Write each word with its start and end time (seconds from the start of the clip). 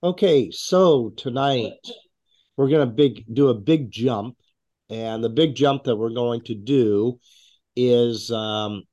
Okay, 0.00 0.52
so 0.52 1.10
tonight 1.16 1.72
we're 2.56 2.68
going 2.68 2.86
to 2.88 2.94
big 2.94 3.24
do 3.32 3.48
a 3.48 3.54
big 3.54 3.90
jump, 3.90 4.36
and 4.88 5.24
the 5.24 5.28
big 5.28 5.56
jump 5.56 5.82
that 5.84 5.96
we're 5.96 6.14
going 6.14 6.42
to 6.42 6.54
do 6.54 7.18
is 7.74 8.30
um, 8.30 8.84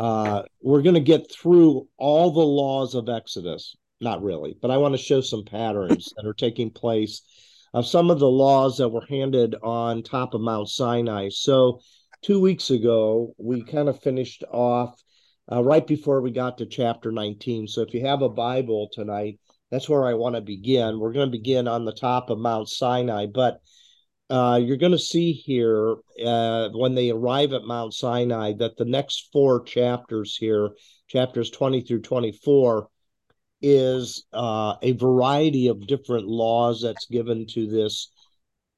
uh, 0.00 0.42
we're 0.60 0.82
going 0.82 0.96
to 0.96 1.00
get 1.00 1.30
through 1.30 1.86
all 1.98 2.32
the 2.32 2.40
laws 2.40 2.96
of 2.96 3.08
Exodus. 3.08 3.76
Not 4.00 4.24
really, 4.24 4.56
but 4.60 4.72
I 4.72 4.78
want 4.78 4.94
to 4.94 4.98
show 4.98 5.20
some 5.20 5.44
patterns 5.44 6.12
that 6.16 6.26
are 6.26 6.34
taking 6.34 6.70
place 6.72 7.22
of 7.74 7.86
some 7.86 8.10
of 8.10 8.18
the 8.18 8.28
laws 8.28 8.78
that 8.78 8.88
were 8.88 9.06
handed 9.08 9.54
on 9.62 10.02
top 10.02 10.34
of 10.34 10.40
Mount 10.40 10.68
Sinai. 10.68 11.28
So, 11.28 11.78
two 12.22 12.40
weeks 12.40 12.70
ago, 12.70 13.36
we 13.38 13.62
kind 13.62 13.88
of 13.88 14.02
finished 14.02 14.42
off 14.50 15.00
uh, 15.50 15.62
right 15.62 15.86
before 15.86 16.20
we 16.20 16.30
got 16.30 16.58
to 16.58 16.66
chapter 16.66 17.12
19. 17.12 17.68
So, 17.68 17.82
if 17.82 17.94
you 17.94 18.06
have 18.06 18.22
a 18.22 18.28
Bible 18.28 18.88
tonight, 18.92 19.38
that's 19.70 19.88
where 19.88 20.04
I 20.04 20.14
want 20.14 20.34
to 20.36 20.40
begin. 20.40 20.98
We're 20.98 21.12
going 21.12 21.30
to 21.30 21.38
begin 21.38 21.68
on 21.68 21.84
the 21.84 21.92
top 21.92 22.30
of 22.30 22.38
Mount 22.38 22.68
Sinai, 22.68 23.26
but 23.26 23.60
uh, 24.28 24.60
you're 24.62 24.76
going 24.76 24.92
to 24.92 24.98
see 24.98 25.32
here 25.32 25.96
uh, 26.24 26.68
when 26.70 26.94
they 26.94 27.10
arrive 27.10 27.52
at 27.52 27.64
Mount 27.64 27.94
Sinai 27.94 28.54
that 28.58 28.76
the 28.76 28.84
next 28.84 29.28
four 29.32 29.62
chapters 29.62 30.36
here, 30.36 30.70
chapters 31.08 31.50
20 31.50 31.82
through 31.82 32.02
24, 32.02 32.88
is 33.62 34.26
uh, 34.32 34.74
a 34.82 34.92
variety 34.92 35.68
of 35.68 35.86
different 35.86 36.26
laws 36.26 36.82
that's 36.82 37.06
given 37.06 37.46
to 37.46 37.66
this 37.66 38.10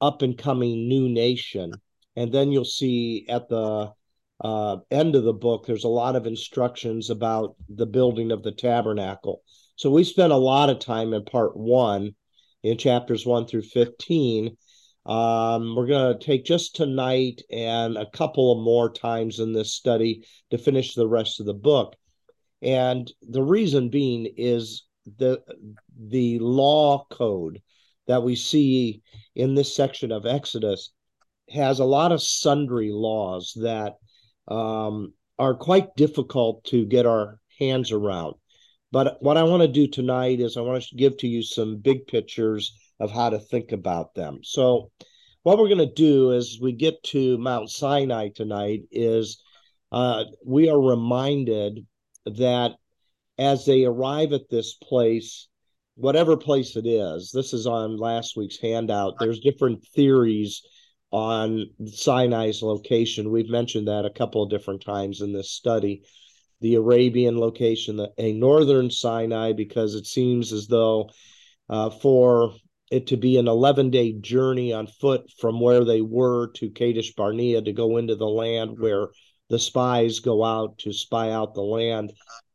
up 0.01 0.21
and 0.21 0.37
coming 0.37 0.87
new 0.87 1.09
nation. 1.09 1.73
And 2.15 2.31
then 2.31 2.51
you'll 2.51 2.65
see 2.65 3.25
at 3.27 3.49
the 3.49 3.91
uh, 4.41 4.77
end 4.89 5.15
of 5.15 5.23
the 5.23 5.33
book, 5.33 5.65
there's 5.65 5.83
a 5.83 5.89
lot 5.89 6.15
of 6.15 6.25
instructions 6.25 7.09
about 7.09 7.55
the 7.67 7.85
building 7.85 8.31
of 8.31 8.43
the 8.43 8.51
tabernacle. 8.51 9.41
So 9.75 9.91
we 9.91 10.03
spent 10.03 10.31
a 10.31 10.37
lot 10.37 10.69
of 10.69 10.79
time 10.79 11.13
in 11.13 11.23
part 11.25 11.57
one, 11.57 12.15
in 12.63 12.77
chapters 12.77 13.25
one 13.25 13.47
through 13.47 13.63
15. 13.63 14.55
Um, 15.05 15.75
we're 15.75 15.87
going 15.87 16.17
to 16.17 16.25
take 16.25 16.45
just 16.45 16.75
tonight 16.75 17.41
and 17.51 17.97
a 17.97 18.09
couple 18.11 18.51
of 18.51 18.63
more 18.63 18.91
times 18.91 19.39
in 19.39 19.53
this 19.53 19.73
study 19.73 20.25
to 20.51 20.57
finish 20.57 20.93
the 20.93 21.07
rest 21.07 21.39
of 21.39 21.45
the 21.45 21.53
book. 21.53 21.95
And 22.61 23.11
the 23.21 23.43
reason 23.43 23.89
being 23.89 24.31
is 24.37 24.83
the 25.17 25.41
the 25.97 26.39
law 26.39 27.05
code 27.09 27.61
that 28.07 28.21
we 28.21 28.35
see 28.35 29.01
in 29.35 29.55
this 29.55 29.75
section 29.75 30.11
of 30.11 30.25
Exodus 30.25 30.91
has 31.49 31.79
a 31.79 31.85
lot 31.85 32.11
of 32.11 32.21
sundry 32.21 32.91
laws 32.91 33.53
that 33.61 33.95
um, 34.49 35.13
are 35.37 35.53
quite 35.53 35.95
difficult 35.95 36.63
to 36.65 36.85
get 36.85 37.05
our 37.05 37.39
hands 37.59 37.91
around. 37.91 38.35
But 38.91 39.17
what 39.21 39.37
I 39.37 39.43
want 39.43 39.61
to 39.61 39.67
do 39.67 39.87
tonight 39.87 40.39
is 40.39 40.57
I 40.57 40.61
want 40.61 40.83
to 40.83 40.95
give 40.95 41.17
to 41.17 41.27
you 41.27 41.43
some 41.43 41.77
big 41.77 42.07
pictures 42.07 42.73
of 42.99 43.11
how 43.11 43.29
to 43.29 43.39
think 43.39 43.71
about 43.71 44.15
them. 44.15 44.39
So, 44.43 44.91
what 45.43 45.57
we're 45.57 45.69
going 45.69 45.77
to 45.77 45.93
do 45.93 46.33
as 46.33 46.57
we 46.61 46.73
get 46.73 47.01
to 47.03 47.37
Mount 47.37 47.69
Sinai 47.69 48.29
tonight 48.35 48.81
is 48.91 49.41
uh, 49.91 50.25
we 50.45 50.69
are 50.69 50.79
reminded 50.79 51.85
that 52.25 52.75
as 53.37 53.65
they 53.65 53.85
arrive 53.85 54.33
at 54.33 54.49
this 54.49 54.73
place, 54.73 55.47
whatever 55.95 56.35
place 56.35 56.75
it 56.75 56.85
is, 56.85 57.31
this 57.31 57.53
is 57.53 57.65
on 57.65 57.97
last 57.97 58.35
week's 58.35 58.59
handout, 58.59 59.15
there's 59.19 59.39
different 59.39 59.85
theories 59.95 60.61
on 61.11 61.65
Sinai's 61.87 62.61
location. 62.61 63.31
We've 63.31 63.49
mentioned 63.49 63.87
that 63.87 64.05
a 64.05 64.11
couple 64.11 64.43
of 64.43 64.49
different 64.49 64.83
times 64.83 65.21
in 65.21 65.33
this 65.33 65.51
study. 65.51 66.03
The 66.61 66.75
Arabian 66.75 67.39
location, 67.39 68.05
a 68.17 68.33
northern 68.33 68.91
Sinai, 68.91 69.53
because 69.53 69.95
it 69.95 70.05
seems 70.05 70.51
as 70.51 70.67
though 70.67 71.09
uh, 71.69 71.89
for 71.89 72.53
it 72.91 73.07
to 73.07 73.17
be 73.17 73.37
an 73.37 73.47
11 73.47 73.91
day 73.91 74.13
journey 74.13 74.73
on 74.73 74.87
foot 74.87 75.29
from 75.39 75.59
where 75.59 75.85
they 75.85 76.01
were 76.01 76.51
to 76.55 76.69
Kadesh 76.69 77.13
Barnea 77.13 77.61
to 77.61 77.71
go 77.71 77.97
into 77.97 78.15
the 78.15 78.27
land 78.27 78.79
where 78.79 79.09
the 79.49 79.59
spies 79.59 80.19
go 80.19 80.43
out 80.43 80.77
to 80.79 80.93
spy 80.93 81.31
out 81.31 81.53
the 81.53 81.61
land 81.61 82.13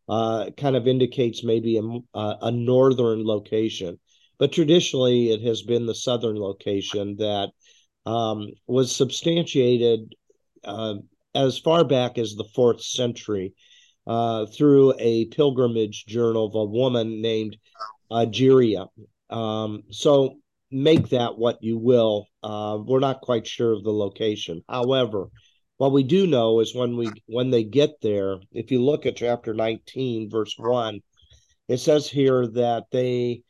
uh, 0.09 0.51
kind 0.57 0.77
of 0.77 0.87
indicates 0.87 1.45
maybe 1.45 1.79
a, 1.79 2.37
a 2.43 2.51
northern 2.51 3.25
location. 3.25 3.99
But 4.39 4.53
traditionally, 4.53 5.31
it 5.31 5.43
has 5.43 5.63
been 5.63 5.87
the 5.87 5.95
southern 5.95 6.37
location 6.37 7.17
that 7.17 7.51
um, 8.07 8.49
was 8.67 8.95
substantiated 8.95 10.15
uh, 10.65 10.95
as 11.35 11.59
far 11.59 11.85
back 11.85 12.19
as 12.19 12.35
the 12.35 12.49
fourth 12.55 12.83
century 12.83 13.55
uh, 14.07 14.47
through 14.47 14.95
a 14.99 15.27
pilgrimage 15.27 16.07
journal 16.07 16.47
of 16.47 16.55
a 16.55 16.65
woman 16.65 17.21
named 17.21 17.57
Egeria. 18.11 18.89
Um, 19.31 19.83
so 19.91 20.37
make 20.71 21.09
that 21.11 21.39
what 21.39 21.63
you 21.63 21.79
will. 21.79 22.27
Uh, 22.43 22.79
we're 22.85 23.01
not 23.01 23.21
quite 23.21 23.47
sure 23.47 23.73
of 23.73 23.85
the 23.85 23.93
location. 23.93 24.63
However, 24.69 25.31
what 25.79 25.93
we 25.93 26.03
do 26.03 26.27
know 26.27 26.61
is 26.61 26.75
when 26.75 26.97
we 26.97 27.11
when 27.27 27.51
they 27.51 27.65
get 27.65 28.01
there, 28.01 28.37
if 28.53 28.71
you 28.71 28.83
look 28.83 29.07
at 29.07 29.17
chapter 29.17 29.55
19, 29.55 30.31
verse 30.31 30.55
1, 30.57 31.01
it 31.69 31.79
says 31.79 32.09
here 32.09 32.47
that 32.47 32.85
they 32.93 33.43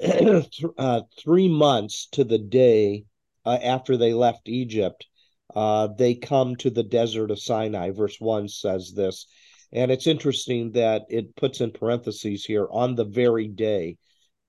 uh, 0.78 1.00
three 1.18 1.48
months 1.48 2.08
to 2.12 2.24
the 2.24 2.38
day 2.38 3.04
uh, 3.44 3.58
after 3.62 3.96
they 3.96 4.14
left 4.14 4.48
Egypt, 4.48 5.06
uh, 5.54 5.88
they 5.98 6.14
come 6.14 6.56
to 6.56 6.70
the 6.70 6.82
desert 6.82 7.30
of 7.30 7.38
Sinai. 7.38 7.90
Verse 7.90 8.16
1 8.18 8.48
says 8.48 8.92
this. 8.94 9.26
And 9.72 9.90
it's 9.90 10.06
interesting 10.06 10.72
that 10.72 11.02
it 11.08 11.34
puts 11.36 11.60
in 11.60 11.72
parentheses 11.72 12.44
here 12.44 12.68
on 12.70 12.94
the 12.94 13.04
very 13.04 13.48
day. 13.48 13.96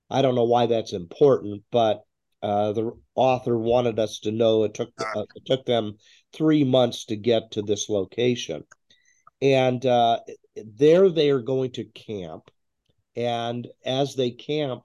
I 0.10 0.22
don't 0.22 0.36
know 0.36 0.46
why 0.46 0.68
that's 0.68 0.94
important, 0.94 1.64
but 1.72 2.02
uh, 2.44 2.74
the 2.74 2.92
author 3.16 3.58
wanted 3.58 3.98
us 3.98 4.20
to 4.20 4.32
know 4.32 4.66
it 4.66 4.76
took 4.76 4.92
uh, 5.00 5.26
it 5.36 5.46
took 5.48 5.66
them 5.66 5.98
three 6.32 6.64
months 6.64 7.06
to 7.06 7.16
get 7.16 7.50
to 7.52 7.64
this 7.64 7.90
location, 7.90 8.64
and 9.42 9.84
uh, 9.84 10.20
there 10.56 11.10
they 11.10 11.32
are 11.32 11.42
going 11.42 11.72
to 11.72 11.86
camp, 11.86 12.52
and 13.16 13.68
as 13.84 14.14
they 14.14 14.30
camp, 14.30 14.84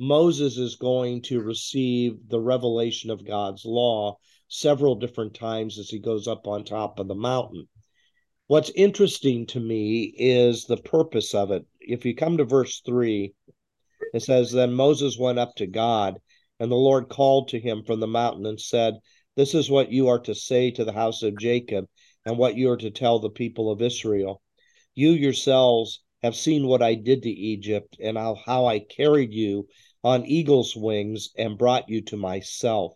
Moses 0.00 0.58
is 0.58 0.76
going 0.76 1.22
to 1.22 1.40
receive 1.40 2.28
the 2.28 2.40
revelation 2.40 3.10
of 3.10 3.26
God's 3.26 3.64
law 3.64 4.18
several 4.46 4.94
different 4.94 5.34
times 5.34 5.78
as 5.78 5.90
he 5.90 5.98
goes 5.98 6.28
up 6.28 6.46
on 6.46 6.64
top 6.64 6.98
of 6.98 7.08
the 7.08 7.14
mountain. 7.14 7.68
What's 8.46 8.70
interesting 8.70 9.46
to 9.46 9.60
me 9.60 10.14
is 10.16 10.64
the 10.64 10.76
purpose 10.76 11.34
of 11.34 11.50
it. 11.50 11.66
If 11.80 12.04
you 12.04 12.14
come 12.14 12.36
to 12.36 12.44
verse 12.44 12.80
3, 12.86 13.34
it 14.14 14.22
says, 14.22 14.52
Then 14.52 14.72
Moses 14.72 15.18
went 15.18 15.38
up 15.38 15.54
to 15.56 15.66
God 15.66 16.20
and 16.60 16.70
the 16.70 16.76
Lord 16.76 17.08
called 17.08 17.48
to 17.48 17.60
him 17.60 17.82
from 17.84 18.00
the 18.00 18.06
mountain 18.06 18.46
and 18.46 18.60
said, 18.60 18.94
This 19.36 19.54
is 19.54 19.70
what 19.70 19.92
you 19.92 20.08
are 20.08 20.18
to 20.20 20.34
say 20.34 20.70
to 20.72 20.84
the 20.84 20.92
house 20.92 21.22
of 21.22 21.38
Jacob, 21.38 21.86
and 22.24 22.36
what 22.36 22.56
you 22.56 22.70
are 22.70 22.76
to 22.76 22.90
tell 22.90 23.18
the 23.18 23.30
people 23.30 23.70
of 23.70 23.80
Israel. 23.80 24.42
You 24.94 25.10
yourselves 25.10 26.02
have 26.22 26.34
seen 26.34 26.66
what 26.66 26.82
I 26.82 26.94
did 26.94 27.22
to 27.22 27.30
Egypt, 27.30 27.96
and 28.02 28.18
how, 28.18 28.34
how 28.34 28.66
I 28.66 28.80
carried 28.80 29.32
you 29.32 29.68
on 30.04 30.26
eagle's 30.26 30.76
wings 30.76 31.30
and 31.36 31.58
brought 31.58 31.88
you 31.88 32.00
to 32.02 32.16
myself. 32.16 32.92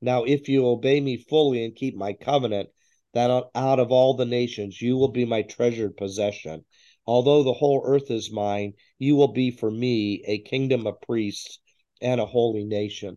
Now, 0.00 0.24
if 0.24 0.48
you 0.48 0.66
obey 0.66 1.00
me 1.00 1.16
fully 1.16 1.64
and 1.64 1.74
keep 1.74 1.94
my 1.94 2.12
covenant, 2.12 2.70
that 3.12 3.30
out 3.54 3.78
of 3.80 3.90
all 3.90 4.14
the 4.14 4.24
nations 4.24 4.80
you 4.80 4.96
will 4.96 5.08
be 5.08 5.24
my 5.24 5.42
treasured 5.42 5.96
possession. 5.96 6.64
Although 7.06 7.42
the 7.42 7.52
whole 7.52 7.82
earth 7.84 8.10
is 8.10 8.30
mine, 8.30 8.74
you 8.98 9.16
will 9.16 9.32
be 9.32 9.50
for 9.50 9.70
me 9.70 10.22
a 10.26 10.38
kingdom 10.38 10.86
of 10.86 11.00
priests 11.00 11.58
and 12.00 12.20
a 12.20 12.26
holy 12.26 12.64
nation. 12.64 13.16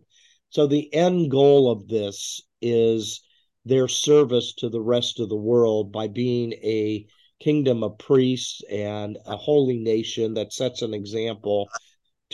So 0.50 0.66
the 0.66 0.92
end 0.92 1.30
goal 1.30 1.70
of 1.70 1.88
this 1.88 2.40
is 2.60 3.22
their 3.64 3.88
service 3.88 4.52
to 4.54 4.68
the 4.68 4.80
rest 4.80 5.20
of 5.20 5.28
the 5.28 5.36
world 5.36 5.92
by 5.92 6.08
being 6.08 6.52
a 6.54 7.06
kingdom 7.40 7.82
of 7.82 7.98
priests 7.98 8.62
and 8.70 9.18
a 9.26 9.36
holy 9.36 9.78
nation 9.78 10.34
that 10.34 10.52
sets 10.52 10.82
an 10.82 10.92
example 10.92 11.68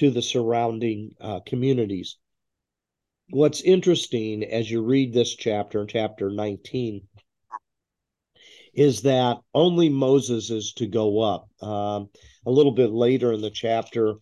to 0.01 0.11
the 0.11 0.23
surrounding 0.23 1.15
uh, 1.21 1.41
communities. 1.45 2.17
What's 3.29 3.61
interesting 3.61 4.43
as 4.43 4.71
you 4.71 4.83
read 4.83 5.13
this 5.13 5.37
chapter, 5.37 5.85
chapter 5.85 6.31
19, 6.31 7.03
is 8.73 9.03
that 9.03 9.37
only 9.53 9.91
Moses 9.91 10.49
is 10.49 10.73
to 10.79 10.87
go 10.87 11.21
up. 11.21 11.51
Um, 11.63 12.09
a 12.47 12.51
little 12.51 12.73
bit 12.73 12.91
later 12.91 13.35
in 13.35 13.43
the 13.43 13.51
chapter, 13.51 14.15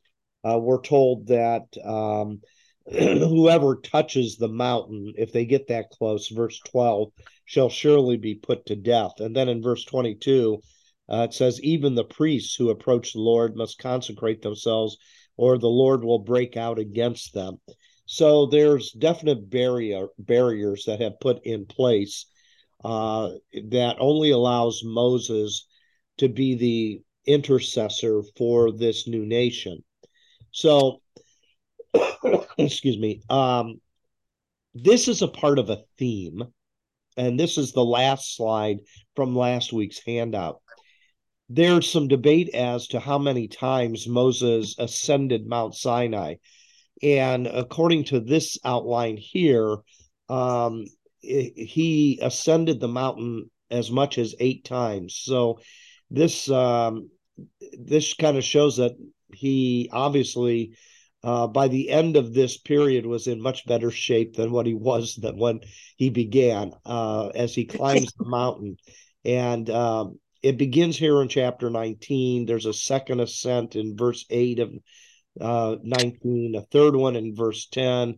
uh, 0.44 0.58
we're 0.58 0.82
told 0.82 1.28
that 1.28 1.69
um, 1.84 2.40
whoever 2.90 3.76
touches 3.76 4.36
the 4.36 4.48
mountain, 4.48 5.12
if 5.16 5.32
they 5.32 5.44
get 5.44 5.69
that 5.69 5.90
close, 5.90 6.26
verse 6.26 6.58
12, 6.66 7.12
shall 7.44 7.69
surely 7.69 8.16
be 8.16 8.34
put 8.34 8.66
to 8.66 8.75
death. 8.75 9.12
And 9.20 9.34
then 9.34 9.48
in 9.48 9.62
verse 9.62 9.84
22, 9.84 10.60
uh, 11.08 11.28
it 11.30 11.34
says, 11.34 11.62
Even 11.62 11.94
the 11.94 12.02
priests 12.02 12.56
who 12.56 12.70
approach 12.70 13.12
the 13.12 13.20
Lord 13.20 13.54
must 13.54 13.78
consecrate 13.78 14.42
themselves, 14.42 14.98
or 15.38 15.56
the 15.56 15.69
Lord 15.69 16.05
will 16.05 16.19
break 16.19 16.58
out 16.58 16.79
against 16.79 17.32
them. 17.32 17.58
So 18.05 18.46
there's 18.46 18.93
definite 18.93 19.49
barrier 19.49 20.08
barriers 20.19 20.85
that 20.87 21.00
have 21.00 21.20
put 21.20 21.46
in 21.46 21.64
place 21.64 22.26
uh, 22.85 23.31
that 23.70 23.96
only 23.99 24.31
allows 24.31 24.82
Moses 24.85 25.67
to 26.19 26.29
be 26.29 26.55
the 26.55 27.02
intercessor 27.26 28.23
for 28.37 28.73
this 28.73 29.06
new 29.06 29.25
nation. 29.25 29.82
So, 30.50 31.00
excuse 32.58 32.99
me. 32.99 33.23
Um, 33.31 33.81
this 34.75 35.08
is 35.08 35.23
a 35.23 35.29
part 35.29 35.58
of 35.58 35.70
a 35.70 35.82
theme, 35.99 36.43
and 37.17 37.38
this 37.38 37.58
is 37.58 37.73
the 37.73 37.85
last 37.85 38.37
slide 38.37 38.79
from 39.17 39.37
last 39.37 39.73
week's 39.73 40.00
handout. 40.05 40.61
There's 41.49 41.91
some 41.91 42.09
debate 42.09 42.50
as 42.55 42.89
to 42.89 43.00
how 43.00 43.19
many 43.19 43.49
times 43.49 44.06
Moses 44.06 44.77
ascended 44.79 45.47
Mount 45.47 45.75
Sinai. 45.75 46.35
And 47.03 47.47
according 47.47 48.05
to 48.05 48.21
this 48.21 48.59
outline 48.65 49.17
here, 49.17 49.77
um, 50.29 50.85
he 51.21 52.19
ascended 52.23 52.81
the 52.81 52.89
mountain 52.89 53.50
as 53.71 53.91
much 53.91 54.19
as 54.19 54.35
eight 54.41 54.65
times. 54.65 55.21
So 55.23 55.61
this 56.11 56.50
um, 56.50 57.11
this 57.79 58.15
kind 58.15 58.37
of 58.37 58.45
shows 58.45 58.77
that 58.77 58.93
he 59.33 59.89
obviously 59.93 60.77
uh, 61.23 61.47
by 61.47 61.69
the 61.69 61.91
end 61.91 62.17
of 62.17 62.33
this 62.33 62.59
period 62.59 63.05
was 63.05 63.27
in 63.27 63.41
much 63.41 63.67
better 63.67 63.91
shape 63.91 64.37
than 64.37 64.53
what 64.53 64.67
he 64.67 64.75
was 64.75 65.17
than 65.17 65.37
when 65.37 65.61
he 65.97 66.11
began 66.11 66.73
uh, 66.85 67.29
as 67.29 67.55
he 67.55 67.65
climbs 67.65 68.12
the 68.19 68.25
mountain 68.25 68.77
and 69.25 69.69
um, 69.71 70.19
it 70.43 70.58
begins 70.58 70.96
here 70.96 71.20
in 71.23 71.29
chapter 71.29 71.70
19 71.70 72.46
there's 72.46 72.67
a 72.67 72.73
second 72.73 73.20
ascent 73.20 73.76
in 73.76 73.96
verse 73.96 74.25
8 74.31 74.61
of 74.61 74.73
uh, 75.40 75.76
19 75.82 76.55
a 76.56 76.62
third 76.62 76.96
one 76.96 77.17
in 77.17 77.35
verse 77.35 77.67
10 77.69 78.17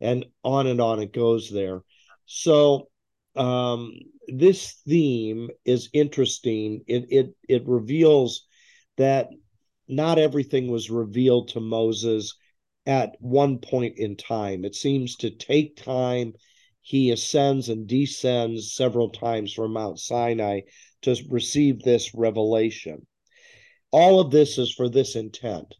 and 0.00 0.24
on 0.42 0.66
and 0.66 0.80
on 0.80 1.00
it 1.00 1.12
goes 1.12 1.50
there 1.50 1.82
so 2.26 2.88
um, 3.34 3.92
this 4.28 4.82
theme 4.86 5.48
is 5.64 5.88
interesting 5.92 6.82
it 6.86 7.06
it 7.10 7.36
it 7.48 7.66
reveals 7.66 8.46
that 8.96 9.28
not 9.88 10.18
everything 10.18 10.70
was 10.70 10.90
revealed 10.90 11.48
to 11.48 11.60
Moses 11.60 12.34
at 12.86 13.16
one 13.20 13.58
point 13.58 13.98
in 13.98 14.16
time. 14.16 14.64
It 14.64 14.74
seems 14.74 15.16
to 15.16 15.30
take 15.30 15.76
time. 15.76 16.32
He 16.80 17.10
ascends 17.10 17.68
and 17.68 17.86
descends 17.86 18.74
several 18.74 19.10
times 19.10 19.52
from 19.52 19.72
Mount 19.72 19.98
Sinai 19.98 20.60
to 21.02 21.16
receive 21.28 21.82
this 21.82 22.14
revelation. 22.14 23.06
All 23.90 24.20
of 24.20 24.30
this 24.30 24.58
is 24.58 24.72
for 24.72 24.88
this 24.88 25.16
intent. 25.16 25.74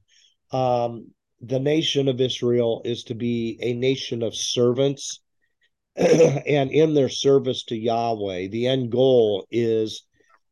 Um, 0.50 1.12
the 1.40 1.58
nation 1.58 2.08
of 2.08 2.20
Israel 2.20 2.82
is 2.84 3.04
to 3.04 3.14
be 3.14 3.58
a 3.60 3.72
nation 3.72 4.22
of 4.22 4.34
servants, 4.34 5.20
and 5.96 6.70
in 6.70 6.94
their 6.94 7.08
service 7.08 7.64
to 7.64 7.76
Yahweh, 7.76 8.48
the 8.48 8.66
end 8.66 8.92
goal 8.92 9.46
is 9.50 10.04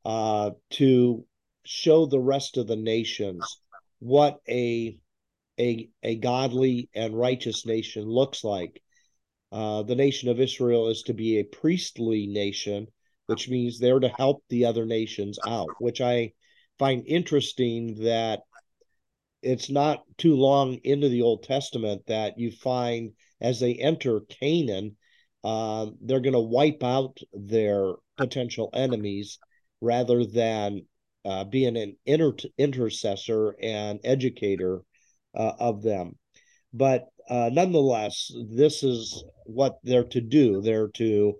uh, 0.04 0.50
to 0.70 1.24
show 1.64 2.06
the 2.06 2.20
rest 2.20 2.56
of 2.56 2.66
the 2.66 2.76
nations 2.76 3.60
what 4.00 4.40
a 4.48 4.98
a 5.58 5.90
a 6.02 6.16
godly 6.16 6.88
and 6.94 7.18
righteous 7.18 7.66
nation 7.66 8.04
looks 8.04 8.42
like. 8.42 8.82
Uh, 9.52 9.82
the 9.82 9.94
nation 9.94 10.28
of 10.28 10.40
Israel 10.40 10.88
is 10.88 11.02
to 11.02 11.14
be 11.14 11.38
a 11.38 11.44
priestly 11.44 12.26
nation, 12.26 12.86
which 13.30 13.48
means 13.48 13.78
they're 13.78 14.00
to 14.00 14.08
help 14.08 14.42
the 14.48 14.64
other 14.64 14.84
nations 14.84 15.38
out. 15.46 15.70
Which 15.78 16.00
I 16.00 16.32
find 16.80 17.06
interesting 17.06 18.02
that 18.02 18.40
it's 19.40 19.70
not 19.70 20.02
too 20.18 20.34
long 20.34 20.80
into 20.82 21.08
the 21.08 21.22
Old 21.22 21.44
Testament 21.44 22.02
that 22.08 22.40
you 22.40 22.50
find 22.50 23.12
as 23.40 23.60
they 23.60 23.74
enter 23.74 24.22
Canaan, 24.22 24.96
uh, 25.44 25.86
they're 26.02 26.20
going 26.20 26.32
to 26.32 26.40
wipe 26.40 26.82
out 26.82 27.18
their 27.32 27.92
potential 28.16 28.68
enemies 28.74 29.38
rather 29.80 30.26
than 30.26 30.86
uh, 31.24 31.44
being 31.44 31.76
an 31.76 31.96
inter- 32.04 32.48
intercessor 32.58 33.54
and 33.62 34.00
educator 34.02 34.82
uh, 35.36 35.52
of 35.60 35.82
them. 35.82 36.18
But 36.72 37.06
uh, 37.28 37.50
nonetheless, 37.52 38.32
this 38.50 38.82
is 38.82 39.22
what 39.44 39.78
they're 39.84 40.02
to 40.04 40.20
do. 40.20 40.60
They're 40.62 40.88
to 40.88 41.34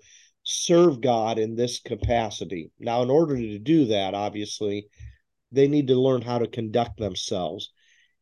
serve 0.50 1.00
God 1.00 1.38
in 1.38 1.54
this 1.54 1.80
capacity. 1.80 2.70
Now, 2.78 3.02
in 3.02 3.10
order 3.10 3.36
to 3.36 3.58
do 3.58 3.86
that, 3.86 4.14
obviously, 4.14 4.88
they 5.52 5.68
need 5.68 5.88
to 5.88 6.00
learn 6.00 6.22
how 6.22 6.38
to 6.38 6.48
conduct 6.48 6.98
themselves. 6.98 7.70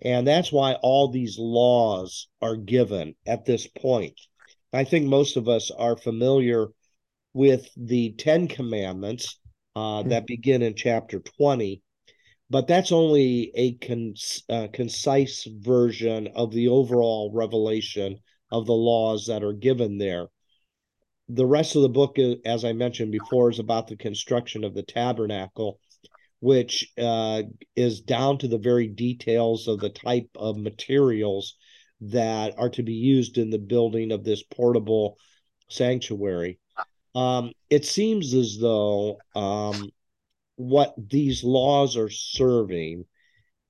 And 0.00 0.26
that's 0.26 0.52
why 0.52 0.74
all 0.74 1.10
these 1.10 1.38
laws 1.38 2.28
are 2.40 2.56
given 2.56 3.14
at 3.26 3.44
this 3.44 3.66
point. 3.66 4.20
I 4.72 4.84
think 4.84 5.06
most 5.06 5.36
of 5.36 5.48
us 5.48 5.70
are 5.70 5.96
familiar 5.96 6.68
with 7.32 7.68
the 7.76 8.12
Ten 8.12 8.48
Commandments 8.48 9.38
uh, 9.74 10.02
that 10.04 10.26
begin 10.26 10.62
in 10.62 10.74
chapter 10.74 11.20
20 11.20 11.82
but 12.50 12.66
that's 12.66 12.92
only 12.92 13.52
a 13.54 13.74
con- 13.74 14.14
uh, 14.48 14.68
concise 14.72 15.46
version 15.60 16.28
of 16.28 16.50
the 16.52 16.68
overall 16.68 17.30
revelation 17.32 18.18
of 18.50 18.66
the 18.66 18.72
laws 18.72 19.26
that 19.26 19.44
are 19.44 19.52
given 19.52 19.98
there 19.98 20.28
the 21.28 21.46
rest 21.46 21.76
of 21.76 21.82
the 21.82 21.88
book 21.88 22.16
as 22.44 22.64
i 22.64 22.72
mentioned 22.72 23.12
before 23.12 23.50
is 23.50 23.58
about 23.58 23.86
the 23.86 23.96
construction 23.96 24.64
of 24.64 24.74
the 24.74 24.82
tabernacle 24.82 25.78
which 26.40 26.92
uh, 26.98 27.42
is 27.74 28.00
down 28.00 28.38
to 28.38 28.46
the 28.46 28.58
very 28.58 28.86
details 28.86 29.66
of 29.66 29.80
the 29.80 29.90
type 29.90 30.28
of 30.36 30.56
materials 30.56 31.56
that 32.00 32.54
are 32.56 32.70
to 32.70 32.84
be 32.84 32.92
used 32.92 33.38
in 33.38 33.50
the 33.50 33.58
building 33.58 34.12
of 34.12 34.22
this 34.22 34.44
portable 34.44 35.18
sanctuary 35.68 36.58
um, 37.14 37.52
it 37.68 37.84
seems 37.84 38.34
as 38.34 38.58
though 38.58 39.18
um, 39.34 39.90
what 40.56 40.94
these 40.96 41.42
laws 41.44 41.96
are 41.96 42.10
serving 42.10 43.04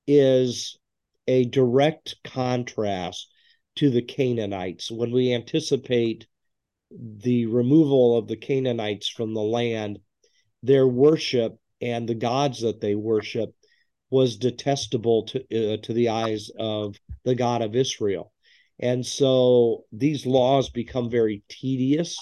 is 0.07 0.77
a 1.27 1.45
direct 1.45 2.15
contrast 2.23 3.31
to 3.75 3.89
the 3.89 4.01
Canaanites. 4.01 4.89
When 4.89 5.11
we 5.11 5.33
anticipate 5.33 6.25
the 6.91 7.45
removal 7.45 8.17
of 8.17 8.27
the 8.27 8.37
Canaanites 8.37 9.09
from 9.09 9.33
the 9.33 9.41
land, 9.41 9.99
their 10.63 10.87
worship 10.87 11.57
and 11.81 12.07
the 12.07 12.15
gods 12.15 12.61
that 12.61 12.81
they 12.81 12.95
worship 12.95 13.53
was 14.09 14.37
detestable 14.37 15.23
to 15.23 15.39
uh, 15.73 15.77
to 15.83 15.93
the 15.93 16.09
eyes 16.09 16.49
of 16.57 16.95
the 17.25 17.35
God 17.35 17.61
of 17.61 17.75
Israel. 17.75 18.31
And 18.79 19.05
so 19.05 19.83
these 19.91 20.25
laws 20.25 20.69
become 20.69 21.09
very 21.09 21.43
tedious 21.49 22.17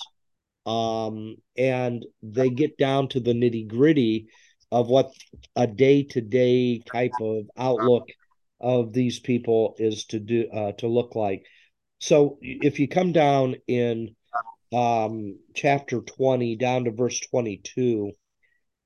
um, 0.67 1.37
and 1.57 2.05
they 2.21 2.49
get 2.49 2.77
down 2.77 3.07
to 3.09 3.19
the 3.21 3.33
nitty 3.33 3.67
gritty 3.67 4.27
of 4.71 4.89
what 4.89 5.11
a 5.55 5.65
day 5.65 6.03
to 6.03 6.19
day 6.19 6.79
type 6.79 7.13
of 7.21 7.45
outlook 7.57 8.09
of 8.59 8.91
these 8.91 9.19
people 9.19 9.75
is 9.79 10.05
to 10.05 10.19
do 10.19 10.49
uh, 10.51 10.73
to 10.73 10.87
look 10.87 11.15
like. 11.15 11.45
So 11.99 12.37
if 12.41 12.79
you 12.79 12.87
come 12.87 13.13
down 13.13 13.55
in 13.67 14.15
um, 14.73 15.37
chapter 15.53 16.01
20 16.01 16.55
down 16.55 16.85
to 16.85 16.91
verse 16.91 17.19
22 17.19 18.11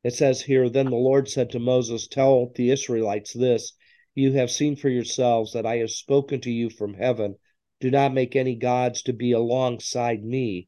it 0.03 0.13
says 0.13 0.41
here 0.41 0.69
then 0.69 0.89
the 0.89 0.95
lord 0.95 1.27
said 1.27 1.49
to 1.49 1.59
moses 1.59 2.07
tell 2.07 2.51
the 2.55 2.69
israelites 2.69 3.33
this 3.33 3.73
you 4.13 4.33
have 4.33 4.51
seen 4.51 4.75
for 4.75 4.89
yourselves 4.89 5.53
that 5.53 5.65
i 5.65 5.77
have 5.77 5.91
spoken 5.91 6.41
to 6.41 6.51
you 6.51 6.69
from 6.69 6.93
heaven. 6.95 7.35
Do 7.81 7.89
not 7.89 8.13
make 8.13 8.35
any 8.35 8.55
gods 8.55 9.01
to 9.03 9.13
be 9.13 9.31
alongside 9.31 10.23
me. 10.23 10.67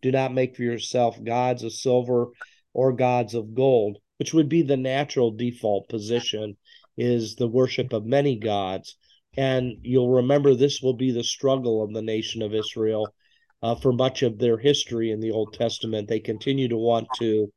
Do 0.00 0.12
not 0.12 0.32
make 0.32 0.54
for 0.54 0.62
yourself 0.62 1.22
gods 1.24 1.64
of 1.64 1.72
silver 1.72 2.28
or 2.72 2.92
gods 2.92 3.34
of 3.34 3.54
gold, 3.54 3.98
which 4.18 4.32
would 4.32 4.48
be 4.48 4.62
the 4.62 4.76
natural 4.76 5.32
default 5.32 5.88
position 5.88 6.56
is 6.96 7.34
the 7.34 7.48
worship 7.48 7.92
of 7.92 8.06
many 8.06 8.36
gods. 8.36 8.96
And 9.36 9.78
you'll 9.82 10.10
remember 10.10 10.54
this 10.54 10.80
will 10.80 10.94
be 10.94 11.10
the 11.10 11.24
struggle 11.24 11.82
of 11.82 11.92
the 11.92 12.02
nation 12.02 12.42
of 12.42 12.54
Israel 12.54 13.12
uh, 13.62 13.74
for 13.74 13.92
much 13.92 14.22
of 14.22 14.38
their 14.38 14.58
history 14.58 15.10
in 15.10 15.20
the 15.20 15.30
Old 15.30 15.54
Testament. 15.54 16.08
They 16.08 16.20
continue 16.20 16.68
to 16.68 16.76
want 16.76 17.12
to 17.14 17.52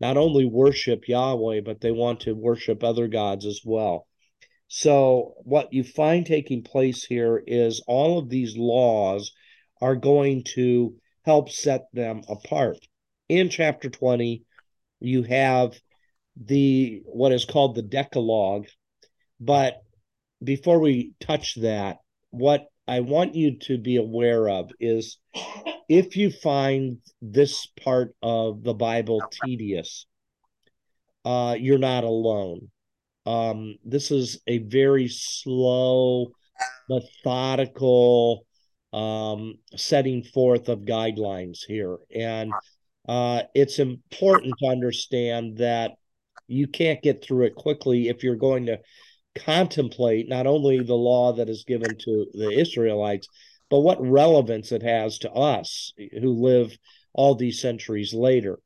not 0.00 0.16
only 0.16 0.46
worship 0.46 1.08
Yahweh, 1.08 1.60
but 1.60 1.80
they 1.80 1.92
want 1.92 2.20
to 2.20 2.32
worship 2.32 2.82
other 2.82 3.06
gods 3.08 3.44
as 3.44 3.60
well. 3.64 4.06
So, 4.68 5.34
what 5.42 5.72
you 5.72 5.84
find 5.84 6.24
taking 6.24 6.62
place 6.62 7.04
here 7.04 7.42
is 7.46 7.82
all 7.86 8.18
of 8.18 8.28
these 8.28 8.56
laws 8.56 9.32
are 9.80 9.96
going 9.96 10.44
to 10.54 10.94
help 11.24 11.50
set 11.50 11.86
them 11.92 12.22
apart. 12.28 12.78
In 13.28 13.48
chapter 13.48 13.90
20, 13.90 14.44
you 15.00 15.22
have 15.24 15.78
the 16.36 17.02
what 17.04 17.32
is 17.32 17.44
called 17.44 17.74
the 17.74 17.82
Decalogue. 17.82 18.66
But 19.40 19.82
before 20.42 20.78
we 20.78 21.12
touch 21.20 21.56
that, 21.56 21.98
what 22.30 22.69
I 22.90 22.98
want 22.98 23.36
you 23.36 23.56
to 23.68 23.78
be 23.78 23.98
aware 23.98 24.48
of 24.48 24.72
is 24.80 25.18
if 25.88 26.16
you 26.16 26.28
find 26.28 26.98
this 27.22 27.68
part 27.84 28.16
of 28.20 28.64
the 28.64 28.74
Bible 28.74 29.22
tedious, 29.44 30.06
uh, 31.24 31.54
you're 31.56 31.78
not 31.78 32.02
alone. 32.02 32.68
Um, 33.26 33.76
this 33.84 34.10
is 34.10 34.40
a 34.48 34.58
very 34.58 35.06
slow, 35.06 36.32
methodical 36.88 38.44
um, 38.92 39.54
setting 39.76 40.24
forth 40.24 40.68
of 40.68 40.80
guidelines 40.80 41.58
here. 41.64 41.96
And 42.12 42.52
uh, 43.08 43.42
it's 43.54 43.78
important 43.78 44.54
to 44.58 44.66
understand 44.66 45.58
that 45.58 45.92
you 46.48 46.66
can't 46.66 47.00
get 47.00 47.22
through 47.22 47.46
it 47.46 47.54
quickly 47.54 48.08
if 48.08 48.24
you're 48.24 48.34
going 48.34 48.66
to 48.66 48.80
contemplate 49.34 50.28
not 50.28 50.46
only 50.46 50.80
the 50.80 50.94
law 50.94 51.32
that 51.32 51.48
is 51.48 51.64
given 51.64 51.96
to 51.98 52.26
the 52.32 52.50
Israelites, 52.50 53.28
but 53.68 53.80
what 53.80 54.04
relevance 54.04 54.72
it 54.72 54.82
has 54.82 55.18
to 55.18 55.30
us 55.32 55.92
who 56.20 56.32
live 56.32 56.76
all 57.12 57.34
these 57.34 57.60
centuries 57.60 58.12
later. 58.12 58.58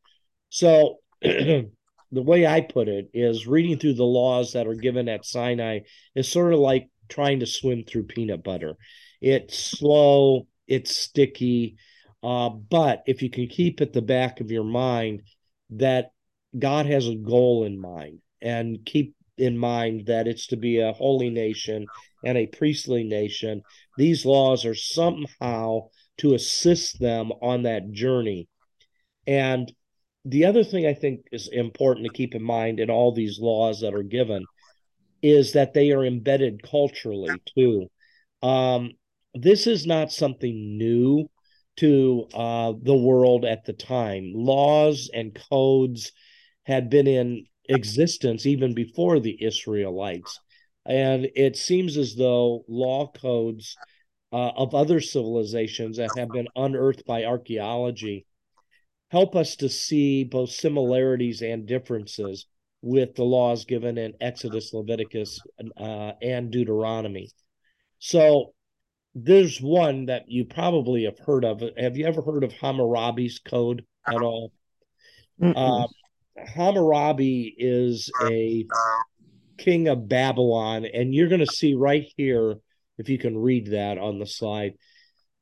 So, 0.49 0.99
the 1.23 1.69
way 2.11 2.47
I 2.47 2.61
put 2.61 2.89
it 2.89 3.11
is 3.13 3.47
reading 3.47 3.79
through 3.79 3.95
the 3.95 4.05
laws 4.05 4.53
that 4.53 4.67
are 4.67 4.75
given 4.75 5.09
at 5.09 5.25
Sinai 5.25 5.81
is 6.15 6.31
sort 6.31 6.53
of 6.53 6.61
like 6.61 6.89
trying 7.09 7.41
to 7.41 7.47
swim 7.47 7.85
through 7.85 8.05
peanut 8.05 8.45
butter. 8.45 8.77
It's 9.21 9.59
slow, 9.59 10.47
it's 10.67 10.97
sticky, 10.97 11.77
uh, 12.23 12.49
but 12.49 13.03
if 13.07 13.23
you 13.23 13.31
can 13.31 13.49
keep 13.49 13.81
at 13.81 13.93
the 13.93 14.03
back 14.03 14.41
of 14.41 14.51
your 14.51 14.65
mind 14.65 15.23
that 15.71 16.13
God 16.59 16.87
has 16.87 17.07
a 17.09 17.15
goal 17.15 17.65
in 17.65 17.79
mind 17.79 18.21
and 18.41 18.79
keep 18.85 19.15
in 19.37 19.59
mind 19.59 20.07
that 20.07 20.27
it's 20.27 20.47
to 20.49 20.57
be 20.57 20.81
a 20.81 20.93
holy 20.93 21.31
nation 21.31 21.87
and 22.25 22.39
a 22.39 22.47
priestly 22.47 23.05
nation, 23.05 23.63
these 23.97 24.25
laws 24.25 24.65
are 24.65 24.75
somehow 24.75 25.89
to 26.19 26.35
assist 26.35 27.01
them 27.01 27.33
on 27.43 27.63
that 27.63 27.91
journey. 27.93 28.49
And 29.27 29.73
the 30.25 30.47
other 30.47 30.65
thing 30.65 30.87
I 30.87 30.95
think 30.95 31.27
is 31.33 31.49
important 31.49 32.07
to 32.07 32.13
keep 32.13 32.35
in 32.35 32.43
mind 32.43 32.81
in 32.81 32.91
all 32.91 33.13
these 33.13 33.39
laws 33.41 33.81
that 33.81 33.95
are 33.95 34.03
given 34.03 34.45
is 35.23 35.53
that 35.53 35.75
they 35.75 35.91
are 35.93 36.05
embedded 36.05 36.63
culturally 36.63 37.41
too. 37.57 37.89
Um, 38.43 38.93
this 39.35 39.67
is 39.67 39.87
not 39.87 40.13
something 40.13 40.79
new 40.79 41.29
to 41.77 42.29
uh, 42.33 42.73
the 42.81 42.95
world 42.95 43.45
at 43.45 43.65
the 43.65 43.73
time. 43.73 44.33
Laws 44.35 45.11
and 45.13 45.37
codes 45.51 46.13
had 46.65 46.89
been 46.89 47.07
in 47.07 47.47
existence 47.69 48.47
even 48.47 48.75
before 48.75 49.21
the 49.21 49.43
Israelites. 49.43 50.41
And 50.87 51.29
it 51.35 51.57
seems 51.57 51.97
as 51.97 52.15
though 52.15 52.65
law 52.69 53.11
codes 53.11 53.79
uh, 54.33 54.51
of 54.57 54.75
other 54.75 55.01
civilizations 55.01 55.97
that 55.97 56.17
have 56.17 56.31
been 56.31 56.49
unearthed 56.57 57.05
by 57.07 57.25
archaeology 57.25 58.27
help 59.15 59.37
us 59.37 59.55
to 59.55 59.69
see 59.69 60.25
both 60.25 60.51
similarities 60.51 61.41
and 61.41 61.67
differences 61.67 62.47
with 62.83 63.15
the 63.15 63.23
laws 63.23 63.65
given 63.65 63.97
in 63.97 64.13
Exodus, 64.21 64.75
Leviticus, 64.75 65.41
uh, 65.79 66.13
and 66.21 66.51
Deuteronomy. 66.51 67.31
So 68.01 68.55
there's 69.15 69.61
one 69.61 70.07
that 70.07 70.25
you 70.27 70.45
probably 70.45 71.05
have 71.05 71.19
heard 71.19 71.45
of. 71.45 71.63
Have 71.79 71.97
you 71.97 72.07
ever 72.07 72.23
heard 72.23 72.43
of 72.43 72.53
Hammurabi's 72.53 73.39
code 73.39 73.85
at 74.07 74.21
all? 74.21 74.53
Uh, 75.57 75.87
Hammurabi 76.37 77.55
is 77.57 78.11
a 78.23 78.67
king 79.59 79.89
of 79.89 80.09
Babylon, 80.09 80.85
and 80.85 81.15
you're 81.15 81.29
going 81.29 81.41
to 81.41 81.47
see 81.47 81.75
right 81.75 82.07
here, 82.17 82.57
if 82.99 83.09
you 83.09 83.19
can 83.19 83.39
read 83.39 83.69
that 83.69 83.99
on 83.99 84.19
the 84.19 84.27
slide. 84.27 84.75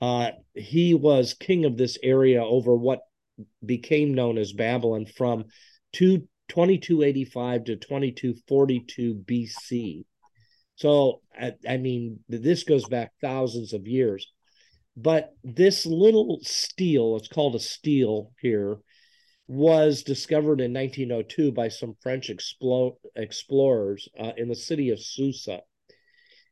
Uh, 0.00 0.32
he 0.54 0.94
was 0.94 1.34
king 1.34 1.64
of 1.64 1.76
this 1.76 1.96
area 2.02 2.44
over 2.44 2.74
what 2.74 3.00
became 3.64 4.14
known 4.14 4.36
as 4.36 4.52
Babylon 4.52 5.06
from 5.06 5.44
2285 5.92 7.64
to 7.64 7.76
2242 7.76 9.14
BC. 9.14 10.04
So, 10.74 11.20
I, 11.38 11.52
I 11.68 11.76
mean, 11.76 12.20
this 12.28 12.64
goes 12.64 12.86
back 12.88 13.12
thousands 13.20 13.72
of 13.72 13.86
years. 13.86 14.26
But 14.96 15.32
this 15.42 15.86
little 15.86 16.40
stele, 16.42 17.16
it's 17.16 17.28
called 17.28 17.54
a 17.54 17.60
stele 17.60 18.32
here, 18.40 18.78
was 19.48 20.02
discovered 20.02 20.60
in 20.60 20.72
1902 20.72 21.52
by 21.52 21.68
some 21.68 21.96
French 22.00 22.30
explo- 22.30 22.96
explorers 23.16 24.08
uh, 24.18 24.32
in 24.36 24.48
the 24.48 24.54
city 24.54 24.90
of 24.90 25.00
Susa. 25.00 25.60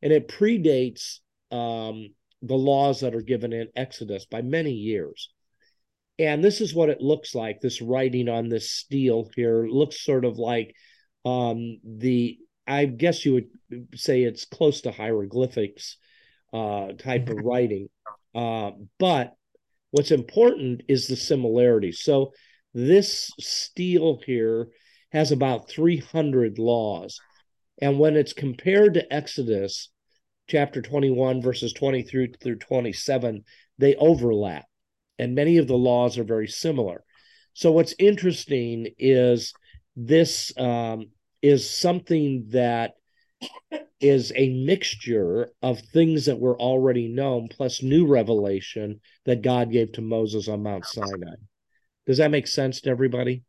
And 0.03 0.13
it 0.13 0.29
predates 0.29 1.19
um, 1.51 2.09
the 2.43 2.57
laws 2.57 3.01
that 3.01 3.15
are 3.15 3.23
given 3.23 3.53
in 3.53 3.69
Exodus 3.77 4.27
by 4.27 4.43
many 4.43 4.73
years. 4.73 5.31
And 6.19 6.45
this 6.45 6.61
is 6.61 6.75
what 6.75 6.91
it 6.91 7.01
looks 7.01 7.35
like. 7.35 7.61
This 7.61 7.81
writing 7.81 8.29
on 8.29 8.49
this 8.49 8.71
stele 8.71 9.31
here 9.35 9.67
looks 9.67 10.05
sort 10.05 10.25
of 10.25 10.39
like 10.39 10.75
um, 11.25 11.79
the, 11.85 12.39
I 12.67 12.85
guess 12.85 13.25
you 13.25 13.35
would 13.35 13.49
say 13.95 14.23
it's 14.23 14.45
close 14.45 14.83
to 14.83 14.91
hieroglyphics 14.91 15.97
uh, 16.53 16.93
type 16.99 17.29
of 17.29 17.39
writing. 17.45 17.89
Uh, 18.35 18.73
but 18.99 19.35
what's 19.91 20.11
important 20.11 20.83
is 20.89 21.07
the 21.07 21.17
similarity. 21.17 21.93
So 21.93 22.33
this 22.75 23.31
stele 23.39 24.21
here 24.25 24.69
has 25.12 25.33
about 25.33 25.69
300 25.69 26.59
laws. 26.59 27.21
And 27.83 27.99
when 27.99 28.17
it's 28.17 28.33
compared 28.33 28.95
to 28.95 29.12
Exodus 29.12 29.91
chapter 30.49 30.83
21, 30.83 31.43
verses 31.43 31.73
23 31.73 32.35
through 32.41 32.57
27, 32.57 33.45
they 33.79 33.95
overlap 33.97 34.65
and 35.21 35.35
many 35.35 35.59
of 35.59 35.69
the 35.69 35.77
laws 35.77 36.17
are 36.17 36.25
very 36.25 36.49
similar. 36.49 37.05
So 37.53 37.73
what's 37.73 37.95
interesting 37.99 38.89
is 38.99 39.53
this 39.95 40.50
um, 40.57 41.11
is 41.43 41.69
something 41.69 42.47
that 42.53 42.93
is 44.00 44.33
a 44.35 44.65
mixture 44.65 45.50
of 45.61 45.81
things 45.93 46.25
that 46.25 46.41
were 46.41 46.59
already 46.59 47.09
known 47.09 47.49
plus 47.49 47.83
new 47.83 48.07
revelation 48.07 49.00
that 49.27 49.43
God 49.43 49.71
gave 49.71 49.93
to 49.93 50.00
Moses 50.00 50.49
on 50.49 50.62
Mount 50.62 50.87
Sinai. 50.87 51.35
Does 52.07 52.19
that 52.19 52.30
make 52.30 52.47
sense 52.47 52.80
to 52.83 52.90
everybody? 52.90 53.45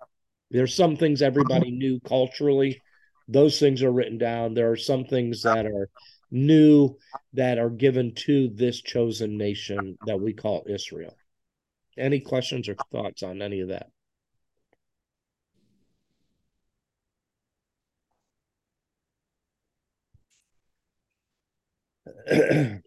There's 0.51 0.75
some 0.75 0.97
things 0.97 1.21
everybody 1.21 1.69
mm-hmm. 1.71 1.79
knew 1.79 1.99
culturally. 2.01 2.81
Those 3.27 3.59
things 3.59 3.81
are 3.83 3.91
written 3.91 4.17
down. 4.17 4.53
There 4.53 4.71
are 4.71 4.77
some 4.77 5.05
things 5.05 5.43
that 5.43 5.65
are 5.65 5.89
new 6.29 6.97
that 7.33 7.57
are 7.57 7.69
given 7.69 8.13
to 8.15 8.49
this 8.49 8.81
chosen 8.81 9.37
nation 9.37 9.97
that 10.05 10.19
we 10.19 10.33
call 10.33 10.65
Israel. 10.67 11.15
Any 11.97 12.19
questions 12.19 12.67
or 12.67 12.75
thoughts 12.91 13.23
on 13.23 13.41
any 13.41 13.61
of 13.61 13.69
that? 13.69 13.87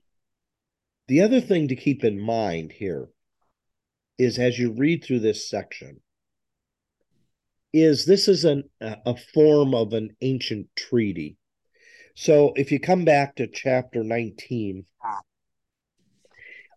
the 1.09 1.21
other 1.23 1.41
thing 1.41 1.69
to 1.69 1.77
keep 1.77 2.05
in 2.05 2.19
mind 2.21 2.73
here 2.73 3.09
is 4.19 4.39
as 4.39 4.59
you 4.59 4.73
read 4.73 5.05
through 5.05 5.21
this 5.21 5.49
section 5.49 6.01
is 7.73 8.05
this 8.05 8.29
is 8.29 8.45
an 8.45 8.63
a 8.81 9.17
form 9.35 9.75
of 9.75 9.93
an 9.93 10.15
ancient 10.21 10.69
treaty 10.77 11.37
so 12.15 12.53
if 12.57 12.71
you 12.71 12.79
come 12.79 13.05
back 13.05 13.35
to 13.35 13.47
chapter 13.47 14.05
19 14.05 14.85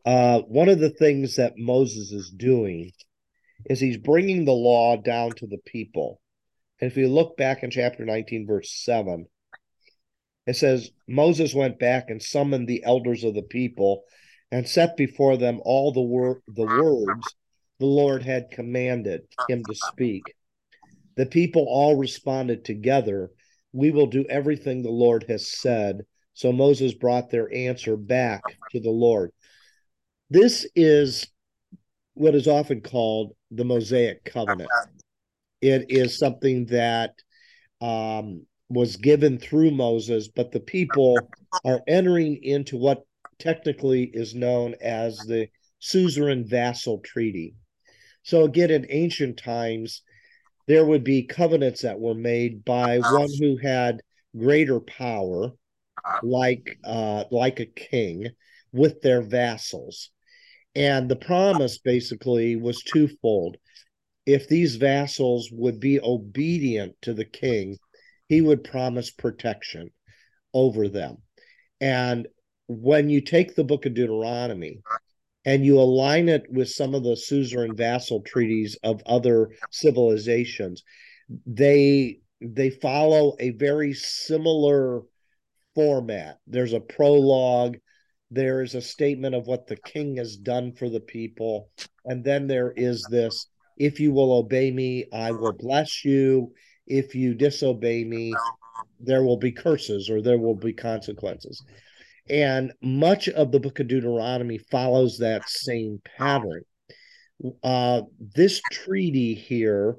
uh, 0.08 0.40
one 0.44 0.70
of 0.70 0.80
the 0.80 0.90
things 0.90 1.36
that 1.36 1.58
Moses 1.58 2.14
is 2.14 2.30
doing 2.30 2.94
is 3.66 3.82
he's 3.82 3.98
bringing 3.98 4.46
the 4.46 4.54
law 4.54 4.96
down 4.96 5.32
to 5.32 5.48
the 5.48 5.58
people. 5.66 6.22
And 6.80 6.90
if 6.90 6.96
you 6.96 7.10
look 7.10 7.36
back 7.36 7.62
in 7.62 7.72
chapter 7.72 8.06
19, 8.06 8.48
verse 8.48 8.72
7, 8.72 9.26
it 10.46 10.56
says, 10.56 10.92
Moses 11.10 11.54
went 11.54 11.78
back 11.78 12.10
and 12.10 12.24
summoned 12.24 12.70
the 12.70 12.86
elders 12.86 13.26
of 13.26 13.34
the 13.34 13.42
people 13.42 14.04
and 14.52 14.68
set 14.68 14.98
before 14.98 15.38
them 15.38 15.62
all 15.64 15.92
the, 15.92 16.02
wor- 16.02 16.42
the 16.48 16.66
words 16.66 17.36
the 17.80 17.86
Lord 17.86 18.24
had 18.24 18.52
commanded 18.52 19.24
him 19.48 19.66
to 19.66 19.76
speak. 19.76 20.34
The 21.16 21.26
people 21.26 21.66
all 21.68 21.96
responded 21.96 22.64
together, 22.64 23.32
We 23.74 23.92
will 23.92 24.08
do 24.08 24.26
everything 24.30 24.82
the 24.82 24.90
Lord 24.90 25.26
has 25.28 25.52
said. 25.52 26.02
So 26.34 26.52
Moses 26.52 26.94
brought 26.94 27.30
their 27.30 27.54
answer 27.54 27.98
back 27.98 28.44
to 28.72 28.80
the 28.80 28.92
Lord. 28.92 29.32
This 30.30 30.68
is 30.76 31.28
what 32.14 32.36
is 32.36 32.48
often 32.48 32.82
called 32.82 33.36
the 33.52 33.66
Mosaic 33.66 34.24
covenant. 34.26 34.70
It 35.62 35.88
is 35.90 36.20
something 36.20 36.66
that 36.68 37.14
um, 37.82 38.46
was 38.70 38.98
given 38.98 39.40
through 39.40 39.72
Moses, 39.72 40.28
but 40.28 40.52
the 40.52 40.60
people 40.60 41.32
are 41.66 41.82
entering 41.88 42.44
into 42.44 42.78
what 42.78 43.07
technically 43.40 44.04
is 44.04 44.36
known 44.36 44.76
as 44.82 45.18
the 45.20 45.48
suzerain 45.80 46.46
vassal 46.46 47.00
treaty. 47.00 47.56
So, 48.24 48.44
again, 48.44 48.72
in 48.72 48.86
ancient 48.90 49.38
times, 49.38 50.02
there 50.68 50.86
would 50.86 51.04
be 51.04 51.24
covenants 51.24 51.82
that 51.82 52.00
were 52.00 52.14
made 52.14 52.66
by 52.66 53.00
one 53.00 53.30
who 53.40 53.58
had 53.58 54.02
greater 54.38 54.80
power, 54.80 55.54
like 56.24 56.78
uh, 56.84 57.24
like 57.32 57.60
a 57.60 57.66
king, 57.66 58.28
with 58.74 59.02
their 59.02 59.22
vassals. 59.22 60.10
And 60.76 61.10
the 61.10 61.16
promise 61.16 61.80
basically 61.80 62.56
was 62.56 62.84
twofold. 62.84 63.58
If 64.26 64.48
these 64.48 64.76
vassals 64.76 65.50
would 65.52 65.80
be 65.80 66.00
obedient 66.00 66.96
to 67.04 67.14
the 67.14 67.26
king, 67.26 67.78
he 68.28 68.42
would 68.42 68.64
promise 68.64 69.10
protection 69.10 69.90
over 70.54 70.90
them. 70.90 71.18
And 71.80 72.28
when 72.68 73.10
you 73.10 73.22
take 73.22 73.56
the 73.56 73.64
book 73.64 73.86
of 73.86 73.94
Deuteronomy 73.94 74.82
and 75.46 75.66
you 75.66 75.80
align 75.80 76.30
it 76.30 76.44
with 76.52 76.70
some 76.70 76.94
of 76.94 77.04
the 77.04 77.16
suzerain 77.16 77.76
vassal 77.76 78.22
treaties 78.22 78.78
of 78.84 79.02
other 79.06 79.50
civilizations, 79.72 80.84
they 81.46 82.20
they 82.42 82.70
follow 82.70 83.36
a 83.40 83.52
very 83.52 83.94
similar 83.94 85.02
format. 85.74 86.38
There's 86.46 86.74
a 86.74 86.80
prologue, 86.80 87.78
there 88.30 88.62
is 88.62 88.76
a 88.76 88.82
statement 88.82 89.34
of 89.34 89.48
what 89.48 89.68
the 89.68 89.78
king 89.78 90.18
has 90.18 90.36
done 90.36 90.74
for 90.74 90.90
the 90.90 91.00
people, 91.00 91.70
and 92.06 92.24
then 92.24 92.48
there 92.48 92.72
is 92.76 93.08
this 93.10 93.48
if 93.78 94.00
you 94.00 94.12
will 94.12 94.34
obey 94.34 94.72
me, 94.72 95.06
I 95.14 95.32
will 95.32 95.54
bless 95.54 96.04
you. 96.04 96.54
If 96.88 97.14
you 97.14 97.36
disobey 97.36 98.04
me, 98.04 98.34
there 99.00 99.24
will 99.24 99.38
be 99.38 99.52
curses 99.52 100.10
or 100.10 100.22
there 100.22 100.40
will 100.40 100.56
be 100.56 100.74
consequences. 100.74 101.64
And 102.30 102.74
much 102.82 103.30
of 103.30 103.52
the 103.52 103.60
book 103.60 103.80
of 103.80 103.88
Deuteronomy 103.88 104.58
follows 104.58 105.18
that 105.18 105.50
same 105.50 106.02
pattern. 106.18 106.64
Uh, 107.64 108.02
this 108.20 108.62
treaty 108.72 109.34
here 109.34 109.98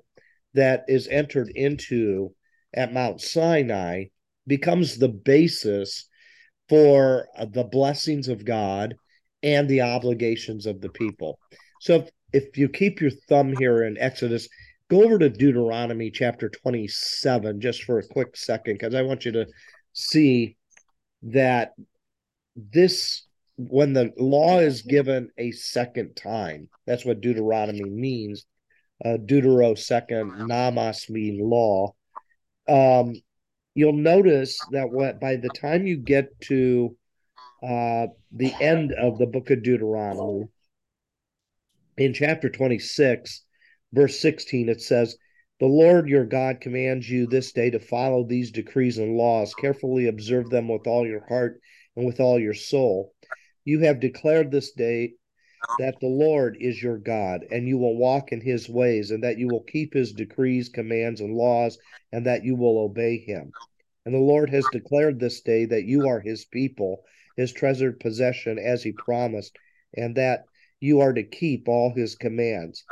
that 0.55 0.85
is 0.89 1.09
entered 1.09 1.51
into 1.55 2.35
at 2.75 2.93
Mount 2.93 3.21
Sinai 3.21 4.07
becomes 4.47 4.97
the 4.97 5.09
basis 5.09 6.09
for 6.69 7.29
the 7.53 7.65
blessings 7.65 8.29
of 8.29 8.45
God 8.45 8.95
and 9.43 9.69
the 9.69 9.83
obligations 9.83 10.67
of 10.67 10.81
the 10.81 10.89
people. 10.89 11.39
So 11.81 11.97
if, 11.97 12.11
if 12.33 12.59
you 12.59 12.69
keep 12.69 13.01
your 13.01 13.13
thumb 13.29 13.55
here 13.59 13.85
in 13.85 13.97
Exodus, 13.99 14.49
go 14.91 15.05
over 15.05 15.19
to 15.19 15.31
Deuteronomy 15.31 16.11
chapter 16.11 16.49
27 16.49 17.61
just 17.61 17.85
for 17.85 17.99
a 17.99 18.07
quick 18.07 18.37
second, 18.37 18.75
because 18.75 18.95
I 18.95 19.03
want 19.03 19.25
you 19.25 19.33
to 19.33 19.47
see 19.93 20.57
that 21.23 21.73
this, 22.73 23.27
when 23.57 23.93
the 23.93 24.12
law 24.19 24.59
is 24.59 24.83
given 24.83 25.31
a 25.38 25.53
second 25.53 26.15
time, 26.15 26.69
that's 26.87 27.05
what 27.05 27.21
Deuteronomy 27.21 27.88
means. 27.88 28.45
Uh, 29.05 29.17
Deutero 29.17 29.79
second, 29.79 30.49
nomos 30.49 31.09
mean 31.09 31.38
law. 31.38 31.95
Um, 32.69 33.15
you'll 33.75 33.93
notice 33.93 34.59
that 34.73 34.91
what 34.91 35.21
by 35.21 35.37
the 35.37 35.50
time 35.50 35.87
you 35.87 35.97
get 35.97 36.41
to 36.43 36.97
uh, 37.62 38.09
the 38.33 38.53
end 38.61 38.93
of 38.93 39.19
the 39.19 39.27
book 39.27 39.50
of 39.50 39.62
Deuteronomy, 39.62 40.49
in 41.97 42.12
chapter 42.12 42.49
26, 42.49 43.45
verse 43.93 44.19
16, 44.21 44.69
it 44.69 44.81
says, 44.81 45.17
The 45.61 45.67
Lord 45.67 46.09
your 46.09 46.25
God 46.25 46.61
commands 46.61 47.09
you 47.09 47.27
this 47.27 47.53
day 47.53 47.71
to 47.71 47.81
follow 47.81 48.25
these 48.25 48.50
decrees 48.50 48.99
and 48.99 49.17
laws, 49.17 49.55
carefully 49.55 50.07
observe 50.07 50.50
them 50.50 50.69
with 50.69 50.87
all 50.87 51.07
your 51.07 51.27
heart 51.29 51.61
and 51.99 52.07
with 52.07 52.21
all 52.21 52.38
your 52.38 52.55
soul. 52.55 53.12
You 53.64 53.81
have 53.81 53.99
declared 53.99 54.52
this 54.52 54.71
day 54.71 55.14
that 55.81 55.99
the 56.00 56.07
Lord 56.07 56.57
is 56.61 56.81
your 56.81 56.97
God, 56.97 57.45
and 57.50 57.67
you 57.67 57.76
will 57.76 57.97
walk 57.97 58.31
in 58.31 58.40
his 58.40 58.69
ways, 58.69 59.11
and 59.11 59.25
that 59.25 59.37
you 59.37 59.49
will 59.49 59.64
keep 59.64 59.95
his 59.95 60.12
decrees, 60.12 60.69
commands, 60.69 61.21
and 61.21 61.35
laws, 61.35 61.76
and 62.12 62.25
that 62.26 62.45
you 62.45 62.55
will 62.55 62.78
obey 62.78 63.19
him. 63.19 63.52
And 64.07 64.14
the 64.14 64.21
Lord 64.21 64.49
has 64.50 64.64
declared 64.69 65.19
this 65.19 65.40
day 65.40 65.64
that 65.67 65.85
you 65.85 66.07
are 66.07 66.21
his 66.21 66.45
people, 66.45 67.02
his 67.37 67.52
treasured 67.52 67.99
possession, 67.99 68.61
as 68.61 68.85
he 68.85 68.93
promised, 68.93 69.59
and 69.93 70.14
that 70.14 70.45
you 70.78 71.00
are 71.00 71.12
to 71.12 71.25
keep 71.25 71.69
all 71.69 71.93
his 71.93 72.14
commands. 72.14 72.85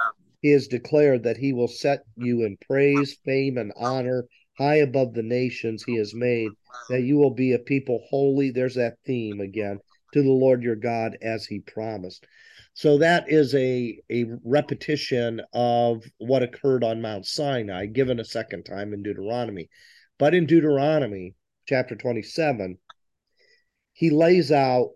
He 0.42 0.50
has 0.50 0.66
declared 0.66 1.22
that 1.22 1.36
he 1.36 1.52
will 1.52 1.68
set 1.68 2.00
you 2.16 2.42
in 2.42 2.56
praise, 2.56 3.16
fame, 3.24 3.56
and 3.56 3.72
honor 3.76 4.26
high 4.58 4.76
above 4.76 5.14
the 5.14 5.22
nations 5.22 5.84
he 5.84 5.96
has 5.96 6.14
made, 6.14 6.50
that 6.90 7.02
you 7.02 7.16
will 7.16 7.34
be 7.34 7.52
a 7.52 7.58
people 7.58 8.02
holy. 8.08 8.50
There's 8.50 8.74
that 8.74 8.98
theme 9.04 9.40
again 9.40 9.80
to 10.12 10.22
the 10.22 10.30
Lord 10.30 10.62
your 10.62 10.76
God 10.76 11.18
as 11.22 11.44
he 11.46 11.60
promised. 11.60 12.26
So 12.74 12.98
that 12.98 13.30
is 13.30 13.54
a, 13.54 13.98
a 14.10 14.26
repetition 14.44 15.40
of 15.52 16.04
what 16.18 16.42
occurred 16.42 16.84
on 16.84 17.00
Mount 17.00 17.26
Sinai, 17.26 17.86
given 17.86 18.20
a 18.20 18.24
second 18.24 18.64
time 18.64 18.92
in 18.92 19.02
Deuteronomy. 19.02 19.68
But 20.18 20.34
in 20.34 20.46
Deuteronomy 20.46 21.34
chapter 21.66 21.96
27, 21.96 22.78
he 23.92 24.10
lays 24.10 24.52
out 24.52 24.90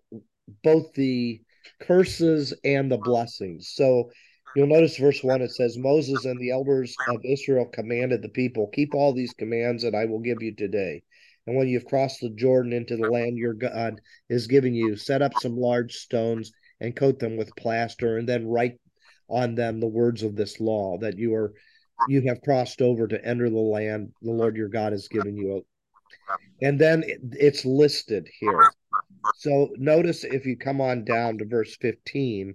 both 0.63 0.93
the 0.93 1.41
curses 1.81 2.53
and 2.65 2.91
the 2.91 2.99
blessings. 2.99 3.71
So 3.75 4.11
you'll 4.55 4.67
notice 4.67 4.97
verse 4.97 5.23
1 5.23 5.43
it 5.43 5.51
says, 5.51 5.79
Moses 5.79 6.25
and 6.25 6.41
the 6.41 6.51
elders 6.51 6.97
of 7.09 7.25
Israel 7.25 7.67
commanded 7.67 8.23
the 8.23 8.29
people, 8.29 8.69
Keep 8.69 8.95
all 8.95 9.13
these 9.13 9.35
commands 9.35 9.83
that 9.83 9.95
I 9.95 10.07
will 10.07 10.21
give 10.21 10.43
you 10.43 10.55
today. 10.55 11.03
And 11.47 11.57
when 11.57 11.69
you've 11.69 11.87
crossed 11.87 12.21
the 12.21 12.31
Jordan 12.31 12.73
into 12.73 12.97
the 12.97 13.05
land 13.05 13.39
your 13.39 13.55
God 13.55 14.01
is 14.29 14.47
giving 14.47 14.75
you, 14.75 14.97
set 14.97 15.23
up 15.23 15.35
some 15.35 15.57
large 15.57 15.95
stones 15.95 16.53
and 16.81 16.95
coat 16.95 17.19
them 17.19 17.37
with 17.37 17.57
plaster, 17.57 18.19
and 18.19 18.29
then 18.29 18.47
write 18.47 18.79
on 19.29 19.55
them 19.55 19.81
the 19.81 19.87
words 19.87 20.23
of 20.23 20.37
this 20.37 20.61
law 20.61 20.99
that 20.99 21.17
you 21.17 21.35
are 21.35 21.53
you 22.09 22.23
have 22.23 22.41
crossed 22.43 22.81
over 22.81 23.07
to 23.07 23.25
enter 23.25 23.49
the 23.49 23.57
land 23.57 24.13
the 24.23 24.31
Lord 24.31 24.57
your 24.57 24.69
God 24.69 24.93
has 24.93 25.09
given 25.09 25.37
you. 25.37 25.65
And 26.63 26.79
then 26.79 27.05
it's 27.07 27.65
listed 27.65 28.29
here. 28.39 28.71
So 29.37 29.71
notice 29.77 30.25
if 30.25 30.47
you 30.47 30.57
come 30.57 30.81
on 30.81 31.05
down 31.05 31.39
to 31.39 31.45
verse 31.45 31.77
15, 31.81 32.55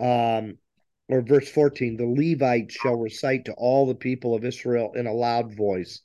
um, 0.00 0.58
or 1.08 1.22
verse 1.22 1.48
14, 1.48 1.96
the 1.96 2.06
Levites 2.06 2.74
shall 2.74 2.96
recite 2.96 3.44
to 3.44 3.54
all 3.54 3.86
the 3.86 3.94
people 3.94 4.34
of 4.34 4.44
Israel 4.44 4.92
in 4.94 5.06
a 5.06 5.12
loud 5.12 5.54
voice 5.54 6.02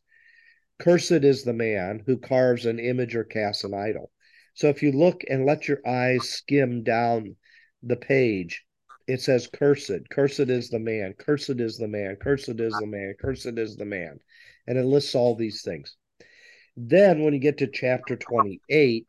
Cursed 0.81 1.11
is 1.23 1.43
the 1.43 1.53
man 1.53 2.01
who 2.07 2.17
carves 2.17 2.65
an 2.65 2.79
image 2.79 3.15
or 3.15 3.23
casts 3.23 3.63
an 3.63 3.75
idol. 3.75 4.11
So 4.55 4.67
if 4.69 4.81
you 4.81 4.91
look 4.91 5.21
and 5.29 5.45
let 5.45 5.67
your 5.67 5.79
eyes 5.87 6.27
skim 6.27 6.81
down 6.81 7.35
the 7.83 7.95
page, 7.95 8.65
it 9.07 9.21
says 9.21 9.47
cursed. 9.47 10.09
Cursed 10.09 10.39
is 10.39 10.69
the 10.69 10.79
man. 10.79 11.13
Cursed 11.13 11.59
is 11.59 11.77
the 11.77 11.87
man. 11.87 12.15
Cursed 12.15 12.59
is 12.59 12.73
the 12.73 12.87
man. 12.87 13.13
Cursed 13.21 13.59
is 13.59 13.75
the 13.75 13.85
man. 13.85 14.19
And 14.65 14.75
it 14.75 14.85
lists 14.85 15.13
all 15.13 15.35
these 15.35 15.61
things. 15.61 15.95
Then 16.75 17.23
when 17.23 17.33
you 17.33 17.39
get 17.39 17.59
to 17.59 17.67
chapter 17.67 18.15
28, 18.15 19.05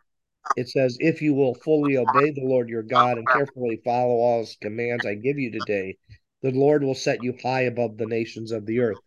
it 0.56 0.68
says, 0.68 0.96
If 1.00 1.22
you 1.22 1.34
will 1.34 1.54
fully 1.54 1.96
obey 1.96 2.30
the 2.30 2.44
Lord 2.44 2.68
your 2.68 2.82
God 2.82 3.18
and 3.18 3.26
carefully 3.28 3.80
follow 3.84 4.16
all 4.16 4.40
his 4.40 4.56
commands 4.60 5.06
I 5.06 5.14
give 5.14 5.38
you 5.38 5.50
today, 5.50 5.96
the 6.42 6.50
Lord 6.50 6.82
will 6.82 6.94
set 6.94 7.22
you 7.22 7.34
high 7.42 7.62
above 7.62 7.96
the 7.96 8.06
nations 8.06 8.52
of 8.52 8.66
the 8.66 8.80
earth. 8.80 8.98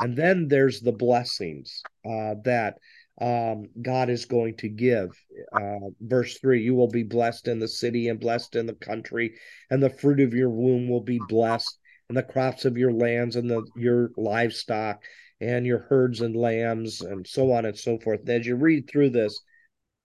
And 0.00 0.16
then 0.16 0.48
there's 0.48 0.80
the 0.80 0.92
blessings 0.92 1.84
uh, 2.04 2.34
that 2.44 2.78
um, 3.20 3.68
God 3.80 4.10
is 4.10 4.24
going 4.24 4.56
to 4.58 4.68
give. 4.68 5.10
Uh, 5.52 5.90
verse 6.00 6.38
3 6.38 6.62
You 6.62 6.74
will 6.74 6.88
be 6.88 7.02
blessed 7.02 7.48
in 7.48 7.58
the 7.58 7.68
city 7.68 8.08
and 8.08 8.18
blessed 8.18 8.56
in 8.56 8.66
the 8.66 8.74
country, 8.74 9.34
and 9.70 9.82
the 9.82 9.90
fruit 9.90 10.20
of 10.20 10.34
your 10.34 10.50
womb 10.50 10.88
will 10.88 11.02
be 11.02 11.18
blessed, 11.18 11.78
and 12.08 12.16
the 12.16 12.22
crops 12.22 12.64
of 12.64 12.76
your 12.76 12.92
lands 12.92 13.36
and 13.36 13.50
the, 13.50 13.64
your 13.76 14.10
livestock, 14.16 15.02
and 15.40 15.66
your 15.66 15.80
herds 15.80 16.20
and 16.20 16.34
lambs, 16.34 17.00
and 17.00 17.26
so 17.26 17.52
on 17.52 17.64
and 17.64 17.78
so 17.78 17.98
forth. 17.98 18.28
As 18.28 18.46
you 18.46 18.56
read 18.56 18.88
through 18.88 19.10
this, 19.10 19.40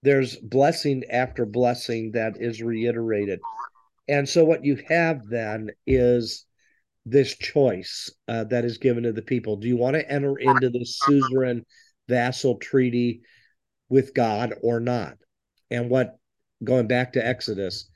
there's 0.08 0.38
blessing 0.38 1.04
after 1.12 1.46
blessing 1.46 2.14
that 2.14 2.38
is 2.40 2.62
reiterated. 2.64 3.42
And 4.08 4.28
so, 4.28 4.46
what 4.46 4.64
you 4.64 4.82
have 4.88 5.28
then 5.28 5.72
is 5.86 6.46
this 7.06 7.36
choice 7.36 8.10
uh, 8.30 8.46
that 8.46 8.64
is 8.64 8.78
given 8.78 9.04
to 9.04 9.12
the 9.12 9.22
people. 9.22 9.58
Do 9.58 9.68
you 9.68 9.76
want 9.76 9.96
to 9.96 10.10
enter 10.10 10.38
into 10.38 10.70
this 10.70 10.98
suzerain 11.06 11.66
vassal 12.08 12.56
treaty 12.56 13.20
with 13.90 14.14
God 14.14 14.54
or 14.62 14.80
not? 14.80 15.18
And 15.70 15.90
what, 15.90 16.18
going 16.64 16.88
back 16.88 17.14
to 17.14 17.28
Exodus, 17.28 17.90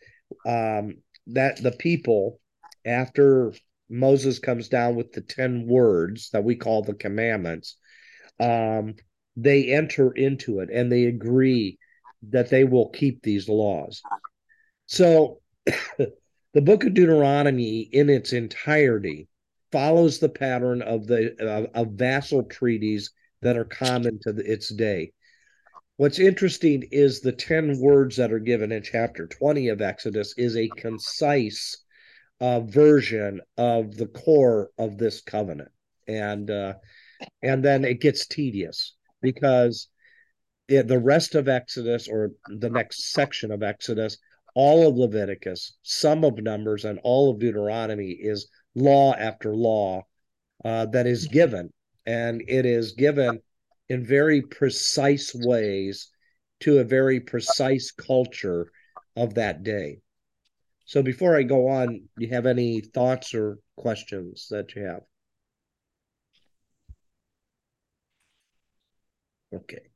um, 0.45 0.95
that 1.28 1.63
the 1.63 1.71
people, 1.71 2.41
after 2.86 3.54
Moses 3.89 4.38
comes 4.39 4.67
down 4.67 4.97
with 4.97 5.13
the 5.13 5.21
10 5.21 5.65
words 5.65 6.30
that 6.32 6.43
we 6.43 6.58
call 6.58 6.82
the 6.82 6.93
commandments, 6.93 7.78
um, 8.38 8.95
they 9.38 9.71
enter 9.71 10.12
into 10.12 10.60
it 10.60 10.69
and 10.69 10.91
they 10.91 11.06
agree 11.06 11.78
that 12.29 12.49
they 12.49 12.63
will 12.63 12.89
keep 12.89 13.21
these 13.21 13.49
laws. 13.49 14.01
So 14.86 15.39
the 15.65 16.62
book 16.62 16.84
of 16.84 16.93
Deuteronomy 16.93 17.81
in 17.81 18.10
its 18.10 18.34
entirety 18.34 19.27
follows 19.71 20.19
the 20.19 20.29
pattern 20.29 20.81
of 20.81 21.07
the 21.07 21.36
uh, 21.39 21.79
of 21.79 21.93
vassal 21.93 22.43
treaties 22.43 23.12
that 23.41 23.57
are 23.57 23.65
common 23.65 24.19
to 24.23 24.34
the, 24.34 24.51
its 24.51 24.69
day. 24.69 25.13
What's 25.97 26.19
interesting 26.19 26.88
is 26.91 27.21
the 27.21 27.31
10 27.31 27.79
words 27.79 28.17
that 28.17 28.31
are 28.31 28.39
given 28.39 28.71
in 28.71 28.81
chapter 28.81 29.27
20 29.27 29.67
of 29.69 29.81
Exodus 29.81 30.34
is 30.38 30.57
a 30.57 30.67
concise 30.69 31.77
uh, 32.39 32.62
version 32.62 33.39
of 33.57 33.95
the 33.95 34.07
core 34.07 34.71
of 34.79 34.97
this 34.97 35.21
covenant. 35.21 35.69
And 36.07 36.49
uh, 36.49 36.73
and 37.43 37.63
then 37.63 37.86
it 37.86 38.01
gets 38.01 38.25
tedious 38.25 38.95
because 39.21 39.88
it, 40.67 40.88
the 40.88 41.00
rest 41.00 41.36
of 41.36 41.47
Exodus 41.47 42.08
or 42.08 42.32
the 42.47 42.69
next 42.69 43.12
section 43.12 43.52
of 43.52 43.63
Exodus 43.63 44.17
all 44.54 44.88
of 44.88 44.97
Leviticus, 44.97 45.78
some 45.84 46.24
of 46.24 46.38
Numbers, 46.38 46.86
and 46.86 47.00
all 47.04 47.32
of 47.32 47.39
Deuteronomy 47.39 48.12
is 48.12 48.50
law 48.76 49.13
after 49.13 49.56
law 49.56 50.04
uh, 50.65 50.86
that 50.88 51.08
is 51.08 51.28
given. 51.28 51.71
And 52.06 52.43
it 52.47 52.65
is 52.65 52.93
given 52.93 53.41
in 53.89 54.06
very 54.06 54.41
precise 54.41 55.34
ways 55.34 56.10
to 56.62 56.80
a 56.80 56.84
very 56.84 57.19
precise 57.19 57.91
culture 57.91 58.71
of 59.15 59.36
that 59.36 59.63
day. 59.63 60.00
So 60.86 61.02
before 61.02 61.38
I 61.38 61.43
go 61.43 61.69
on, 61.69 61.88
do 62.17 62.26
you 62.26 62.30
have 62.34 62.45
any 62.45 62.82
thoughts 62.82 63.34
or 63.34 63.60
questions 63.78 64.47
that 64.50 64.76
you 64.76 64.84
have? 64.84 65.02
Okay. 69.54 69.90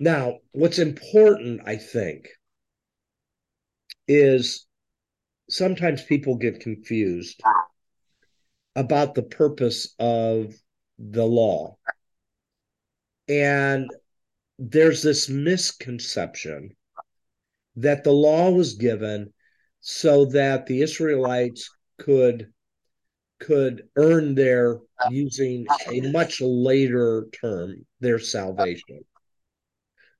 Now, 0.00 0.38
what's 0.52 0.78
important, 0.78 1.62
I 1.66 1.76
think, 1.76 2.28
is 4.06 4.66
sometimes 5.50 6.02
people 6.02 6.36
get 6.36 6.60
confused 6.60 7.40
about 8.76 9.14
the 9.14 9.22
purpose 9.22 9.94
of 9.98 10.54
the 10.98 11.24
law. 11.24 11.76
And 13.28 13.90
there's 14.58 15.02
this 15.02 15.28
misconception 15.28 16.76
that 17.76 18.04
the 18.04 18.12
law 18.12 18.50
was 18.50 18.74
given 18.74 19.32
so 19.80 20.26
that 20.26 20.66
the 20.66 20.82
Israelites 20.82 21.70
could 21.98 22.52
could 23.40 23.88
earn 23.94 24.34
their 24.34 24.78
using 25.10 25.64
a 25.88 26.00
much 26.10 26.40
later 26.40 27.28
term 27.40 27.86
their 28.00 28.18
salvation. 28.18 29.04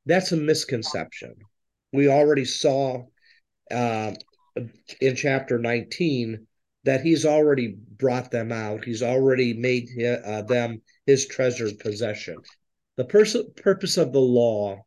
That's 0.08 0.32
a 0.32 0.36
misconception. 0.36 1.34
We 1.92 2.08
already 2.08 2.46
saw 2.46 3.04
uh, 3.70 4.14
in 5.02 5.14
chapter 5.14 5.58
19 5.58 6.46
that 6.84 7.02
he's 7.02 7.26
already 7.26 7.76
brought 7.76 8.30
them 8.30 8.50
out. 8.50 8.86
He's 8.86 9.02
already 9.02 9.52
made 9.52 9.90
uh, 10.02 10.42
them 10.42 10.80
his 11.04 11.26
treasured 11.26 11.78
possession. 11.78 12.36
The 12.96 13.04
pers- 13.04 13.36
purpose 13.56 13.98
of 13.98 14.14
the 14.14 14.20
law 14.20 14.86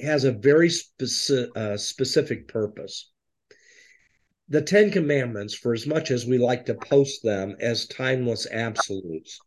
has 0.00 0.22
a 0.22 0.30
very 0.30 0.68
speci- 0.68 1.56
uh, 1.56 1.76
specific 1.76 2.46
purpose. 2.46 3.10
The 4.48 4.62
Ten 4.62 4.92
Commandments, 4.92 5.54
for 5.54 5.72
as 5.72 5.84
much 5.84 6.12
as 6.12 6.26
we 6.26 6.38
like 6.38 6.66
to 6.66 6.74
post 6.74 7.24
them 7.24 7.56
as 7.58 7.86
timeless 7.86 8.46
absolutes, 8.52 9.40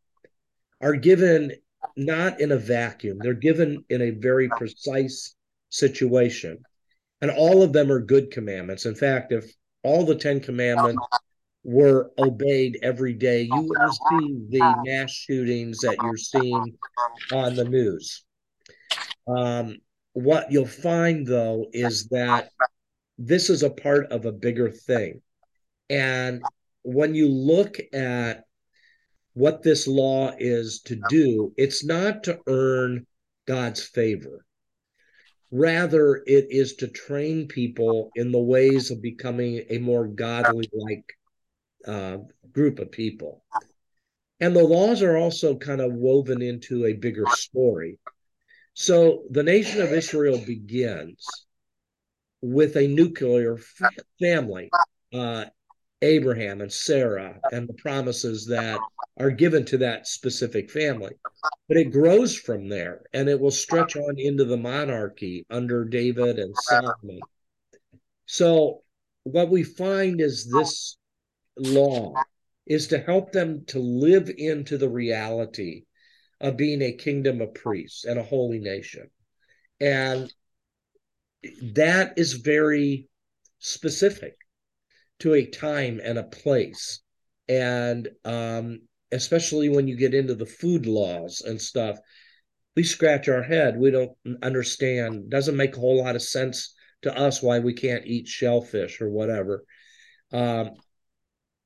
are 0.82 0.96
given 0.96 1.54
not 1.98 2.40
in 2.40 2.52
a 2.52 2.58
vacuum, 2.58 3.18
they're 3.20 3.34
given 3.34 3.84
in 3.90 4.02
a 4.02 4.12
very 4.12 4.48
precise 4.50 5.36
situation. 5.70 6.60
And 7.22 7.32
all 7.32 7.64
of 7.64 7.74
them 7.74 7.92
are 7.92 8.00
good 8.00 8.32
commandments. 8.32 8.86
In 8.86 8.96
fact, 8.96 9.32
if 9.32 9.52
all 9.84 10.06
the 10.06 10.16
Ten 10.16 10.40
Commandments 10.40 11.02
were 11.64 12.12
obeyed 12.20 12.80
every 12.84 13.14
day, 13.14 13.42
you 13.42 13.62
wouldn't 13.62 13.94
see 13.94 14.38
the 14.50 14.76
mass 14.86 15.12
shootings 15.12 15.80
that 15.80 15.98
you're 16.02 16.18
seeing 16.18 16.78
on 17.34 17.56
the 17.56 17.66
news. 17.66 18.24
Um, 19.28 19.78
what 20.14 20.52
you'll 20.52 20.66
find, 20.66 21.26
though, 21.26 21.68
is 21.74 22.08
that 22.10 22.52
this 23.18 23.50
is 23.50 23.64
a 23.64 23.70
part 23.70 24.12
of 24.12 24.26
a 24.26 24.32
bigger 24.32 24.70
thing. 24.70 25.22
And 25.90 26.44
when 26.84 27.16
you 27.16 27.28
look 27.28 27.78
at 27.94 28.47
what 29.38 29.62
this 29.62 29.88
law 29.88 30.32
is 30.40 30.82
to 30.82 31.00
do, 31.10 31.54
it's 31.58 31.86
not 31.86 32.24
to 32.24 32.40
earn 32.48 33.06
God's 33.46 33.84
favor. 33.84 34.44
Rather, 35.52 36.24
it 36.26 36.48
is 36.50 36.78
to 36.78 36.88
train 36.88 37.48
people 37.48 38.10
in 38.16 38.32
the 38.32 38.40
ways 38.40 38.90
of 38.90 39.00
becoming 39.00 39.64
a 39.70 39.78
more 39.78 40.08
godly 40.08 40.68
like 40.74 41.14
uh, 41.88 42.18
group 42.52 42.80
of 42.80 42.92
people. 42.92 43.44
And 44.40 44.56
the 44.56 44.64
laws 44.64 45.04
are 45.04 45.18
also 45.18 45.56
kind 45.56 45.82
of 45.82 45.94
woven 45.94 46.42
into 46.42 46.86
a 46.86 46.94
bigger 46.94 47.26
story. 47.30 48.00
So 48.74 49.24
the 49.30 49.44
nation 49.44 49.82
of 49.82 49.94
Israel 49.94 50.42
begins 50.46 51.24
with 52.42 52.76
a 52.76 52.88
nuclear 52.88 53.60
family, 54.20 54.72
uh, 55.14 55.46
Abraham 56.02 56.62
and 56.62 56.72
Sarah, 56.72 57.40
and 57.52 57.68
the 57.68 57.74
promises 57.74 58.46
that 58.48 58.80
are 59.18 59.32
given 59.32 59.66
to 59.66 59.78
that 59.80 60.08
specific 60.08 60.70
family. 60.70 61.14
But 61.68 61.78
it 61.78 61.92
grows 61.92 62.36
from 62.36 62.70
there 62.70 63.04
and 63.14 63.28
it 63.28 63.40
will 63.40 63.52
stretch 63.52 63.96
on 63.96 64.20
into 64.20 64.46
the 64.46 64.58
monarchy 64.58 65.46
under 65.50 65.86
David 65.86 66.38
and 66.40 66.56
Solomon. 66.56 67.20
So, 68.26 68.84
what 69.24 69.50
we 69.50 69.64
find 69.64 70.22
is 70.22 70.50
this 70.50 70.98
law 71.58 72.14
is 72.66 72.88
to 72.90 73.00
help 73.00 73.32
them 73.32 73.66
to 73.68 73.80
live 73.80 74.30
into 74.38 74.78
the 74.78 74.90
reality 74.90 75.84
of 76.40 76.58
being 76.58 76.82
a 76.82 76.94
kingdom 76.94 77.42
of 77.42 77.54
priests 77.54 78.06
and 78.06 78.20
a 78.20 78.24
holy 78.24 78.60
nation. 78.60 79.10
And 79.80 80.32
that 81.74 82.14
is 82.18 82.34
very 82.34 83.08
specific 83.60 84.38
to 85.20 85.34
a 85.34 85.46
time 85.46 86.00
and 86.04 86.18
a 86.18 86.24
place. 86.24 87.02
And 87.50 88.08
um, 88.26 88.82
especially 89.12 89.70
when 89.70 89.88
you 89.88 89.96
get 89.96 90.14
into 90.14 90.36
the 90.36 90.46
food 90.46 90.86
laws 90.86 91.42
and 91.46 91.62
stuff, 91.62 91.98
we 92.76 92.84
scratch 92.84 93.28
our 93.28 93.42
head. 93.42 93.78
We 93.78 93.92
don't 93.92 94.12
understand. 94.44 95.30
Doesn't 95.30 95.58
make 95.58 95.76
a 95.76 95.80
whole 95.80 96.04
lot 96.04 96.16
of 96.16 96.22
sense 96.22 96.76
to 97.02 97.18
us 97.18 97.42
why 97.42 97.60
we 97.60 97.74
can't 97.74 98.06
eat 98.06 98.28
shellfish 98.28 99.02
or 99.02 99.10
whatever. 99.10 99.64
Um, 100.32 100.72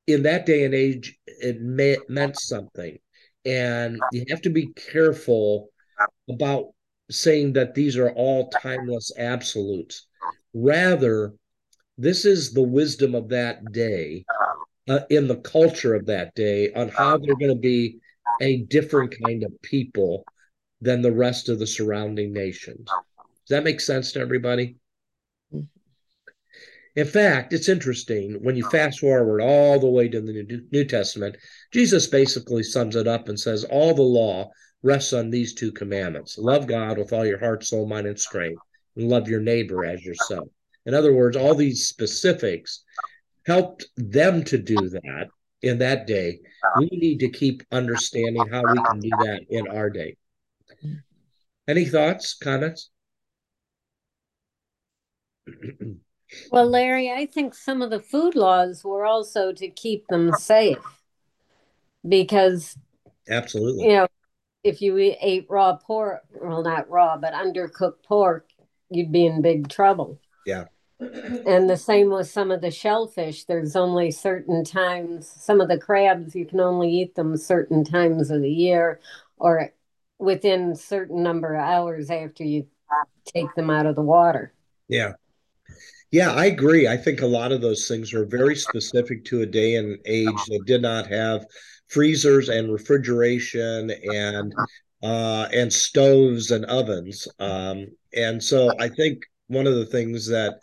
in 0.06 0.22
that 0.24 0.46
day 0.46 0.64
and 0.64 0.74
age, 0.74 1.18
it 1.26 1.60
may, 1.60 1.96
meant 2.08 2.38
something, 2.38 2.98
and 3.44 4.00
you 4.12 4.24
have 4.30 4.42
to 4.42 4.50
be 4.50 4.72
careful 4.72 5.68
about 6.28 6.66
saying 7.10 7.52
that 7.54 7.74
these 7.74 7.96
are 7.96 8.10
all 8.10 8.48
timeless 8.48 9.12
absolutes. 9.16 10.06
Rather, 10.54 11.34
this 11.98 12.24
is 12.24 12.52
the 12.52 12.62
wisdom 12.62 13.14
of 13.14 13.28
that 13.28 13.72
day 13.72 14.24
uh, 14.88 15.00
in 15.10 15.28
the 15.28 15.36
culture 15.36 15.94
of 15.94 16.06
that 16.06 16.34
day 16.34 16.72
on 16.72 16.88
how 16.88 17.18
they're 17.18 17.36
going 17.36 17.54
to 17.54 17.54
be 17.54 17.98
a 18.40 18.62
different 18.62 19.14
kind 19.24 19.44
of 19.44 19.62
people 19.62 20.24
than 20.80 21.02
the 21.02 21.12
rest 21.12 21.48
of 21.48 21.58
the 21.58 21.66
surrounding 21.66 22.32
nations. 22.32 22.88
Does 22.88 23.56
that 23.56 23.64
make 23.64 23.80
sense 23.80 24.12
to 24.12 24.20
everybody? 24.20 24.76
Mm-hmm. 25.54 25.64
In 26.96 27.06
fact, 27.06 27.52
it's 27.52 27.68
interesting 27.68 28.38
when 28.42 28.56
you 28.56 28.68
fast 28.68 29.00
forward 29.00 29.40
all 29.40 29.78
the 29.78 29.88
way 29.88 30.08
to 30.08 30.20
the 30.20 30.66
New 30.72 30.84
Testament, 30.84 31.36
Jesus 31.72 32.06
basically 32.06 32.62
sums 32.62 32.96
it 32.96 33.08
up 33.08 33.28
and 33.28 33.38
says, 33.38 33.64
All 33.64 33.94
the 33.94 34.02
law 34.02 34.50
rests 34.82 35.12
on 35.12 35.30
these 35.30 35.54
two 35.54 35.72
commandments 35.72 36.36
love 36.36 36.66
God 36.66 36.98
with 36.98 37.12
all 37.12 37.24
your 37.24 37.38
heart, 37.38 37.64
soul, 37.64 37.86
mind, 37.86 38.06
and 38.06 38.18
strength, 38.18 38.60
and 38.96 39.08
love 39.08 39.28
your 39.28 39.40
neighbor 39.40 39.84
as 39.84 40.04
yourself. 40.04 40.48
In 40.86 40.94
other 40.94 41.12
words, 41.12 41.36
all 41.36 41.54
these 41.54 41.88
specifics 41.88 42.84
helped 43.46 43.86
them 43.96 44.44
to 44.44 44.58
do 44.58 44.76
that 44.76 45.28
in 45.62 45.78
that 45.78 46.06
day. 46.06 46.40
We 46.76 46.86
need 46.92 47.18
to 47.20 47.30
keep 47.30 47.62
understanding 47.70 48.46
how 48.50 48.62
we 48.62 48.82
can 48.82 49.00
do 49.00 49.10
that 49.10 49.46
in 49.48 49.68
our 49.68 49.90
day. 49.90 50.16
Any 51.68 51.84
thoughts, 51.84 52.34
comments? 52.34 52.90
well, 56.50 56.66
Larry, 56.66 57.10
I 57.10 57.26
think 57.26 57.54
some 57.54 57.82
of 57.82 57.90
the 57.90 58.00
food 58.00 58.34
laws 58.34 58.84
were 58.84 59.04
also 59.04 59.52
to 59.52 59.68
keep 59.68 60.06
them 60.08 60.32
safe 60.32 60.78
because 62.08 62.76
absolutely, 63.28 63.84
you 63.84 63.92
know, 63.92 64.08
if 64.64 64.82
you 64.82 64.96
ate 64.98 65.46
raw 65.48 65.76
pork, 65.76 66.22
well, 66.40 66.62
not 66.62 66.88
raw, 66.88 67.16
but 67.16 67.32
undercooked 67.32 68.02
pork, 68.04 68.48
you'd 68.90 69.12
be 69.12 69.26
in 69.26 69.42
big 69.42 69.68
trouble. 69.68 70.20
Yeah. 70.46 70.64
And 71.00 71.68
the 71.68 71.76
same 71.76 72.10
with 72.10 72.28
some 72.28 72.50
of 72.50 72.60
the 72.60 72.70
shellfish. 72.70 73.44
There's 73.44 73.74
only 73.74 74.10
certain 74.10 74.64
times, 74.64 75.26
some 75.26 75.60
of 75.60 75.68
the 75.68 75.78
crabs, 75.78 76.34
you 76.34 76.46
can 76.46 76.60
only 76.60 76.90
eat 76.90 77.14
them 77.14 77.36
certain 77.36 77.84
times 77.84 78.30
of 78.30 78.42
the 78.42 78.50
year 78.50 79.00
or 79.36 79.72
within 80.18 80.76
certain 80.76 81.22
number 81.22 81.54
of 81.54 81.64
hours 81.64 82.10
after 82.10 82.44
you 82.44 82.66
take 83.26 83.52
them 83.56 83.70
out 83.70 83.86
of 83.86 83.96
the 83.96 84.02
water. 84.02 84.52
Yeah. 84.88 85.14
Yeah, 86.12 86.32
I 86.32 86.44
agree. 86.44 86.86
I 86.86 86.98
think 86.98 87.22
a 87.22 87.26
lot 87.26 87.52
of 87.52 87.62
those 87.62 87.88
things 87.88 88.12
are 88.12 88.26
very 88.26 88.54
specific 88.54 89.24
to 89.26 89.40
a 89.40 89.46
day 89.46 89.76
and 89.76 89.98
age 90.04 90.44
that 90.48 90.66
did 90.66 90.82
not 90.82 91.06
have 91.06 91.46
freezers 91.88 92.50
and 92.50 92.70
refrigeration 92.70 93.90
and 93.90 94.54
uh, 95.02 95.48
and 95.52 95.72
stoves 95.72 96.50
and 96.50 96.64
ovens. 96.66 97.26
Um, 97.38 97.88
and 98.14 98.42
so 98.42 98.72
I 98.78 98.88
think 98.88 99.24
one 99.52 99.66
of 99.66 99.74
the 99.74 99.86
things 99.86 100.26
that 100.28 100.58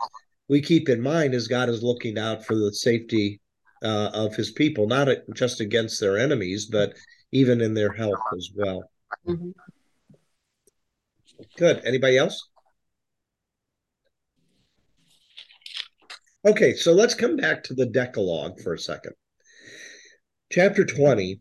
we 0.47 0.61
keep 0.61 0.89
in 0.89 1.01
mind 1.01 1.33
is 1.33 1.47
God 1.47 1.69
is 1.69 1.83
looking 1.83 2.17
out 2.17 2.45
for 2.45 2.55
the 2.55 2.73
safety 2.73 3.39
uh, 3.83 4.09
of 4.13 4.35
His 4.35 4.51
people, 4.51 4.87
not 4.87 5.07
just 5.33 5.59
against 5.59 5.99
their 5.99 6.17
enemies, 6.17 6.65
but 6.65 6.93
even 7.31 7.61
in 7.61 7.73
their 7.73 7.93
health 7.93 8.19
as 8.35 8.49
well. 8.55 8.89
Mm-hmm. 9.27 9.51
Good. 11.57 11.81
Anybody 11.85 12.17
else? 12.17 12.49
Okay, 16.45 16.73
so 16.73 16.93
let's 16.93 17.15
come 17.15 17.35
back 17.35 17.63
to 17.65 17.73
the 17.73 17.85
Decalogue 17.85 18.59
for 18.61 18.73
a 18.73 18.79
second 18.79 19.13
chapter 20.51 20.83
20 20.83 21.39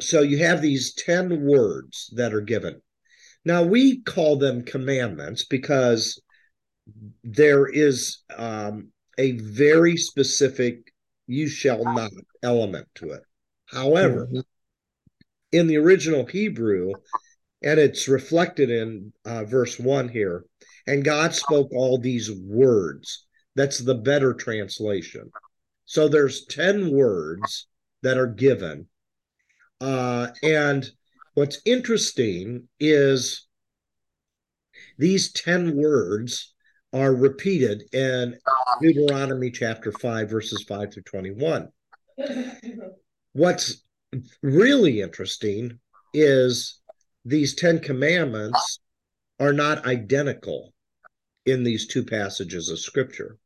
so 0.00 0.22
you 0.22 0.38
have 0.38 0.60
these 0.60 0.92
10 0.94 1.42
words 1.42 2.12
that 2.16 2.34
are 2.34 2.40
given 2.40 2.80
now 3.44 3.62
we 3.62 4.02
call 4.02 4.36
them 4.36 4.64
commandments 4.64 5.44
because 5.44 6.20
there 7.24 7.66
is 7.66 8.18
um, 8.36 8.88
a 9.18 9.32
very 9.32 9.96
specific 9.96 10.92
you 11.26 11.48
shall 11.48 11.84
not 11.84 12.10
element 12.42 12.88
to 12.94 13.10
it 13.10 13.22
however 13.72 14.26
mm-hmm. 14.26 14.40
in 15.52 15.66
the 15.66 15.76
original 15.76 16.26
Hebrew, 16.26 16.92
and 17.62 17.78
it's 17.78 18.08
reflected 18.08 18.70
in 18.70 19.12
uh, 19.24 19.44
verse 19.44 19.78
1 19.78 20.08
here. 20.08 20.44
And 20.86 21.04
God 21.04 21.34
spoke 21.34 21.72
all 21.72 21.98
these 21.98 22.30
words. 22.32 23.26
That's 23.54 23.78
the 23.78 23.94
better 23.94 24.34
translation. 24.34 25.30
So 25.84 26.08
there's 26.08 26.46
10 26.46 26.90
words 26.90 27.66
that 28.02 28.16
are 28.16 28.26
given. 28.26 28.86
Uh, 29.80 30.28
and 30.42 30.88
what's 31.34 31.60
interesting 31.64 32.68
is 32.78 33.46
these 34.98 35.32
10 35.32 35.76
words 35.76 36.54
are 36.92 37.14
repeated 37.14 37.84
in 37.92 38.36
Deuteronomy 38.80 39.50
chapter 39.50 39.92
5, 39.92 40.28
verses 40.28 40.64
5 40.66 40.92
through 40.92 41.02
21. 41.04 41.68
What's 43.32 43.84
really 44.42 45.00
interesting 45.00 45.78
is 46.12 46.80
these 47.24 47.54
10 47.54 47.80
commandments 47.80 48.80
are 49.38 49.52
not 49.52 49.86
identical 49.86 50.72
in 51.46 51.64
these 51.64 51.86
two 51.86 52.04
passages 52.04 52.68
of 52.68 52.78
scripture. 52.78 53.38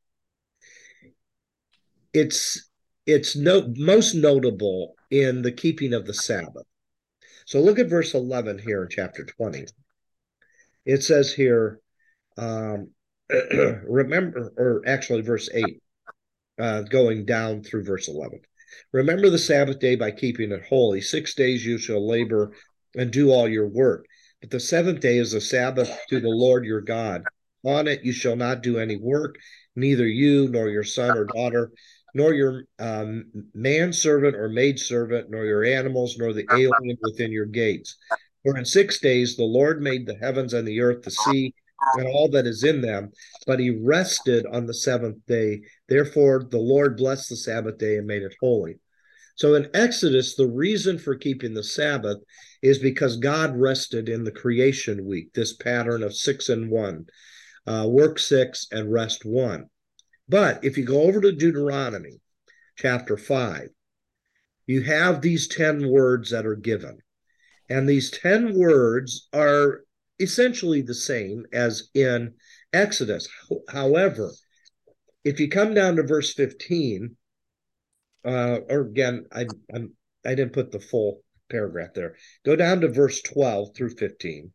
It's 2.13 2.71
it's 3.07 3.37
no 3.37 3.71
most 3.77 4.15
notable 4.15 4.95
in 5.11 5.43
the 5.43 5.53
keeping 5.53 5.93
of 5.93 6.07
the 6.07 6.15
Sabbath. 6.15 6.65
So 7.45 7.61
look 7.61 7.79
at 7.79 7.91
verse 7.91 8.15
11 8.15 8.59
here 8.59 8.83
in 8.83 8.89
chapter 8.89 9.25
20. 9.25 9.67
It 10.87 11.03
says 11.03 11.33
here, 11.33 11.81
um, 12.39 12.91
remember, 13.89 14.53
or 14.57 14.83
actually 14.87 15.23
verse 15.23 15.49
8, 15.53 15.83
uh, 16.59 16.83
going 16.83 17.25
down 17.25 17.63
through 17.63 17.85
verse 17.85 18.09
11. 18.09 18.41
Remember 18.93 19.31
the 19.31 19.39
Sabbath 19.39 19.79
day 19.79 19.97
by 19.97 20.11
keeping 20.11 20.53
it 20.53 20.65
holy. 20.69 21.01
Six 21.01 21.35
days 21.35 21.65
you 21.65 21.79
shall 21.79 22.07
labor 22.07 22.53
and 22.97 23.11
do 23.11 23.31
all 23.31 23.49
your 23.49 23.69
work. 23.69 24.07
But 24.41 24.51
the 24.51 24.61
seventh 24.61 25.01
day 25.01 25.19
is 25.19 25.33
a 25.33 25.41
Sabbath 25.41 25.91
to 26.11 26.21
the 26.21 26.29
Lord 26.29 26.65
your 26.65 26.81
God. 26.81 27.25
On 27.65 27.89
it 27.89 28.05
you 28.05 28.13
shall 28.13 28.37
not 28.37 28.63
do 28.63 28.79
any 28.79 28.97
work, 28.97 29.37
neither 29.75 30.07
you 30.07 30.49
nor 30.49 30.69
your 30.69 30.85
son 30.85 31.17
or 31.17 31.25
daughter, 31.25 31.73
nor 32.13 32.35
your 32.35 32.65
um, 32.79 33.25
manservant 33.55 34.37
or 34.37 34.49
maidservant, 34.49 35.31
nor 35.31 35.45
your 35.45 35.65
animals, 35.65 36.17
nor 36.19 36.33
the 36.33 36.47
alien 36.51 36.99
within 37.01 37.33
your 37.33 37.47
gates. 37.47 37.97
For 38.45 38.59
in 38.59 38.65
six 38.65 39.01
days 39.01 39.37
the 39.37 39.45
Lord 39.45 39.81
made 39.81 40.07
the 40.07 40.17
heavens 40.17 40.53
and 40.53 40.69
the 40.69 40.81
earth, 40.81 41.03
the 41.03 41.11
sea, 41.11 41.55
and 41.95 42.07
all 42.07 42.29
that 42.31 42.47
is 42.47 42.65
in 42.65 42.81
them, 42.81 43.13
but 43.47 43.61
he 43.61 43.71
rested 43.71 44.47
on 44.47 44.67
the 44.67 44.75
seventh 44.75 45.19
day. 45.27 45.63
Therefore, 45.89 46.47
the 46.51 46.59
Lord 46.59 46.97
blessed 46.97 47.31
the 47.31 47.37
Sabbath 47.37 47.79
day 47.79 47.97
and 47.97 48.07
made 48.07 48.23
it 48.23 48.35
holy. 48.41 48.79
So 49.37 49.55
in 49.55 49.69
Exodus, 49.75 50.37
the 50.37 50.47
reason 50.47 50.99
for 50.99 51.17
keeping 51.17 51.55
the 51.55 51.65
Sabbath 51.65 52.19
is 52.63 52.79
because 52.79 53.17
God 53.17 53.57
rested 53.57 54.09
in 54.09 54.25
the 54.25 54.31
creation 54.31 55.05
week, 55.05 55.33
this 55.35 55.55
pattern 55.55 56.03
of 56.03 56.15
six 56.15 56.49
and 56.49 56.71
one, 56.71 57.07
uh, 57.67 57.87
work 57.89 58.19
six 58.19 58.67
and 58.71 58.93
rest 58.93 59.25
one. 59.25 59.69
But 60.29 60.65
if 60.65 60.79
you 60.79 60.85
go 60.85 61.03
over 61.03 61.21
to 61.21 61.33
Deuteronomy 61.33 62.21
chapter 62.77 63.17
five, 63.17 63.69
you 64.67 64.83
have 64.83 65.21
these 65.21 65.49
10 65.49 65.89
words 65.89 66.31
that 66.31 66.47
are 66.47 66.57
given. 66.57 66.99
And 67.69 67.89
these 67.89 68.11
10 68.11 68.59
words 68.59 69.29
are 69.33 69.84
essentially 70.19 70.83
the 70.83 70.95
same 70.95 71.45
as 71.53 71.91
in 71.95 72.35
Exodus. 72.73 73.29
However, 73.69 74.31
if 75.25 75.41
you 75.41 75.49
come 75.49 75.75
down 75.75 75.97
to 75.97 76.03
verse 76.03 76.33
15, 76.35 77.17
uh, 78.25 78.59
or 78.69 78.83
again, 78.83 79.27
I, 79.33 79.47
I'm, 79.75 79.93
I 80.25 80.35
didn't 80.35 80.53
put 80.53 80.73
the 80.73 80.81
full 80.81 81.23
paragraph 81.51 81.91
there. 81.95 82.17
Go 82.45 82.57
down 82.57 82.81
to 82.81 82.89
verse 82.89 83.23
12 83.23 83.75
through 83.77 83.91
15. 83.91 84.53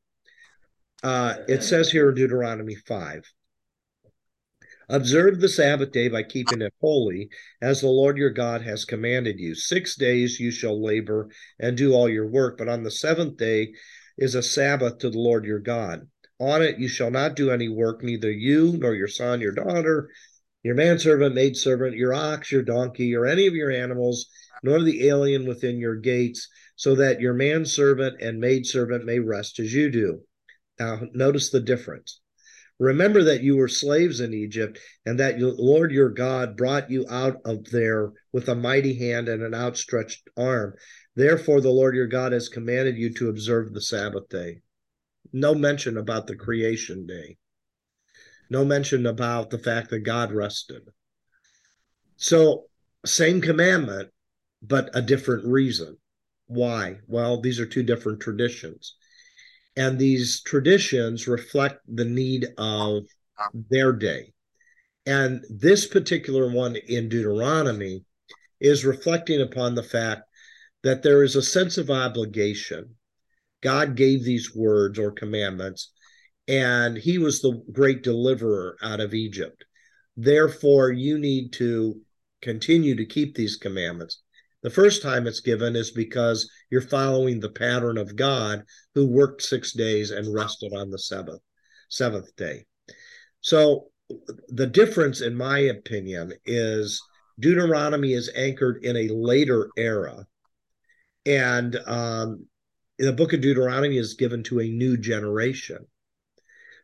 Uh, 1.01 1.35
it 1.47 1.63
says 1.63 1.91
here 1.91 2.09
in 2.09 2.15
Deuteronomy 2.15 2.75
5 2.75 3.23
Observe 4.91 5.39
the 5.39 5.47
Sabbath 5.47 5.91
day 5.91 6.07
by 6.07 6.23
keeping 6.23 6.63
it 6.63 6.73
holy, 6.81 7.29
as 7.61 7.79
the 7.79 7.87
Lord 7.87 8.17
your 8.17 8.31
God 8.31 8.63
has 8.63 8.85
commanded 8.85 9.39
you. 9.39 9.53
Six 9.53 9.95
days 9.95 10.39
you 10.39 10.49
shall 10.49 10.83
labor 10.83 11.29
and 11.59 11.77
do 11.77 11.93
all 11.93 12.09
your 12.09 12.25
work, 12.25 12.57
but 12.57 12.67
on 12.67 12.81
the 12.81 12.89
seventh 12.89 13.37
day 13.37 13.71
is 14.19 14.35
a 14.35 14.43
Sabbath 14.43 14.99
to 14.99 15.09
the 15.09 15.17
Lord 15.17 15.45
your 15.45 15.59
God. 15.59 16.07
On 16.39 16.61
it 16.61 16.77
you 16.77 16.87
shall 16.87 17.09
not 17.09 17.35
do 17.35 17.51
any 17.51 17.67
work, 17.67 18.03
neither 18.03 18.31
you 18.31 18.77
nor 18.77 18.93
your 18.93 19.07
son, 19.07 19.41
your 19.41 19.51
daughter, 19.51 20.09
your 20.63 20.75
manservant, 20.75 21.33
maidservant, 21.33 21.95
your 21.95 22.13
ox, 22.13 22.51
your 22.51 22.61
donkey, 22.61 23.15
or 23.15 23.25
any 23.25 23.47
of 23.47 23.55
your 23.55 23.71
animals, 23.71 24.27
nor 24.61 24.81
the 24.83 25.07
alien 25.07 25.47
within 25.47 25.79
your 25.79 25.95
gates, 25.95 26.47
so 26.75 26.95
that 26.95 27.19
your 27.19 27.33
manservant 27.33 28.21
and 28.21 28.39
maidservant 28.39 29.05
may 29.05 29.19
rest 29.19 29.59
as 29.59 29.73
you 29.73 29.89
do. 29.89 30.21
Now, 30.79 31.01
notice 31.13 31.49
the 31.49 31.59
difference. 31.61 32.19
Remember 32.79 33.23
that 33.23 33.43
you 33.43 33.57
were 33.57 33.67
slaves 33.67 34.21
in 34.21 34.33
Egypt, 34.33 34.79
and 35.05 35.19
that 35.19 35.37
the 35.37 35.47
Lord 35.47 35.91
your 35.91 36.09
God 36.09 36.55
brought 36.55 36.89
you 36.89 37.05
out 37.09 37.37
of 37.43 37.69
there 37.71 38.11
with 38.31 38.47
a 38.47 38.55
mighty 38.55 38.97
hand 38.97 39.27
and 39.27 39.43
an 39.43 39.53
outstretched 39.53 40.29
arm. 40.37 40.75
Therefore, 41.19 41.59
the 41.59 41.69
Lord 41.69 41.95
your 41.95 42.07
God 42.07 42.31
has 42.31 42.47
commanded 42.47 42.95
you 42.95 43.13
to 43.15 43.27
observe 43.27 43.73
the 43.73 43.81
Sabbath 43.81 44.29
day. 44.29 44.61
No 45.33 45.53
mention 45.53 45.97
about 45.97 46.27
the 46.27 46.35
creation 46.37 47.05
day, 47.05 47.35
no 48.49 48.63
mention 48.63 49.05
about 49.05 49.49
the 49.49 49.57
fact 49.57 49.89
that 49.89 49.99
God 49.99 50.31
rested. 50.31 50.83
So, 52.15 52.67
same 53.05 53.41
commandment, 53.41 54.11
but 54.61 54.91
a 54.93 55.01
different 55.01 55.45
reason. 55.45 55.97
Why? 56.47 56.99
Well, 57.05 57.41
these 57.41 57.59
are 57.59 57.65
two 57.65 57.83
different 57.83 58.21
traditions. 58.21 58.95
And 59.75 59.99
these 59.99 60.41
traditions 60.43 61.27
reflect 61.27 61.81
the 61.85 62.05
need 62.05 62.47
of 62.57 63.03
their 63.69 63.91
day. 63.91 64.31
And 65.05 65.43
this 65.49 65.85
particular 65.85 66.49
one 66.49 66.77
in 66.77 67.09
Deuteronomy 67.09 68.05
is 68.61 68.85
reflecting 68.85 69.41
upon 69.41 69.75
the 69.75 69.83
fact 69.83 70.28
that 70.83 71.03
there 71.03 71.23
is 71.23 71.35
a 71.35 71.41
sense 71.41 71.77
of 71.77 71.89
obligation. 71.89 72.95
God 73.61 73.95
gave 73.95 74.23
these 74.23 74.55
words 74.55 74.97
or 74.97 75.11
commandments, 75.11 75.91
and 76.47 76.97
he 76.97 77.17
was 77.17 77.41
the 77.41 77.61
great 77.71 78.03
deliverer 78.03 78.77
out 78.81 78.99
of 78.99 79.13
Egypt. 79.13 79.65
Therefore, 80.15 80.91
you 80.91 81.17
need 81.19 81.53
to 81.53 82.01
continue 82.41 82.95
to 82.95 83.05
keep 83.05 83.35
these 83.35 83.57
commandments. 83.57 84.21
The 84.61 84.69
first 84.69 85.01
time 85.01 85.27
it's 85.27 85.39
given 85.39 85.75
is 85.75 85.91
because 85.91 86.49
you're 86.69 86.81
following 86.81 87.39
the 87.39 87.49
pattern 87.49 87.97
of 87.97 88.15
God 88.15 88.63
who 88.93 89.05
worked 89.05 89.41
six 89.41 89.71
days 89.73 90.11
and 90.11 90.33
rested 90.33 90.73
on 90.73 90.89
the 90.89 90.99
seventh, 90.99 91.41
seventh 91.89 92.35
day. 92.35 92.65
So 93.41 93.91
the 94.47 94.67
difference, 94.67 95.21
in 95.21 95.35
my 95.35 95.59
opinion, 95.59 96.33
is 96.45 97.01
Deuteronomy 97.39 98.13
is 98.13 98.31
anchored 98.35 98.83
in 98.83 98.97
a 98.97 99.07
later 99.09 99.69
era 99.77 100.25
and 101.29 101.75
um, 101.85 102.47
the 102.97 103.13
book 103.13 103.33
of 103.33 103.41
Deuteronomy 103.41 103.97
is 103.97 104.15
given 104.15 104.41
to 104.43 104.59
a 104.59 104.67
new 104.67 104.97
generation. 104.97 105.85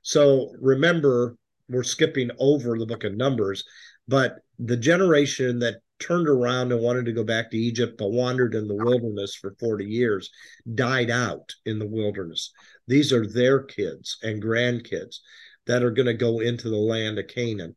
So 0.04 0.52
remember, 0.62 1.36
we're 1.68 1.82
skipping 1.82 2.30
over 2.38 2.78
the 2.78 2.86
book 2.86 3.04
of 3.06 3.18
Numbers, 3.18 3.64
but 4.08 4.36
the 4.60 4.78
generation 4.78 5.58
that 5.60 5.78
turned 5.98 6.28
around 6.28 6.72
and 6.72 6.82
wanted 6.82 7.06
to 7.06 7.12
go 7.12 7.24
back 7.24 7.50
to 7.50 7.58
Egypt 7.58 7.98
but 7.98 8.12
wandered 8.12 8.54
in 8.54 8.68
the 8.68 8.76
wilderness 8.76 9.34
for 9.34 9.56
40 9.60 9.86
years 9.86 10.30
died 10.76 11.10
out 11.10 11.56
in 11.66 11.80
the 11.80 11.88
wilderness. 11.88 12.52
These 12.88 13.12
are 13.12 13.26
their 13.26 13.64
kids 13.64 14.18
and 14.22 14.44
grandkids 14.44 15.18
that 15.66 15.82
are 15.82 15.92
going 15.92 16.06
to 16.06 16.14
go 16.14 16.40
into 16.40 16.70
the 16.70 16.78
land 16.78 17.18
of 17.18 17.28
Canaan. 17.28 17.76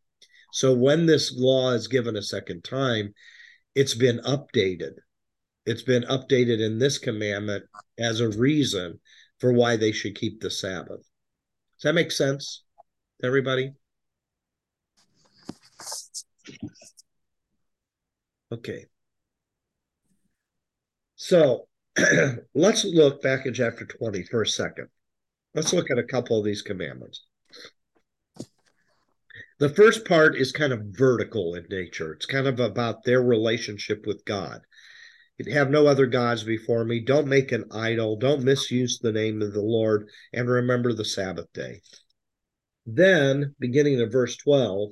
So 0.53 0.75
when 0.75 1.07
this 1.07 1.35
law 1.35 1.71
is 1.71 1.89
given 1.89 2.17
a 2.17 2.23
second 2.23 2.63
time, 2.63 3.15
it's 3.75 3.95
been 3.95 4.19
updated 4.19 4.97
it's 5.69 5.83
been 5.83 6.05
updated 6.05 6.65
in 6.65 6.79
this 6.79 6.97
commandment 6.97 7.63
as 7.99 8.21
a 8.21 8.31
reason 8.31 8.99
for 9.39 9.53
why 9.53 9.77
they 9.77 9.93
should 9.93 10.15
keep 10.15 10.41
the 10.41 10.51
Sabbath. 10.51 11.01
Does 11.77 11.83
that 11.85 11.95
make 11.95 12.11
sense 12.11 12.65
everybody? 13.23 13.75
Okay. 18.51 18.87
So 21.17 21.69
let's 22.55 22.87
look 22.87 23.21
back 23.21 23.45
in 23.45 23.53
chapter 23.53 23.85
20 23.85 24.23
for 24.23 24.41
a 24.41 24.47
second. 24.47 24.89
Let's 25.55 25.75
look 25.75 25.91
at 25.91 25.99
a 25.99 26.03
couple 26.03 26.39
of 26.39 26.47
these 26.47 26.63
commandments. 26.63 27.27
The 29.59 29.69
first 29.69 30.07
part 30.07 30.35
is 30.35 30.51
kind 30.51 30.73
of 30.73 30.81
vertical 30.93 31.57
in 31.57 31.67
nature. 31.69 32.15
It's 32.15 32.27
kind 32.27 32.47
of 32.47 32.59
about 32.59 33.05
their 33.05 33.23
relationship 33.23 34.07
with 34.07 34.25
God 34.25 34.63
have 35.47 35.71
no 35.71 35.87
other 35.87 36.07
gods 36.07 36.43
before 36.43 36.85
me. 36.85 37.01
Don't 37.01 37.29
make 37.29 37.53
an 37.53 37.65
idol. 37.73 38.17
Don't 38.17 38.43
misuse 38.43 38.99
the 38.99 39.13
name 39.13 39.41
of 39.41 39.53
the 39.53 39.63
Lord 39.63 40.09
and 40.33 40.49
remember 40.49 40.93
the 40.93 41.05
Sabbath 41.05 41.53
day. 41.53 41.81
Then, 42.87 43.55
beginning 43.59 44.01
of 44.01 44.11
verse 44.11 44.37
12 44.37 44.91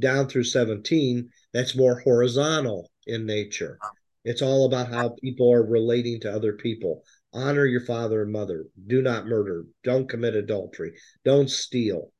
down 0.00 0.28
through 0.28 0.44
17, 0.44 1.30
that's 1.52 1.76
more 1.76 2.00
horizontal 2.00 2.90
in 3.06 3.26
nature. 3.26 3.78
It's 4.24 4.42
all 4.42 4.66
about 4.66 4.88
how 4.88 5.14
people 5.22 5.52
are 5.52 5.64
relating 5.64 6.20
to 6.20 6.32
other 6.32 6.54
people. 6.54 7.04
Honor 7.32 7.64
your 7.64 7.82
father 7.82 8.22
and 8.22 8.32
mother. 8.32 8.64
Do 8.86 9.02
not 9.02 9.26
murder. 9.26 9.66
Don't 9.84 10.08
commit 10.08 10.34
adultery. 10.34 10.94
Don't 11.24 11.50
steal. 11.50 12.12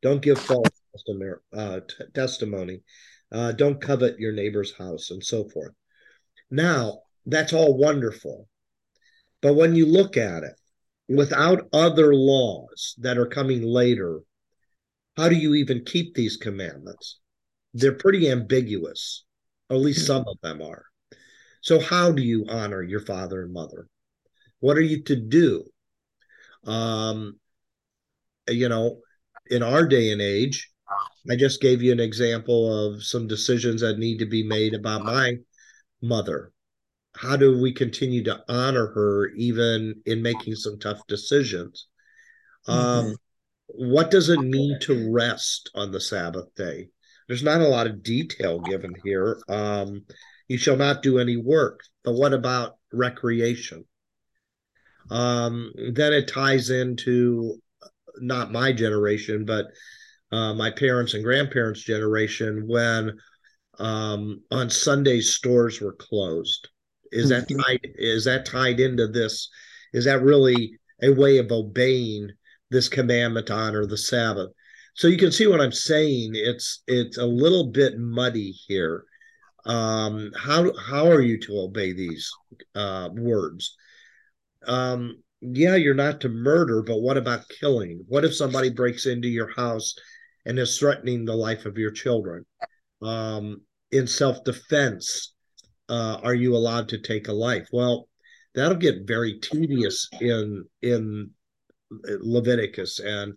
Don't 0.00 0.22
give 0.22 0.38
false 0.38 0.68
uh, 1.52 1.80
testimony. 2.14 2.82
Uh, 3.30 3.52
don't 3.52 3.80
covet 3.80 4.18
your 4.18 4.32
neighbor's 4.32 4.74
house 4.76 5.10
and 5.10 5.22
so 5.22 5.48
forth. 5.48 5.72
Now, 6.50 7.02
that's 7.30 7.52
all 7.52 7.76
wonderful. 7.76 8.48
But 9.42 9.54
when 9.54 9.74
you 9.74 9.86
look 9.86 10.16
at 10.16 10.42
it, 10.42 10.54
without 11.08 11.68
other 11.72 12.14
laws 12.14 12.94
that 12.98 13.18
are 13.18 13.26
coming 13.26 13.62
later, 13.62 14.20
how 15.16 15.28
do 15.28 15.34
you 15.34 15.54
even 15.54 15.84
keep 15.84 16.14
these 16.14 16.36
commandments? 16.36 17.18
They're 17.74 17.92
pretty 17.92 18.30
ambiguous, 18.30 19.24
at 19.70 19.76
least 19.76 20.06
some 20.06 20.24
of 20.26 20.38
them 20.42 20.62
are. 20.62 20.84
So, 21.62 21.78
how 21.78 22.10
do 22.12 22.22
you 22.22 22.46
honor 22.48 22.82
your 22.82 23.00
father 23.00 23.42
and 23.42 23.52
mother? 23.52 23.86
What 24.60 24.76
are 24.76 24.82
you 24.82 25.02
to 25.04 25.16
do? 25.16 25.64
Um, 26.64 27.38
you 28.48 28.68
know, 28.68 29.00
in 29.50 29.62
our 29.62 29.86
day 29.86 30.12
and 30.12 30.20
age, 30.20 30.70
I 31.30 31.36
just 31.36 31.60
gave 31.60 31.82
you 31.82 31.92
an 31.92 32.00
example 32.00 32.94
of 32.94 33.02
some 33.02 33.26
decisions 33.26 33.82
that 33.82 33.98
need 33.98 34.18
to 34.18 34.26
be 34.26 34.42
made 34.42 34.74
about 34.74 35.04
my 35.04 35.34
mother. 36.02 36.52
How 37.16 37.36
do 37.36 37.60
we 37.60 37.72
continue 37.72 38.24
to 38.24 38.42
honor 38.48 38.86
her 38.88 39.28
even 39.36 40.00
in 40.06 40.22
making 40.22 40.54
some 40.54 40.78
tough 40.78 41.00
decisions? 41.06 41.86
Um, 42.66 42.76
mm-hmm. 42.76 43.08
Um, 43.08 43.16
what 43.72 44.10
does 44.10 44.28
it 44.28 44.40
mean 44.40 44.78
to 44.82 45.12
rest 45.12 45.70
on 45.74 45.92
the 45.92 46.00
Sabbath 46.00 46.54
day? 46.56 46.88
There's 47.28 47.42
not 47.44 47.60
a 47.60 47.68
lot 47.68 47.86
of 47.86 48.02
detail 48.02 48.58
given 48.58 48.92
here. 49.04 49.40
Um, 49.48 50.04
you 50.48 50.58
shall 50.58 50.76
not 50.76 51.02
do 51.02 51.20
any 51.20 51.36
work. 51.36 51.80
But 52.02 52.14
what 52.14 52.32
about 52.32 52.76
recreation? 52.92 53.84
Um, 55.10 55.72
then 55.92 56.12
it 56.12 56.28
ties 56.28 56.70
into 56.70 57.60
not 58.18 58.52
my 58.52 58.72
generation, 58.72 59.44
but 59.44 59.66
uh, 60.32 60.54
my 60.54 60.70
parents 60.70 61.14
and 61.14 61.24
grandparents' 61.24 61.82
generation 61.82 62.66
when 62.66 63.18
um, 63.78 64.42
on 64.50 64.70
Sundays 64.70 65.34
stores 65.34 65.80
were 65.80 65.94
closed. 65.94 66.68
Is 67.12 67.28
that 67.30 67.48
mm-hmm. 67.48 67.60
tied? 67.60 67.80
Is 67.96 68.24
that 68.24 68.46
tied 68.46 68.80
into 68.80 69.06
this? 69.06 69.48
Is 69.92 70.04
that 70.04 70.22
really 70.22 70.78
a 71.02 71.10
way 71.10 71.38
of 71.38 71.50
obeying 71.50 72.30
this 72.70 72.88
commandment 72.88 73.46
to 73.48 73.54
honor 73.54 73.86
the 73.86 73.98
Sabbath? 73.98 74.50
So 74.94 75.08
you 75.08 75.16
can 75.16 75.32
see 75.32 75.46
what 75.46 75.60
I'm 75.60 75.72
saying. 75.72 76.32
It's 76.34 76.82
it's 76.86 77.18
a 77.18 77.26
little 77.26 77.68
bit 77.68 77.98
muddy 77.98 78.50
here. 78.50 79.04
Um, 79.64 80.32
how 80.36 80.72
how 80.76 81.08
are 81.08 81.20
you 81.20 81.38
to 81.40 81.60
obey 81.60 81.92
these 81.92 82.30
uh, 82.74 83.08
words? 83.12 83.76
Um, 84.66 85.22
yeah, 85.40 85.76
you're 85.76 85.94
not 85.94 86.20
to 86.20 86.28
murder, 86.28 86.82
but 86.82 87.00
what 87.00 87.16
about 87.16 87.48
killing? 87.48 88.04
What 88.08 88.24
if 88.24 88.34
somebody 88.34 88.70
breaks 88.70 89.06
into 89.06 89.28
your 89.28 89.50
house 89.54 89.94
and 90.44 90.58
is 90.58 90.78
threatening 90.78 91.24
the 91.24 91.34
life 91.34 91.66
of 91.66 91.78
your 91.78 91.90
children? 91.90 92.44
Um, 93.02 93.62
in 93.90 94.06
self 94.06 94.44
defense, 94.44 95.32
uh, 95.90 96.20
are 96.22 96.34
you 96.34 96.54
allowed 96.54 96.88
to 96.90 96.98
take 96.98 97.28
a 97.28 97.32
life? 97.32 97.68
Well, 97.72 98.08
that'll 98.54 98.78
get 98.78 99.06
very 99.06 99.38
tedious 99.40 100.08
in 100.20 100.64
in 100.80 101.30
Leviticus 102.20 103.00
and 103.00 103.34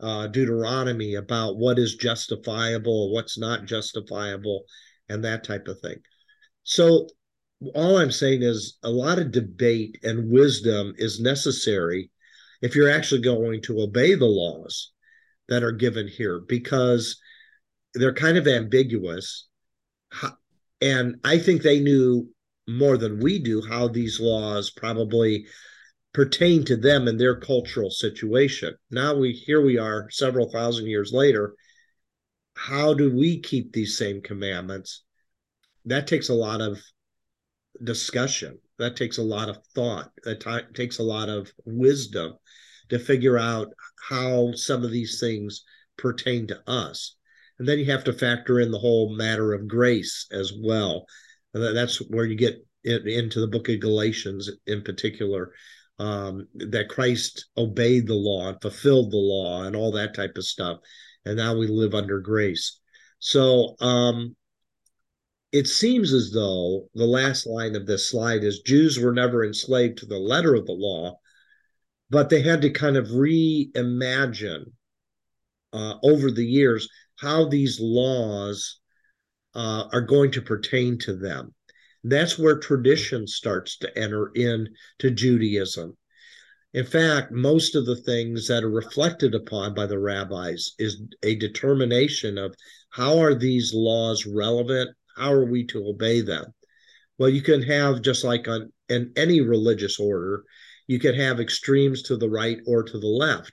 uh, 0.00 0.26
Deuteronomy 0.26 1.14
about 1.14 1.56
what 1.56 1.78
is 1.78 1.96
justifiable, 1.96 3.12
what's 3.12 3.38
not 3.38 3.64
justifiable, 3.64 4.64
and 5.08 5.24
that 5.24 5.44
type 5.44 5.66
of 5.66 5.80
thing. 5.80 5.96
So, 6.62 7.08
all 7.74 7.96
I'm 7.96 8.10
saying 8.10 8.42
is 8.42 8.76
a 8.82 8.90
lot 8.90 9.18
of 9.18 9.32
debate 9.32 9.98
and 10.02 10.30
wisdom 10.30 10.94
is 10.98 11.20
necessary 11.20 12.10
if 12.60 12.74
you're 12.74 12.90
actually 12.90 13.22
going 13.22 13.62
to 13.62 13.80
obey 13.80 14.14
the 14.14 14.26
laws 14.26 14.92
that 15.48 15.62
are 15.62 15.72
given 15.72 16.08
here 16.08 16.40
because 16.46 17.18
they're 17.94 18.14
kind 18.14 18.36
of 18.36 18.46
ambiguous. 18.46 19.48
And 20.84 21.16
I 21.24 21.38
think 21.38 21.62
they 21.62 21.80
knew 21.80 22.28
more 22.68 22.98
than 22.98 23.18
we 23.18 23.38
do 23.38 23.62
how 23.66 23.88
these 23.88 24.20
laws 24.20 24.68
probably 24.68 25.46
pertain 26.12 26.62
to 26.66 26.76
them 26.76 27.08
and 27.08 27.18
their 27.18 27.40
cultural 27.40 27.90
situation. 27.90 28.74
Now 28.90 29.16
we 29.16 29.32
here 29.32 29.64
we 29.64 29.78
are 29.78 30.10
several 30.10 30.50
thousand 30.50 30.86
years 30.88 31.10
later. 31.10 31.54
How 32.54 32.92
do 32.92 33.16
we 33.16 33.40
keep 33.40 33.72
these 33.72 33.96
same 33.96 34.20
commandments? 34.20 35.04
That 35.86 36.06
takes 36.06 36.28
a 36.28 36.34
lot 36.34 36.60
of 36.60 36.78
discussion. 37.82 38.58
That 38.78 38.94
takes 38.94 39.16
a 39.16 39.22
lot 39.22 39.48
of 39.48 39.64
thought. 39.74 40.10
That 40.24 40.40
t- 40.40 40.74
takes 40.74 40.98
a 40.98 41.02
lot 41.02 41.30
of 41.30 41.50
wisdom 41.64 42.34
to 42.90 42.98
figure 42.98 43.38
out 43.38 43.72
how 44.10 44.52
some 44.52 44.84
of 44.84 44.90
these 44.90 45.18
things 45.18 45.64
pertain 45.96 46.46
to 46.48 46.60
us. 46.68 47.16
And 47.58 47.68
then 47.68 47.78
you 47.78 47.86
have 47.86 48.04
to 48.04 48.12
factor 48.12 48.60
in 48.60 48.70
the 48.70 48.78
whole 48.78 49.14
matter 49.14 49.52
of 49.52 49.68
grace 49.68 50.26
as 50.32 50.52
well. 50.60 51.06
And 51.52 51.76
that's 51.76 51.98
where 52.08 52.24
you 52.24 52.36
get 52.36 52.66
into 52.84 53.40
the 53.40 53.48
book 53.48 53.68
of 53.68 53.80
Galatians 53.80 54.50
in 54.66 54.82
particular, 54.82 55.52
um, 55.98 56.48
that 56.54 56.88
Christ 56.88 57.46
obeyed 57.56 58.06
the 58.06 58.14
law 58.14 58.48
and 58.48 58.60
fulfilled 58.60 59.12
the 59.12 59.16
law 59.16 59.62
and 59.62 59.76
all 59.76 59.92
that 59.92 60.14
type 60.14 60.36
of 60.36 60.44
stuff. 60.44 60.78
And 61.24 61.36
now 61.36 61.56
we 61.56 61.66
live 61.66 61.94
under 61.94 62.20
grace. 62.20 62.80
So 63.20 63.76
um, 63.80 64.36
it 65.52 65.68
seems 65.68 66.12
as 66.12 66.32
though 66.32 66.88
the 66.94 67.06
last 67.06 67.46
line 67.46 67.76
of 67.76 67.86
this 67.86 68.10
slide 68.10 68.42
is 68.42 68.60
Jews 68.60 68.98
were 68.98 69.12
never 69.12 69.44
enslaved 69.44 69.98
to 69.98 70.06
the 70.06 70.18
letter 70.18 70.54
of 70.54 70.66
the 70.66 70.72
law, 70.72 71.20
but 72.10 72.28
they 72.28 72.42
had 72.42 72.60
to 72.62 72.70
kind 72.70 72.96
of 72.96 73.06
reimagine 73.06 74.64
uh, 75.72 75.94
over 76.02 76.30
the 76.30 76.44
years 76.44 76.88
how 77.16 77.48
these 77.48 77.80
laws 77.80 78.80
uh, 79.54 79.84
are 79.92 80.00
going 80.00 80.30
to 80.32 80.42
pertain 80.42 80.98
to 80.98 81.16
them. 81.16 81.54
That's 82.02 82.38
where 82.38 82.58
tradition 82.58 83.26
starts 83.26 83.78
to 83.78 83.98
enter 83.98 84.30
in 84.34 84.68
to 84.98 85.10
Judaism. 85.10 85.96
In 86.74 86.84
fact, 86.84 87.30
most 87.30 87.76
of 87.76 87.86
the 87.86 87.96
things 87.96 88.48
that 88.48 88.64
are 88.64 88.70
reflected 88.70 89.34
upon 89.34 89.74
by 89.74 89.86
the 89.86 89.98
rabbis 89.98 90.72
is 90.78 91.02
a 91.22 91.36
determination 91.36 92.36
of 92.36 92.54
how 92.90 93.20
are 93.20 93.34
these 93.34 93.72
laws 93.72 94.26
relevant? 94.26 94.90
How 95.16 95.32
are 95.32 95.44
we 95.44 95.64
to 95.66 95.86
obey 95.86 96.20
them? 96.20 96.46
Well, 97.16 97.28
you 97.28 97.42
can 97.42 97.62
have 97.62 98.02
just 98.02 98.24
like 98.24 98.48
on 98.48 98.72
in 98.88 99.12
any 99.16 99.40
religious 99.40 100.00
order, 100.00 100.44
you 100.88 100.98
can 100.98 101.14
have 101.14 101.40
extremes 101.40 102.02
to 102.02 102.16
the 102.16 102.28
right 102.28 102.58
or 102.66 102.82
to 102.82 102.98
the 102.98 103.06
left. 103.06 103.52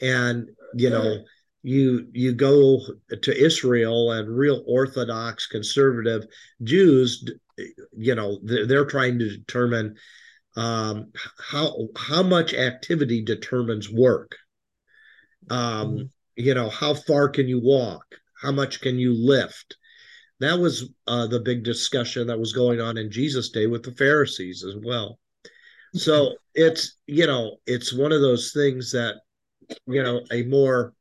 And 0.00 0.48
you 0.74 0.90
know, 0.90 1.24
you 1.64 2.06
you 2.12 2.34
go 2.34 2.78
to 3.22 3.44
Israel 3.44 4.12
and 4.12 4.28
real 4.28 4.62
Orthodox 4.66 5.46
conservative 5.46 6.26
Jews, 6.62 7.24
you 7.96 8.14
know, 8.14 8.38
they're, 8.42 8.84
trying 8.84 9.18
to 9.18 9.38
determine 9.38 9.96
um, 10.56 11.10
how 11.38 11.88
how 11.96 12.22
much 12.22 12.52
activity 12.52 13.24
determines 13.24 13.90
work. 13.90 14.36
Um, 15.48 15.58
mm-hmm. 15.58 16.02
You 16.36 16.52
know, 16.52 16.68
how 16.68 16.92
far 16.92 17.30
can 17.30 17.48
you 17.48 17.62
walk? 17.62 18.04
How 18.42 18.52
much 18.52 18.82
can 18.82 18.98
you 18.98 19.14
lift? 19.14 19.78
That 20.40 20.58
was 20.58 20.90
uh, 21.06 21.28
the 21.28 21.40
big 21.40 21.64
discussion 21.64 22.26
that 22.26 22.38
was 22.38 22.52
going 22.52 22.78
on 22.78 22.98
in 22.98 23.10
Jesus' 23.10 23.48
day 23.48 23.66
with 23.66 23.82
the 23.82 23.94
Pharisees 23.94 24.64
as 24.64 24.74
well. 24.84 25.18
So 25.94 26.34
it's 26.54 26.98
you 27.06 27.26
know 27.26 27.56
it's 27.66 27.94
one 27.94 28.12
of 28.12 28.20
those 28.20 28.52
things 28.52 28.92
that 28.92 29.14
you 29.86 30.02
know 30.02 30.20
a 30.30 30.42
more 30.42 30.92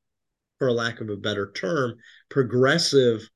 for 0.63 0.71
lack 0.71 1.01
of 1.01 1.09
a 1.09 1.17
better 1.17 1.51
term, 1.51 1.93
progressive 2.29 3.29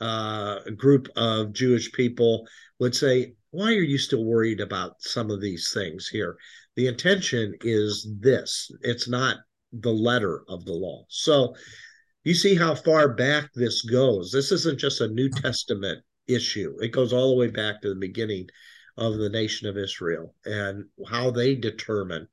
uh, 0.00 0.58
group 0.76 1.08
of 1.14 1.52
Jewish 1.52 1.92
people 1.92 2.44
would 2.80 2.92
say, 2.92 3.34
why 3.52 3.66
are 3.66 3.82
you 3.82 3.98
still 3.98 4.24
worried 4.24 4.60
about 4.60 4.94
some 4.98 5.30
of 5.30 5.40
these 5.40 5.70
things 5.72 6.08
here? 6.08 6.36
The 6.74 6.88
intention 6.88 7.54
is 7.60 8.10
this, 8.18 8.68
it's 8.80 9.08
not 9.08 9.36
the 9.72 9.92
letter 9.92 10.42
of 10.48 10.64
the 10.64 10.72
law. 10.72 11.04
So 11.08 11.54
you 12.24 12.34
see 12.34 12.56
how 12.56 12.74
far 12.74 13.14
back 13.14 13.50
this 13.54 13.82
goes. 13.82 14.32
This 14.32 14.50
isn't 14.50 14.80
just 14.80 15.00
a 15.00 15.06
New 15.06 15.28
Testament 15.28 16.02
issue, 16.26 16.74
it 16.80 16.90
goes 16.90 17.12
all 17.12 17.30
the 17.30 17.36
way 17.36 17.48
back 17.48 17.80
to 17.82 17.90
the 17.90 18.00
beginning 18.00 18.48
of 18.96 19.18
the 19.18 19.30
nation 19.30 19.68
of 19.68 19.78
Israel 19.78 20.34
and 20.44 20.86
how 21.08 21.30
they 21.30 21.54
determine 21.54 22.26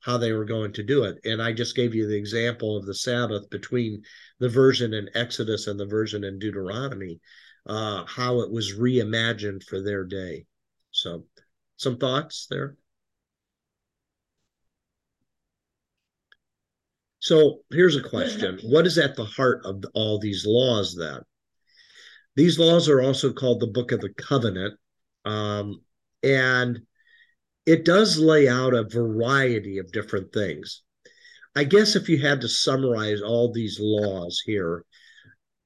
how 0.00 0.16
they 0.16 0.32
were 0.32 0.44
going 0.44 0.72
to 0.72 0.82
do 0.82 1.04
it. 1.04 1.18
And 1.24 1.42
I 1.42 1.52
just 1.52 1.76
gave 1.76 1.94
you 1.94 2.06
the 2.06 2.16
example 2.16 2.76
of 2.76 2.86
the 2.86 2.94
Sabbath 2.94 3.48
between 3.50 4.02
the 4.38 4.48
version 4.48 4.94
in 4.94 5.10
Exodus 5.14 5.66
and 5.66 5.78
the 5.78 5.86
version 5.86 6.24
in 6.24 6.38
Deuteronomy, 6.38 7.20
uh, 7.66 8.04
how 8.06 8.40
it 8.40 8.50
was 8.50 8.74
reimagined 8.74 9.62
for 9.64 9.82
their 9.82 10.04
day. 10.04 10.46
So, 10.90 11.26
some 11.76 11.98
thoughts 11.98 12.46
there? 12.50 12.76
So, 17.20 17.60
here's 17.70 17.96
a 17.96 18.02
question 18.02 18.58
What 18.62 18.86
is 18.86 18.96
at 18.96 19.14
the 19.14 19.24
heart 19.24 19.60
of 19.64 19.84
all 19.94 20.18
these 20.18 20.46
laws 20.46 20.96
then? 20.96 21.20
These 22.36 22.58
laws 22.58 22.88
are 22.88 23.02
also 23.02 23.32
called 23.32 23.60
the 23.60 23.66
Book 23.66 23.92
of 23.92 24.00
the 24.00 24.14
Covenant, 24.14 24.78
Um, 25.26 25.82
and 26.22 26.80
it 27.66 27.84
does 27.84 28.18
lay 28.18 28.48
out 28.48 28.74
a 28.74 28.88
variety 28.88 29.78
of 29.78 29.92
different 29.92 30.32
things. 30.32 30.82
I 31.54 31.64
guess 31.64 31.96
if 31.96 32.08
you 32.08 32.18
had 32.18 32.40
to 32.40 32.48
summarize 32.48 33.22
all 33.22 33.52
these 33.52 33.78
laws 33.80 34.42
here, 34.44 34.84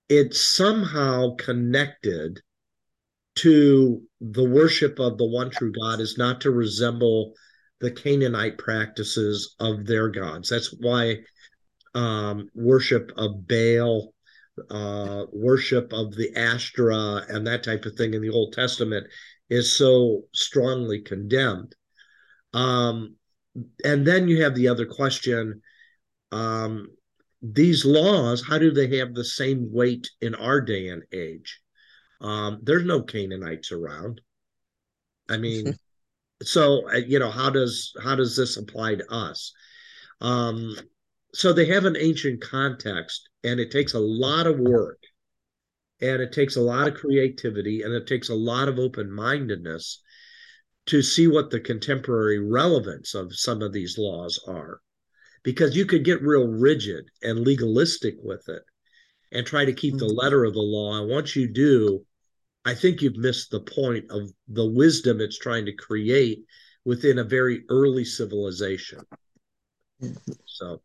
it's 0.09 0.41
somehow 0.41 1.35
connected 1.37 2.41
to 3.37 4.03
the 4.21 4.49
worship 4.49 4.99
of 4.99 5.19
the 5.19 5.27
one 5.27 5.51
true 5.51 5.73
God 5.73 6.01
is 6.01 6.17
not 6.17 6.41
to 6.43 6.51
resemble 6.51 7.35
the 7.81 7.91
Canaanite 7.91 8.59
practices 8.59 9.55
of 9.59 9.87
their 9.87 10.09
gods. 10.09 10.49
That's 10.49 10.75
why 10.79 11.19
um, 11.95 12.49
worship 12.55 13.13
of 13.17 13.47
Baal, 13.47 14.15
uh, 14.71 15.25
worship 15.33 15.93
of 15.93 16.15
the 16.15 16.35
Ashtoreth, 16.37 17.29
and 17.29 17.47
that 17.47 17.63
type 17.63 17.85
of 17.85 17.95
thing 17.95 18.15
in 18.15 18.23
the 18.23 18.31
Old 18.31 18.53
Testament 18.53 19.07
is 19.51 19.77
so 19.77 20.23
strongly 20.33 21.01
condemned. 21.01 21.75
Um, 22.55 23.17
and 23.85 24.07
then 24.07 24.29
you 24.29 24.43
have 24.43 24.55
the 24.55 24.69
other 24.69 24.87
question 24.87 25.61
um, 26.33 26.89
these 27.43 27.85
laws, 27.85 28.43
how 28.47 28.59
do 28.59 28.73
they 28.73 28.99
have 28.99 29.15
the 29.15 29.25
same 29.25 29.71
weight 29.71 30.11
in 30.21 30.35
our 30.35 30.61
day 30.61 30.89
and 30.89 31.03
age? 31.13 31.61
Um, 32.21 32.61
there's 32.63 32.85
no 32.85 33.03
Canaanites 33.03 33.71
around. 33.71 34.21
I 35.29 35.37
mean, 35.37 35.77
so 36.43 36.91
uh, 36.91 36.97
you 36.97 37.19
know 37.19 37.31
how 37.31 37.51
does 37.51 37.93
how 38.03 38.17
does 38.17 38.37
this 38.37 38.57
apply 38.57 38.97
to 38.97 39.13
us? 39.13 39.53
Um, 40.21 40.75
so 41.35 41.53
they 41.53 41.67
have 41.67 41.85
an 41.85 41.97
ancient 41.99 42.41
context, 42.41 43.29
and 43.45 43.61
it 43.61 43.71
takes 43.71 43.95
a 43.95 44.01
lot 44.01 44.47
of 44.47 44.59
work, 44.59 45.03
and 46.01 46.23
it 46.23 46.33
takes 46.33 46.57
a 46.57 46.63
lot 46.63 46.89
of 46.89 46.95
creativity, 46.95 47.83
and 47.83 47.93
it 47.93 48.07
takes 48.07 48.31
a 48.31 48.35
lot 48.35 48.69
of 48.69 48.79
open 48.79 49.11
mindedness 49.11 50.01
to 50.87 51.03
see 51.03 51.27
what 51.27 51.51
the 51.51 51.61
contemporary 51.61 52.39
relevance 52.39 53.15
of 53.15 53.35
some 53.35 53.63
of 53.63 53.73
these 53.73 53.97
laws 53.99 54.39
are 54.47 54.81
because 55.45 55.77
you 55.77 55.87
could 55.87 56.05
get 56.05 56.23
real 56.23 56.47
rigid 56.47 57.09
and 57.23 57.41
legalistic 57.41 58.17
with 58.23 58.49
it 58.49 58.63
and 59.31 59.47
try 59.47 59.65
to 59.65 59.73
keep 59.73 59.97
the 59.99 60.07
mm-hmm. 60.07 60.17
letter 60.17 60.45
of 60.45 60.55
the 60.55 60.61
law. 60.61 60.99
And 60.99 61.09
once 61.09 61.37
you 61.37 61.47
do, 61.47 62.05
I 62.65 62.75
think 62.75 63.03
you've 63.03 63.17
missed 63.17 63.51
the 63.51 63.61
point 63.61 64.11
of 64.11 64.31
the 64.49 64.67
wisdom 64.67 65.21
it's 65.21 65.39
trying 65.39 65.67
to 65.67 65.73
create 65.73 66.45
within 66.85 67.19
a 67.19 67.25
very 67.25 67.65
early 67.69 68.05
civilization. 68.05 69.01
So, 70.47 70.83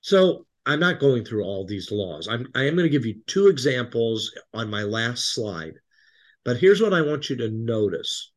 so 0.00 0.45
I'm 0.66 0.80
not 0.80 1.00
going 1.00 1.24
through 1.24 1.44
all 1.44 1.64
these 1.64 1.92
laws. 1.92 2.28
I'm 2.28 2.48
I 2.54 2.64
am 2.64 2.74
going 2.74 2.84
to 2.86 2.90
give 2.90 3.06
you 3.06 3.20
two 3.26 3.46
examples 3.46 4.32
on 4.52 4.68
my 4.68 4.82
last 4.82 5.32
slide. 5.32 5.74
But 6.44 6.58
here's 6.58 6.82
what 6.82 6.92
I 6.92 7.02
want 7.02 7.30
you 7.30 7.36
to 7.36 7.50
notice 7.50 8.32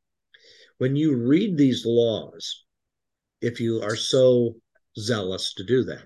when 0.78 0.96
you 0.96 1.16
read 1.16 1.58
these 1.58 1.86
laws, 1.86 2.64
if 3.42 3.60
you 3.60 3.82
are 3.82 3.96
so 3.96 4.56
zealous 4.98 5.54
to 5.56 5.64
do 5.64 5.84
that, 5.86 6.04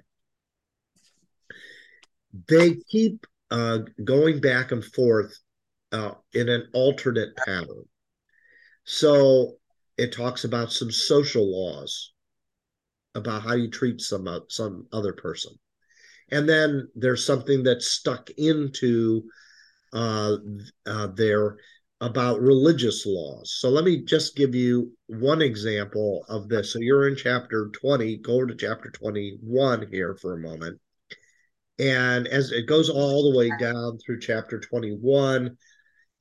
they 2.48 2.76
keep 2.90 3.26
uh, 3.52 3.80
going 4.04 4.42
back 4.42 4.72
and 4.72 4.84
forth 4.84 5.38
uh, 5.92 6.12
in 6.34 6.50
an 6.50 6.68
alternate 6.74 7.36
pattern. 7.38 7.84
So 8.86 9.58
it 9.98 10.12
talks 10.12 10.44
about 10.44 10.72
some 10.72 10.92
social 10.92 11.46
laws 11.46 12.14
about 13.16 13.44
how 13.44 13.54
you 13.54 13.70
treat 13.70 14.02
some 14.02 14.28
uh, 14.28 14.40
some 14.50 14.88
other 14.92 15.14
person, 15.14 15.54
and 16.34 16.50
then 16.50 16.90
there's 16.96 17.24
something 17.24 17.62
that's 17.62 17.92
stuck 17.92 18.30
into 18.32 19.24
uh, 19.94 20.38
uh, 20.88 21.08
there 21.16 21.58
about 22.02 22.42
religious 22.42 23.06
laws. 23.06 23.56
So 23.60 23.70
let 23.70 23.86
me 23.86 24.04
just 24.04 24.36
give 24.36 24.56
you 24.56 24.92
one 25.06 25.44
example 25.44 26.26
of 26.28 26.50
this. 26.50 26.74
So 26.74 26.80
you're 26.80 27.08
in 27.08 27.16
chapter 27.16 27.70
20, 27.80 28.18
go 28.18 28.34
over 28.34 28.48
to 28.48 28.56
chapter 28.56 28.90
21 28.90 29.88
here 29.92 30.18
for 30.20 30.34
a 30.34 30.40
moment. 30.40 30.82
And 31.78 32.28
as 32.28 32.52
it 32.52 32.66
goes 32.66 32.90
all 32.90 33.32
the 33.32 33.38
way 33.38 33.52
down 33.60 34.00
through 34.00 34.20
chapter 34.20 34.60
21 34.60 35.56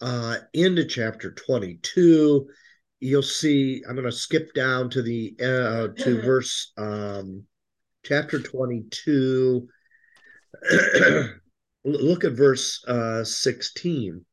uh, 0.03 0.37
into 0.53 0.85
chapter 0.85 1.33
22, 1.33 2.47
you'll 3.01 3.23
see 3.23 3.83
I'm 3.89 3.97
going 3.97 4.05
to 4.05 4.13
skip 4.13 4.53
down 4.53 4.91
to 4.91 5.03
the 5.03 5.35
uh, 5.41 6.03
to 6.03 6.21
verse 6.23 6.71
um, 6.77 7.45
chapter 8.05 8.39
22. 8.39 9.67
Look 11.85 12.25
at 12.25 12.33
verse 12.33 12.85
uh, 12.87 13.25
16 13.25 14.25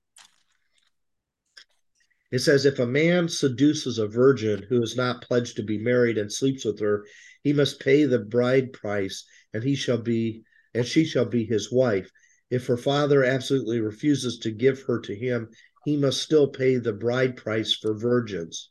it 2.32 2.40
says, 2.40 2.66
if 2.66 2.78
a 2.78 2.86
man 2.86 3.28
seduces 3.28 3.98
a 3.98 4.08
virgin 4.08 4.64
who 4.70 4.84
is 4.84 4.96
not 4.96 5.24
pledged 5.24 5.56
to 5.56 5.64
be 5.64 5.80
married 5.80 6.18
and 6.18 6.32
sleeps 6.32 6.64
with 6.64 6.80
her, 6.80 7.06
he 7.44 7.54
must 7.54 7.80
pay 7.80 8.06
the 8.06 8.20
bride 8.20 8.72
price, 8.72 9.26
and 9.52 9.64
he 9.64 9.74
shall 9.74 9.98
be, 9.98 10.44
and 10.76 10.86
she 10.86 11.06
shall 11.06 11.26
be 11.26 11.44
his 11.44 11.72
wife. 11.72 12.12
If 12.52 12.68
her 12.68 12.78
father 12.78 13.24
absolutely 13.24 13.80
refuses 13.80 14.38
to 14.40 14.52
give 14.52 14.84
her 14.84 15.00
to 15.02 15.16
him, 15.16 15.50
he 15.86 15.98
must 15.98 16.22
still 16.22 16.48
pay 16.48 16.78
the 16.78 16.94
bride 16.94 17.36
price 17.36 17.74
for 17.74 17.96
virgins. 17.96 18.70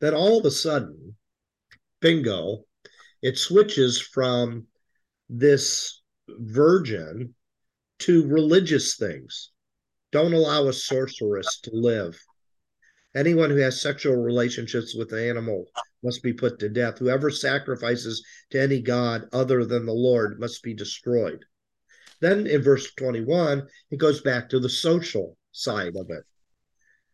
Then 0.00 0.14
all 0.14 0.38
of 0.38 0.44
a 0.44 0.50
sudden, 0.50 1.16
bingo, 2.00 2.64
it 3.22 3.38
switches 3.38 4.00
from 4.00 4.66
this 5.28 5.97
virgin 6.28 7.34
to 8.00 8.26
religious 8.26 8.96
things. 8.96 9.50
Don't 10.12 10.32
allow 10.32 10.68
a 10.68 10.72
sorceress 10.72 11.60
to 11.60 11.70
live. 11.72 12.18
Anyone 13.14 13.50
who 13.50 13.56
has 13.56 13.80
sexual 13.80 14.16
relationships 14.16 14.94
with 14.94 15.12
an 15.12 15.18
animal 15.18 15.66
must 16.02 16.22
be 16.22 16.32
put 16.32 16.58
to 16.58 16.68
death. 16.68 16.98
Whoever 16.98 17.30
sacrifices 17.30 18.24
to 18.50 18.60
any 18.60 18.80
god 18.80 19.28
other 19.32 19.64
than 19.64 19.86
the 19.86 19.92
Lord 19.92 20.38
must 20.38 20.62
be 20.62 20.74
destroyed. 20.74 21.44
Then 22.20 22.46
in 22.46 22.62
verse 22.62 22.92
21, 22.94 23.66
it 23.90 23.98
goes 23.98 24.20
back 24.20 24.48
to 24.48 24.60
the 24.60 24.68
social 24.68 25.36
side 25.52 25.96
of 25.96 26.10
it. 26.10 26.24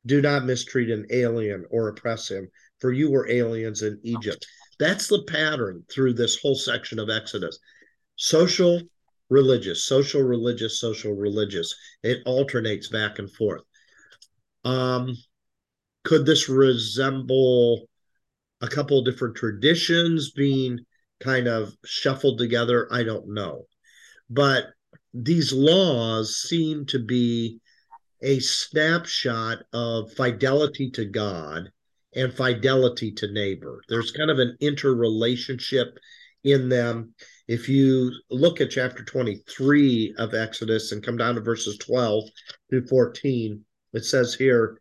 Do 0.07 0.21
not 0.21 0.45
mistreat 0.45 0.91
an 0.91 1.07
alien 1.11 1.65
or 1.71 1.89
oppress 1.89 2.31
him, 2.31 2.51
for 2.81 2.93
you 2.93 3.11
were 3.11 3.29
aliens 3.29 3.83
in 3.83 3.99
Egypt. 4.03 4.47
That's 4.79 5.07
the 5.07 5.23
pattern 5.23 5.85
through 5.91 6.15
this 6.15 6.39
whole 6.39 6.57
section 6.57 6.99
of 6.99 7.09
Exodus. 7.09 7.59
Social, 8.17 8.81
religious, 9.31 9.85
social, 9.85 10.23
religious, 10.23 10.81
social, 10.81 11.13
religious. 11.13 11.75
It 12.03 12.23
alternates 12.27 12.89
back 12.89 13.19
and 13.19 13.31
forth. 13.31 13.63
Um, 14.65 15.15
could 16.05 16.27
this 16.27 16.49
resemble 16.49 17.89
a 18.61 18.69
couple 18.69 19.03
different 19.03 19.37
traditions 19.37 20.31
being 20.33 20.81
kind 21.21 21.47
of 21.47 21.75
shuffled 21.85 22.39
together? 22.39 22.89
I 22.93 23.03
don't 23.03 23.35
know. 23.35 23.65
But 24.31 24.67
these 25.13 25.53
laws 25.53 26.37
seem 26.37 26.87
to 26.87 26.99
be 26.99 27.61
a 28.23 28.41
snapshot 28.41 29.59
of 29.73 30.13
fidelity 30.13 30.91
to 30.93 31.05
God 31.05 31.71
and 32.15 32.33
fidelity 32.33 33.13
to 33.13 33.33
neighbor. 33.33 33.83
There's 33.89 34.11
kind 34.11 34.31
of 34.31 34.39
an 34.39 34.57
interrelationship 34.61 35.99
in 36.43 36.69
them. 36.69 37.15
If 37.47 37.69
you 37.69 38.11
look 38.31 38.61
at 38.61 38.71
chapter 38.71 39.05
23 39.05 40.15
of 40.17 40.33
Exodus 40.33 40.93
and 40.93 41.03
come 41.03 41.19
down 41.19 41.35
to 41.35 41.43
verses 41.43 41.77
12 41.79 42.25
through 42.71 42.87
14, 42.87 43.65
it 43.93 44.05
says 44.05 44.35
here, 44.35 44.81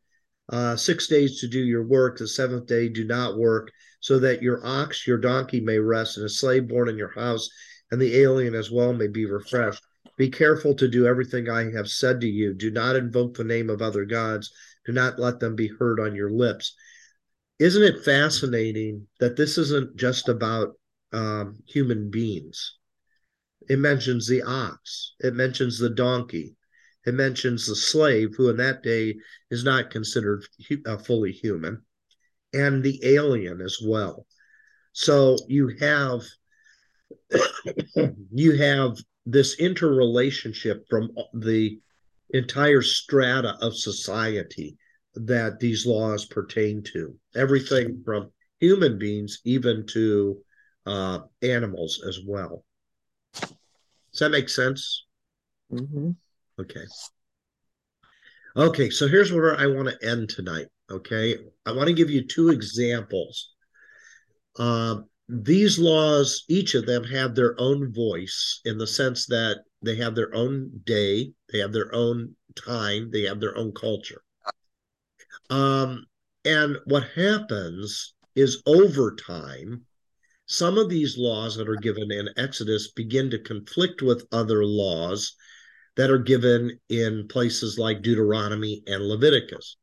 uh, 0.50 0.76
six 0.76 1.08
days 1.08 1.40
to 1.40 1.48
do 1.48 1.60
your 1.60 1.86
work, 1.86 2.18
the 2.18 2.28
seventh 2.28 2.68
day 2.68 2.90
do 2.90 3.06
not 3.06 3.38
work, 3.38 3.72
so 4.00 4.20
that 4.20 4.42
your 4.42 4.66
ox, 4.66 5.06
your 5.08 5.18
donkey 5.18 5.60
may 5.60 5.78
rest, 5.78 6.18
and 6.18 6.26
a 6.26 6.30
slave 6.30 6.68
born 6.68 6.90
in 6.90 6.98
your 6.98 7.12
house, 7.12 7.50
and 7.92 8.02
the 8.02 8.18
alien 8.22 8.56
as 8.56 8.72
well 8.72 8.94
may 8.94 9.08
be 9.08 9.26
refreshed. 9.26 9.84
Be 10.18 10.30
careful 10.30 10.76
to 10.76 10.88
do 10.88 11.06
everything 11.06 11.50
I 11.50 11.72
have 11.72 11.90
said 11.90 12.22
to 12.22 12.28
you. 12.28 12.54
Do 12.54 12.72
not 12.72 12.96
invoke 12.96 13.36
the 13.36 13.44
name 13.44 13.70
of 13.70 13.82
other 13.82 14.06
gods. 14.06 14.54
Do 14.86 14.92
not 14.92 15.20
let 15.20 15.40
them 15.40 15.56
be 15.56 15.72
heard 15.80 16.00
on 16.00 16.16
your 16.16 16.30
lips. 16.30 16.76
Isn't 17.60 17.84
it 17.84 18.04
fascinating 18.04 19.08
that 19.20 19.36
this 19.36 19.58
isn't 19.58 19.96
just 19.96 20.28
about 20.30 20.76
um, 21.14 21.58
human 21.68 22.10
beings? 22.10 22.78
It 23.70 23.80
mentions 23.80 24.28
the 24.28 24.42
ox, 24.42 25.14
it 25.20 25.34
mentions 25.34 25.80
the 25.80 25.90
donkey, 25.90 26.56
it 27.06 27.14
mentions 27.14 27.68
the 27.68 27.76
slave, 27.76 28.36
who 28.36 28.50
in 28.50 28.58
that 28.58 28.84
day 28.84 29.16
is 29.50 29.64
not 29.64 29.92
considered 29.92 30.46
uh, 30.86 30.98
fully 30.98 31.32
human, 31.32 31.82
and 32.54 32.84
the 32.84 33.00
alien 33.04 33.62
as 33.62 33.80
well. 33.84 34.26
So 34.92 35.38
you 35.48 35.76
have 35.80 36.24
you 38.32 38.58
have 38.58 38.98
this 39.26 39.60
interrelationship 39.60 40.86
from 40.90 41.12
the 41.34 41.80
entire 42.32 42.82
strata 42.82 43.58
of 43.62 43.76
society 43.76 44.78
that 45.16 45.60
these 45.60 45.86
laws 45.86 46.26
pertain 46.26 46.84
to. 46.84 47.16
Everything 47.36 48.02
from 48.04 48.32
human 48.60 48.98
beings 48.98 49.40
even 49.46 49.86
to 49.88 50.38
uh, 50.86 51.20
animals 51.42 52.04
as 52.08 52.20
well. 52.26 52.64
Does 53.34 54.20
that 54.20 54.32
make 54.32 54.50
sense? 54.50 55.06
Mm-hmm. 55.72 56.12
Okay. 56.60 56.86
Okay, 58.56 58.90
so 58.92 59.08
here's 59.08 59.32
where 59.32 59.58
I 59.58 59.66
want 59.66 59.90
to 59.90 60.08
end 60.08 60.30
tonight. 60.30 60.68
Okay, 60.92 61.38
I 61.66 61.72
want 61.72 61.88
to 61.88 61.94
give 61.94 62.12
you 62.12 62.28
two 62.28 62.50
examples. 62.50 63.54
Uh, 64.60 64.98
these 65.28 65.80
laws, 65.80 66.44
each 66.50 66.76
of 66.76 66.86
them 66.86 67.04
have 67.06 67.34
their 67.34 67.60
own 67.60 67.92
voice 67.92 68.62
in 68.66 68.78
the 68.78 68.86
sense 68.86 69.26
that 69.28 69.64
they 69.82 69.96
have 69.96 70.14
their 70.14 70.34
own 70.36 70.70
day, 70.86 71.34
they 71.52 71.60
have 71.60 71.74
their 71.74 71.94
own 71.96 72.36
time, 72.56 73.10
they 73.12 73.24
have 73.24 73.40
their 73.40 73.58
own 73.58 73.72
culture. 73.72 74.22
Um, 75.50 76.06
and 76.46 76.78
what 76.86 77.10
happens 77.16 78.14
is 78.36 78.62
over 78.66 79.16
time, 79.16 79.86
some 80.46 80.78
of 80.78 80.90
these 80.90 81.18
laws 81.18 81.56
that 81.56 81.70
are 81.70 81.78
given 81.78 82.12
in 82.12 82.30
Exodus 82.38 82.92
begin 82.92 83.30
to 83.32 83.40
conflict 83.40 84.02
with 84.02 84.28
other 84.32 84.66
laws 84.66 85.36
that 85.96 86.10
are 86.10 86.20
given 86.20 86.80
in 86.90 87.28
places 87.28 87.78
like 87.78 88.02
Deuteronomy 88.02 88.84
and 88.88 89.04
Leviticus. 89.04 89.78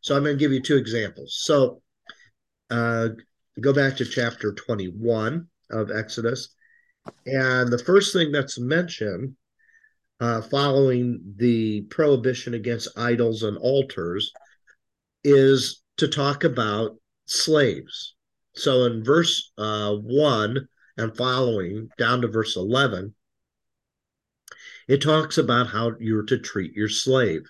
So 0.00 0.16
I'm 0.16 0.24
going 0.24 0.36
to 0.36 0.40
give 0.40 0.52
you 0.52 0.60
two 0.60 0.76
examples. 0.76 1.38
So 1.42 1.82
uh, 2.70 3.08
go 3.60 3.72
back 3.72 3.96
to 3.96 4.04
chapter 4.04 4.52
21 4.52 5.46
of 5.70 5.90
Exodus. 5.90 6.48
And 7.26 7.70
the 7.70 7.82
first 7.84 8.12
thing 8.12 8.32
that's 8.32 8.58
mentioned 8.58 9.36
uh, 10.20 10.40
following 10.42 11.20
the 11.36 11.82
prohibition 11.82 12.54
against 12.54 12.96
idols 12.96 13.42
and 13.42 13.56
altars 13.58 14.32
is 15.24 15.82
to 15.96 16.08
talk 16.08 16.44
about 16.44 16.96
slaves. 17.26 18.14
So 18.54 18.84
in 18.84 19.02
verse 19.02 19.52
uh, 19.56 19.94
1 19.94 20.68
and 20.98 21.16
following, 21.16 21.88
down 21.96 22.20
to 22.22 22.28
verse 22.28 22.56
11, 22.56 23.14
it 24.88 25.00
talks 25.00 25.38
about 25.38 25.68
how 25.68 25.92
you're 25.98 26.24
to 26.24 26.38
treat 26.38 26.74
your 26.74 26.88
slave. 26.88 27.42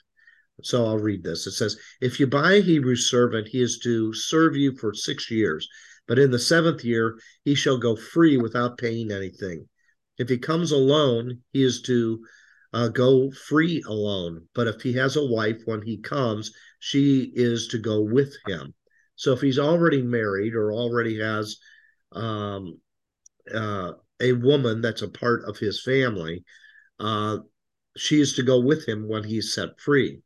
So 0.62 0.86
I'll 0.86 0.98
read 0.98 1.24
this. 1.24 1.46
It 1.46 1.53
says, 1.53 1.76
If 2.00 2.20
you 2.20 2.26
buy 2.26 2.53
a 2.55 2.62
Hebrew 2.62 2.94
servant, 2.94 3.48
he 3.48 3.61
is 3.61 3.78
to 3.80 4.12
serve 4.12 4.55
you 4.55 4.76
for 4.76 4.94
six 4.94 5.30
years, 5.30 5.68
but 6.07 6.18
in 6.18 6.30
the 6.30 6.38
seventh 6.38 6.84
year, 6.84 7.18
he 7.44 7.55
shall 7.55 7.78
go 7.78 7.96
free 7.96 8.36
without 8.36 8.78
paying 8.78 9.11
anything. 9.11 9.68
If 10.18 10.28
he 10.28 10.38
comes 10.38 10.70
alone, 10.70 11.42
he 11.53 11.64
is 11.64 11.82
to 11.82 12.24
uh, 12.72 12.88
go 12.88 13.30
free 13.30 13.82
alone. 13.86 14.48
But 14.55 14.68
if 14.68 14.82
he 14.82 14.92
has 14.94 15.16
a 15.16 15.26
wife 15.26 15.62
when 15.64 15.82
he 15.82 15.98
comes, 15.98 16.53
she 16.78 17.32
is 17.34 17.68
to 17.68 17.78
go 17.78 18.00
with 18.00 18.34
him. 18.46 18.74
So 19.22 19.32
if 19.32 19.40
he's 19.40 19.60
already 19.60 20.02
married 20.02 20.56
or 20.56 20.72
already 20.72 21.20
has 21.20 21.58
um, 22.10 22.80
uh, 23.54 23.92
a 24.18 24.32
woman 24.32 24.80
that's 24.80 25.02
a 25.02 25.08
part 25.08 25.44
of 25.44 25.58
his 25.58 25.80
family, 25.80 26.42
uh, 26.98 27.38
she 27.96 28.20
is 28.20 28.34
to 28.34 28.42
go 28.42 28.58
with 28.58 28.84
him 28.84 29.06
when 29.06 29.22
he's 29.22 29.54
set 29.54 29.78
free. 29.78 30.22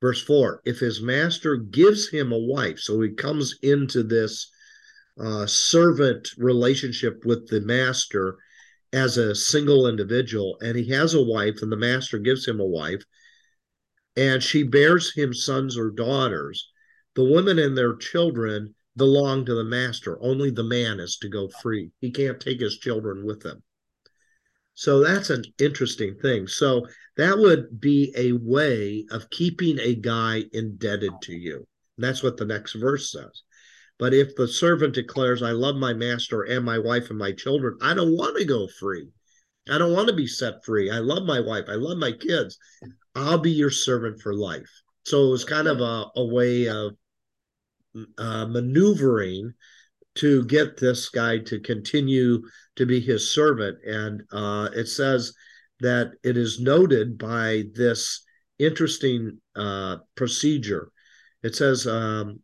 Verse 0.00 0.22
4 0.22 0.62
If 0.64 0.78
his 0.78 1.02
master 1.02 1.56
gives 1.56 2.08
him 2.08 2.30
a 2.30 2.38
wife, 2.38 2.78
so 2.78 3.00
he 3.00 3.10
comes 3.10 3.56
into 3.62 4.04
this 4.04 4.48
uh, 5.18 5.46
servant 5.46 6.28
relationship 6.38 7.24
with 7.24 7.48
the 7.48 7.60
master 7.60 8.38
as 8.92 9.16
a 9.16 9.34
single 9.34 9.88
individual, 9.88 10.56
and 10.60 10.76
he 10.76 10.88
has 10.90 11.14
a 11.14 11.22
wife, 11.22 11.62
and 11.62 11.72
the 11.72 11.76
master 11.76 12.20
gives 12.20 12.46
him 12.46 12.60
a 12.60 12.64
wife, 12.64 13.02
and 14.14 14.40
she 14.40 14.62
bears 14.62 15.12
him 15.12 15.34
sons 15.34 15.76
or 15.76 15.90
daughters, 15.90 16.70
the 17.14 17.24
women 17.24 17.58
and 17.58 17.76
their 17.76 17.96
children 17.96 18.74
belong 18.96 19.44
to 19.44 19.54
the 19.54 19.64
master. 19.64 20.18
Only 20.22 20.50
the 20.50 20.64
man 20.64 21.00
is 21.00 21.16
to 21.18 21.28
go 21.28 21.48
free. 21.62 21.90
He 22.00 22.10
can't 22.10 22.40
take 22.40 22.60
his 22.60 22.78
children 22.78 23.24
with 23.24 23.44
him. 23.44 23.62
So 24.74 25.00
that's 25.00 25.30
an 25.30 25.44
interesting 25.58 26.16
thing. 26.16 26.46
So 26.46 26.86
that 27.16 27.36
would 27.36 27.80
be 27.80 28.12
a 28.16 28.32
way 28.32 29.06
of 29.10 29.28
keeping 29.30 29.78
a 29.78 29.94
guy 29.94 30.44
indebted 30.52 31.12
to 31.22 31.32
you. 31.32 31.66
That's 31.98 32.22
what 32.22 32.36
the 32.36 32.46
next 32.46 32.74
verse 32.74 33.12
says. 33.12 33.42
But 33.98 34.14
if 34.14 34.34
the 34.34 34.48
servant 34.48 34.94
declares, 34.94 35.42
I 35.42 35.50
love 35.50 35.76
my 35.76 35.92
master 35.92 36.42
and 36.42 36.64
my 36.64 36.78
wife 36.78 37.10
and 37.10 37.18
my 37.18 37.32
children, 37.32 37.76
I 37.82 37.92
don't 37.92 38.16
want 38.16 38.38
to 38.38 38.46
go 38.46 38.66
free. 38.66 39.10
I 39.68 39.76
don't 39.76 39.92
want 39.92 40.08
to 40.08 40.14
be 40.14 40.26
set 40.26 40.64
free. 40.64 40.90
I 40.90 40.98
love 40.98 41.24
my 41.24 41.40
wife. 41.40 41.64
I 41.68 41.74
love 41.74 41.98
my 41.98 42.12
kids. 42.12 42.56
I'll 43.14 43.38
be 43.38 43.50
your 43.50 43.70
servant 43.70 44.20
for 44.22 44.32
life. 44.32 44.70
So 45.04 45.26
it 45.26 45.30
was 45.30 45.44
kind 45.44 45.68
of 45.68 45.80
a, 45.80 46.06
a 46.16 46.24
way 46.24 46.68
of 46.68 46.92
uh, 48.18 48.46
maneuvering 48.46 49.52
to 50.16 50.44
get 50.44 50.76
this 50.76 51.08
guy 51.08 51.38
to 51.38 51.60
continue 51.60 52.42
to 52.76 52.86
be 52.86 53.00
his 53.00 53.32
servant. 53.32 53.78
And 53.84 54.22
uh, 54.32 54.70
it 54.74 54.86
says 54.86 55.32
that 55.80 56.12
it 56.22 56.36
is 56.36 56.60
noted 56.60 57.18
by 57.18 57.64
this 57.74 58.24
interesting 58.58 59.38
uh, 59.56 59.98
procedure. 60.14 60.90
It 61.42 61.54
says 61.54 61.86
um, 61.86 62.40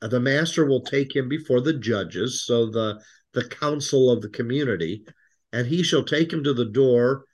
the 0.00 0.20
master 0.20 0.66
will 0.66 0.82
take 0.82 1.14
him 1.14 1.28
before 1.28 1.60
the 1.60 1.74
judges, 1.74 2.44
so 2.44 2.70
the 2.70 3.00
the 3.32 3.48
council 3.48 4.10
of 4.10 4.20
the 4.20 4.28
community, 4.28 5.02
and 5.54 5.66
he 5.66 5.82
shall 5.82 6.04
take 6.04 6.30
him 6.30 6.44
to 6.44 6.52
the 6.52 6.66
door 6.66 7.24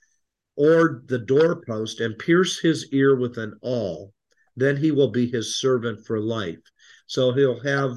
or 0.54 1.02
the 1.06 1.18
doorpost 1.18 2.00
and 2.00 2.18
pierce 2.18 2.60
his 2.60 2.86
ear 2.92 3.16
with 3.16 3.36
an 3.36 3.54
awl. 3.62 4.12
Then 4.56 4.76
he 4.76 4.92
will 4.92 5.10
be 5.10 5.28
his 5.28 5.58
servant 5.58 6.06
for 6.06 6.20
life. 6.20 6.58
So 7.09 7.32
he'll 7.32 7.61
have 7.61 7.96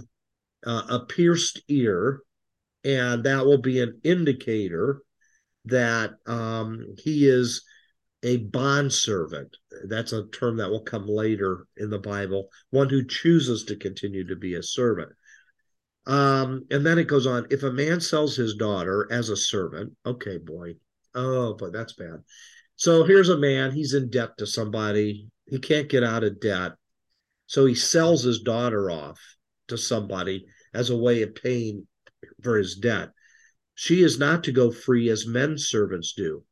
uh, 0.65 0.83
a 0.89 1.05
pierced 1.05 1.61
ear, 1.67 2.21
and 2.83 3.23
that 3.25 3.45
will 3.45 3.59
be 3.59 3.81
an 3.81 4.01
indicator 4.03 5.03
that 5.65 6.11
um, 6.25 6.95
he 6.97 7.27
is 7.27 7.63
a 8.23 8.37
bond 8.37 8.93
servant. 8.93 9.55
That's 9.87 10.13
a 10.13 10.27
term 10.27 10.57
that 10.57 10.69
will 10.69 10.83
come 10.83 11.07
later 11.07 11.67
in 11.77 11.89
the 11.89 11.99
Bible, 11.99 12.49
one 12.69 12.89
who 12.89 13.05
chooses 13.05 13.65
to 13.65 13.75
continue 13.75 14.27
to 14.27 14.35
be 14.35 14.55
a 14.55 14.63
servant. 14.63 15.11
Um, 16.07 16.65
and 16.71 16.85
then 16.85 16.97
it 16.97 17.07
goes 17.07 17.27
on 17.27 17.45
if 17.51 17.63
a 17.63 17.71
man 17.71 18.01
sells 18.01 18.35
his 18.35 18.55
daughter 18.55 19.07
as 19.11 19.29
a 19.29 19.37
servant, 19.37 19.93
okay, 20.05 20.37
boy, 20.37 20.75
oh, 21.13 21.53
but 21.53 21.73
that's 21.73 21.93
bad. 21.93 22.23
So 22.75 23.03
here's 23.03 23.29
a 23.29 23.37
man, 23.37 23.71
he's 23.71 23.93
in 23.93 24.09
debt 24.09 24.37
to 24.37 24.47
somebody, 24.47 25.27
he 25.45 25.59
can't 25.59 25.89
get 25.89 26.03
out 26.03 26.23
of 26.23 26.39
debt. 26.39 26.73
So 27.51 27.65
he 27.65 27.75
sells 27.75 28.23
his 28.23 28.39
daughter 28.39 28.89
off 28.89 29.19
to 29.67 29.77
somebody 29.77 30.45
as 30.73 30.89
a 30.89 30.95
way 30.95 31.21
of 31.21 31.35
paying 31.35 31.85
for 32.41 32.55
his 32.57 32.77
debt. 32.77 33.09
She 33.75 34.03
is 34.03 34.17
not 34.17 34.45
to 34.45 34.53
go 34.53 34.71
free 34.71 35.09
as 35.09 35.27
men 35.27 35.57
servants 35.57 36.13
do. 36.15 36.45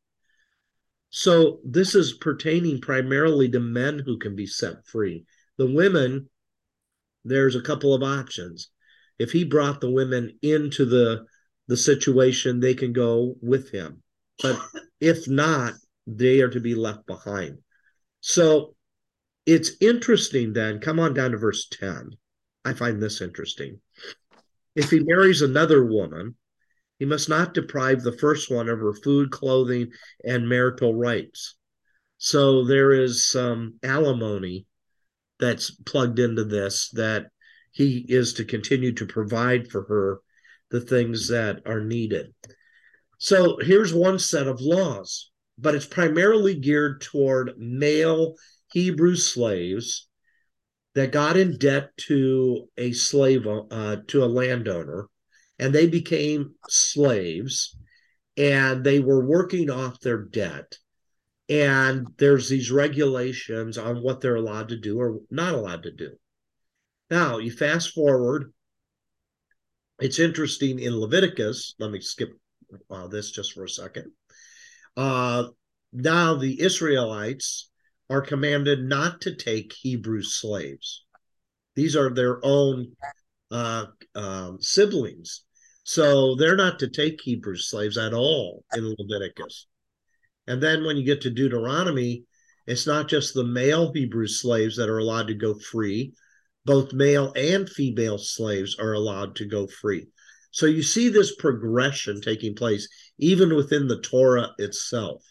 So 1.08 1.60
this 1.64 1.94
is 1.94 2.18
pertaining 2.20 2.82
primarily 2.82 3.48
to 3.48 3.60
men 3.60 4.02
who 4.04 4.18
can 4.18 4.36
be 4.36 4.44
set 4.44 4.86
free. 4.86 5.24
The 5.56 5.72
women, 5.72 6.28
there's 7.24 7.56
a 7.56 7.62
couple 7.62 7.94
of 7.94 8.02
options. 8.02 8.68
If 9.18 9.32
he 9.32 9.44
brought 9.44 9.80
the 9.80 9.90
women 9.90 10.38
into 10.42 10.84
the 10.84 11.24
the 11.66 11.78
situation, 11.78 12.60
they 12.60 12.74
can 12.74 12.92
go 12.92 13.36
with 13.40 13.70
him. 13.70 14.02
But 14.42 14.60
if 15.00 15.26
not, 15.26 15.72
they 16.06 16.42
are 16.42 16.50
to 16.50 16.60
be 16.60 16.74
left 16.74 17.06
behind. 17.06 17.56
So 18.20 18.74
it's 19.50 19.72
interesting 19.80 20.52
then. 20.52 20.78
Come 20.78 21.00
on 21.00 21.12
down 21.12 21.32
to 21.32 21.36
verse 21.36 21.66
10. 21.68 22.10
I 22.64 22.72
find 22.72 23.02
this 23.02 23.20
interesting. 23.20 23.80
If 24.76 24.90
he 24.90 25.00
marries 25.00 25.42
another 25.42 25.84
woman, 25.84 26.36
he 27.00 27.04
must 27.04 27.28
not 27.28 27.52
deprive 27.52 28.02
the 28.02 28.16
first 28.16 28.48
one 28.48 28.68
of 28.68 28.78
her 28.78 28.94
food, 28.94 29.32
clothing, 29.32 29.90
and 30.24 30.48
marital 30.48 30.94
rights. 30.94 31.56
So 32.18 32.64
there 32.64 32.92
is 32.92 33.26
some 33.26 33.80
alimony 33.82 34.66
that's 35.40 35.72
plugged 35.72 36.20
into 36.20 36.44
this 36.44 36.90
that 36.90 37.26
he 37.72 38.04
is 38.08 38.34
to 38.34 38.44
continue 38.44 38.92
to 38.92 39.06
provide 39.06 39.68
for 39.68 39.82
her 39.84 40.20
the 40.70 40.80
things 40.80 41.26
that 41.28 41.62
are 41.66 41.80
needed. 41.80 42.32
So 43.18 43.58
here's 43.58 43.92
one 43.92 44.20
set 44.20 44.46
of 44.46 44.60
laws, 44.60 45.32
but 45.58 45.74
it's 45.74 45.86
primarily 45.86 46.54
geared 46.54 47.00
toward 47.00 47.58
male 47.58 48.36
Hebrew 48.72 49.16
slaves 49.16 50.08
that 50.94 51.12
got 51.12 51.36
in 51.36 51.58
debt 51.58 51.90
to 52.08 52.68
a 52.76 52.92
slave 52.92 53.46
uh, 53.46 53.96
to 54.08 54.24
a 54.24 54.26
landowner 54.26 55.08
and 55.58 55.74
they 55.74 55.86
became 55.86 56.54
slaves 56.68 57.76
and 58.36 58.82
they 58.82 58.98
were 58.98 59.24
working 59.24 59.70
off 59.70 60.00
their 60.00 60.22
debt. 60.22 60.78
And 61.48 62.06
there's 62.16 62.48
these 62.48 62.70
regulations 62.70 63.76
on 63.76 64.02
what 64.02 64.20
they're 64.20 64.36
allowed 64.36 64.68
to 64.68 64.76
do 64.78 65.00
or 65.00 65.18
not 65.30 65.54
allowed 65.54 65.82
to 65.82 65.92
do. 65.92 66.12
Now 67.10 67.38
you 67.38 67.50
fast 67.50 67.90
forward. 67.90 68.52
It's 70.00 70.18
interesting 70.18 70.78
in 70.78 70.98
leviticus. 70.98 71.74
Let 71.78 71.90
me 71.90 72.00
skip 72.00 72.30
uh, 72.90 73.08
this 73.08 73.30
just 73.30 73.52
for 73.52 73.64
a 73.64 73.68
second. 73.68 74.12
Uh, 74.96 75.48
now 75.92 76.36
the 76.36 76.60
israelites 76.60 77.69
are 78.10 78.20
commanded 78.20 78.84
not 78.84 79.22
to 79.22 79.34
take 79.34 79.72
Hebrew 79.72 80.22
slaves. 80.22 81.06
These 81.76 81.96
are 81.96 82.10
their 82.10 82.44
own 82.44 82.92
uh, 83.50 83.86
um, 84.14 84.60
siblings. 84.60 85.44
So 85.84 86.34
they're 86.34 86.56
not 86.56 86.78
to 86.80 86.88
take 86.88 87.20
Hebrew 87.22 87.56
slaves 87.56 87.96
at 87.96 88.12
all 88.12 88.64
in 88.74 88.94
Leviticus. 88.98 89.66
And 90.46 90.62
then 90.62 90.84
when 90.84 90.96
you 90.96 91.04
get 91.04 91.22
to 91.22 91.30
Deuteronomy, 91.30 92.24
It's 92.70 92.86
not 92.86 93.08
just 93.08 93.34
the 93.34 93.42
male 93.42 93.92
Hebrew 93.92 94.28
slaves 94.28 94.76
that 94.76 94.88
are 94.88 94.98
allowed 94.98 95.26
to 95.26 95.34
go 95.34 95.54
free, 95.54 96.12
both 96.64 96.92
male 96.92 97.32
and 97.34 97.68
female 97.68 98.16
slaves 98.16 98.76
are 98.78 98.92
allowed 98.92 99.34
to 99.36 99.44
go 99.44 99.66
free. 99.66 100.06
So 100.52 100.66
you 100.66 100.84
see 100.84 101.08
this 101.08 101.34
progression 101.34 102.20
taking 102.20 102.54
place 102.54 102.88
even 103.18 103.56
within 103.56 103.88
the 103.88 104.00
Torah 104.00 104.50
itself, 104.58 105.24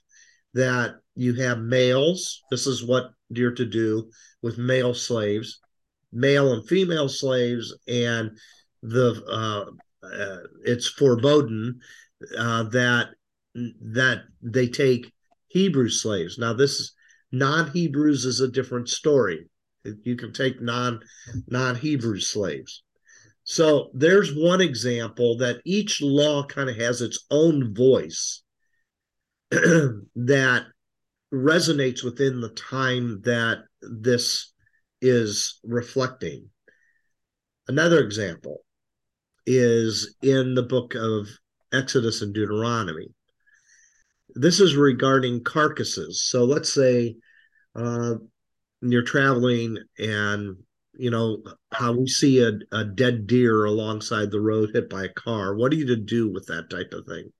that 0.53 0.95
you 1.19 1.33
have 1.33 1.59
males. 1.59 2.43
This 2.49 2.65
is 2.65 2.85
what 2.85 3.11
you're 3.29 3.51
to 3.55 3.65
do 3.65 4.09
with 4.41 4.57
male 4.57 4.93
slaves, 4.93 5.59
male 6.13 6.53
and 6.53 6.65
female 6.65 7.09
slaves, 7.09 7.75
and 7.89 8.31
the 8.81 9.21
uh, 9.29 10.05
uh, 10.05 10.37
it's 10.63 10.87
forbidden 10.87 11.81
uh, 12.37 12.63
that 12.69 13.09
that 13.53 14.21
they 14.41 14.67
take 14.67 15.11
Hebrew 15.49 15.89
slaves. 15.89 16.37
Now, 16.37 16.53
this 16.53 16.79
is 16.79 16.93
non-Hebrews 17.33 18.23
is 18.23 18.39
a 18.39 18.47
different 18.47 18.87
story. 18.87 19.49
You 19.83 20.15
can 20.15 20.31
take 20.31 20.61
non 20.61 21.01
non-Hebrew 21.47 22.21
slaves. 22.21 22.83
So 23.43 23.89
there's 23.93 24.33
one 24.33 24.61
example 24.61 25.35
that 25.39 25.59
each 25.65 26.01
law 26.01 26.45
kind 26.45 26.69
of 26.69 26.77
has 26.77 27.01
its 27.01 27.25
own 27.29 27.73
voice 27.73 28.41
that 29.51 30.65
resonates 31.33 32.03
within 32.03 32.41
the 32.41 32.49
time 32.49 33.21
that 33.23 33.63
this 33.81 34.51
is 35.01 35.59
reflecting. 35.63 36.49
Another 37.67 37.99
example 37.99 38.61
is 39.45 40.15
in 40.21 40.55
the 40.55 40.63
book 40.63 40.95
of 40.95 41.27
Exodus 41.71 42.21
and 42.21 42.33
Deuteronomy. 42.33 43.07
This 44.35 44.59
is 44.59 44.75
regarding 44.75 45.43
carcasses. 45.43 46.23
So 46.23 46.45
let's 46.45 46.73
say 46.73 47.15
uh, 47.75 48.15
you're 48.81 49.03
traveling 49.03 49.77
and 49.97 50.57
you 50.93 51.09
know 51.09 51.41
how 51.71 51.93
we 51.93 52.07
see 52.07 52.43
a, 52.43 52.51
a 52.71 52.83
dead 52.83 53.25
deer 53.25 53.65
alongside 53.65 54.31
the 54.31 54.41
road 54.41 54.71
hit 54.73 54.89
by 54.89 55.05
a 55.05 55.13
car. 55.13 55.55
What 55.55 55.71
are 55.71 55.75
you 55.75 55.87
to 55.87 55.95
do 55.95 56.31
with 56.31 56.45
that 56.47 56.69
type 56.69 56.91
of 56.93 57.05
thing? 57.05 57.31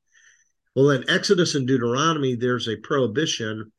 Well, 0.79 0.91
in 0.91 1.09
Exodus 1.09 1.55
and 1.55 1.67
Deuteronomy, 1.67 2.35
there's 2.35 2.69
a 2.69 2.77
prohibition 2.77 3.73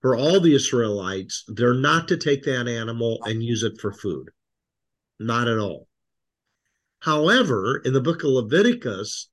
for 0.00 0.16
all 0.16 0.40
the 0.40 0.56
Israelites. 0.56 1.44
They're 1.46 1.72
not 1.72 2.08
to 2.08 2.16
take 2.16 2.42
that 2.42 2.66
animal 2.66 3.22
and 3.22 3.44
use 3.44 3.62
it 3.62 3.80
for 3.80 3.92
food. 3.92 4.28
Not 5.20 5.46
at 5.46 5.58
all. 5.58 5.86
However, 6.98 7.80
in 7.84 7.92
the 7.92 8.00
book 8.00 8.24
of 8.24 8.30
Leviticus, 8.30 9.30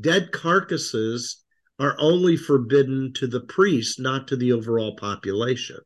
dead 0.00 0.30
carcasses 0.30 1.42
are 1.80 1.96
only 1.98 2.36
forbidden 2.36 3.12
to 3.14 3.26
the 3.26 3.40
priests, 3.40 3.98
not 3.98 4.28
to 4.28 4.36
the 4.36 4.52
overall 4.52 4.94
population. 4.94 5.78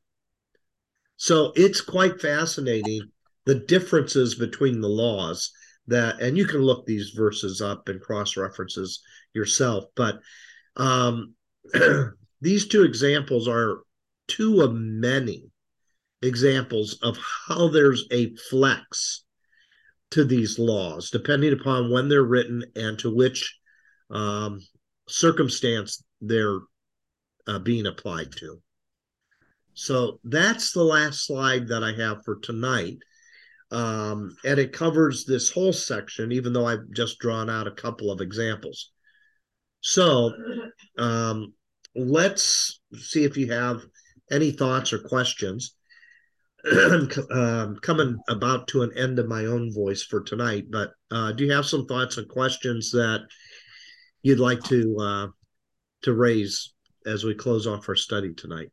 So 1.17 1.55
it's 1.57 1.81
quite 1.81 2.21
fascinating 2.21 3.11
the 3.47 3.55
differences 3.55 4.35
between 4.35 4.83
the 4.83 4.89
laws 4.91 5.51
that, 5.89 6.21
and 6.21 6.37
you 6.37 6.47
can 6.47 6.61
look 6.61 6.87
these 6.87 7.11
verses 7.11 7.61
up 7.61 7.89
and 7.89 8.01
cross 8.01 8.37
references 8.37 9.03
yourself. 9.35 9.85
But 9.97 10.21
um, 10.77 11.35
these 12.41 12.69
two 12.69 12.85
examples 12.85 13.49
are 13.49 13.83
two 14.29 14.63
of 14.63 14.73
many 14.75 15.51
examples 16.23 16.99
of 17.03 17.19
how 17.49 17.69
there's 17.69 18.07
a 18.11 18.35
flex 18.51 19.25
to 20.13 20.25
these 20.25 20.59
laws, 20.59 21.11
depending 21.11 21.53
upon 21.53 21.91
when 21.91 22.09
they're 22.09 22.23
written 22.23 22.63
and 22.77 22.99
to 22.99 23.15
which 23.15 23.59
um, 24.11 24.61
circumstance 25.09 26.05
they're 26.21 26.61
uh, 27.47 27.59
being 27.59 27.87
applied 27.87 28.31
to. 28.33 28.61
So 29.75 30.21
that's 30.23 30.73
the 30.73 30.85
last 30.85 31.27
slide 31.27 31.69
that 31.69 31.83
I 31.83 31.93
have 31.93 32.25
for 32.25 32.37
tonight. 32.37 32.99
Um, 33.73 34.37
and 34.45 34.59
it 34.59 34.75
covers 34.75 35.25
this 35.25 35.51
whole 35.51 35.73
section, 35.73 36.31
even 36.31 36.53
though 36.53 36.67
I've 36.67 36.91
just 36.93 37.19
drawn 37.19 37.49
out 37.49 37.67
a 37.67 37.73
couple 37.73 38.13
of 38.13 38.21
examples. 38.21 38.91
So 39.81 40.31
um, 40.99 41.55
let's 41.97 42.81
see 42.95 43.25
if 43.25 43.39
you 43.39 43.51
have 43.51 43.81
any 44.31 44.51
thoughts 44.51 44.93
or 44.93 44.99
questions. 44.99 45.75
um, 47.33 47.77
coming 47.81 48.19
about 48.29 48.69
to 48.69 48.83
an 48.83 48.97
end 48.97 49.19
of 49.19 49.27
my 49.27 49.47
own 49.47 49.73
voice 49.73 50.03
for 50.03 50.23
tonight, 50.23 50.67
but 50.71 50.93
uh, 51.11 51.33
do 51.33 51.45
you 51.45 51.53
have 51.53 51.67
some 51.67 51.87
thoughts 51.87 52.19
and 52.19 52.29
questions 52.29 52.93
that 52.93 53.23
you'd 54.23 54.39
like 54.39 54.63
to 54.65 54.97
uh, 55.01 55.27
to 56.03 56.13
raise 56.13 56.75
as 57.05 57.25
we 57.25 57.35
close 57.35 57.67
off 57.67 57.89
our 57.89 57.97
study 57.97 58.35
tonight? 58.35 58.69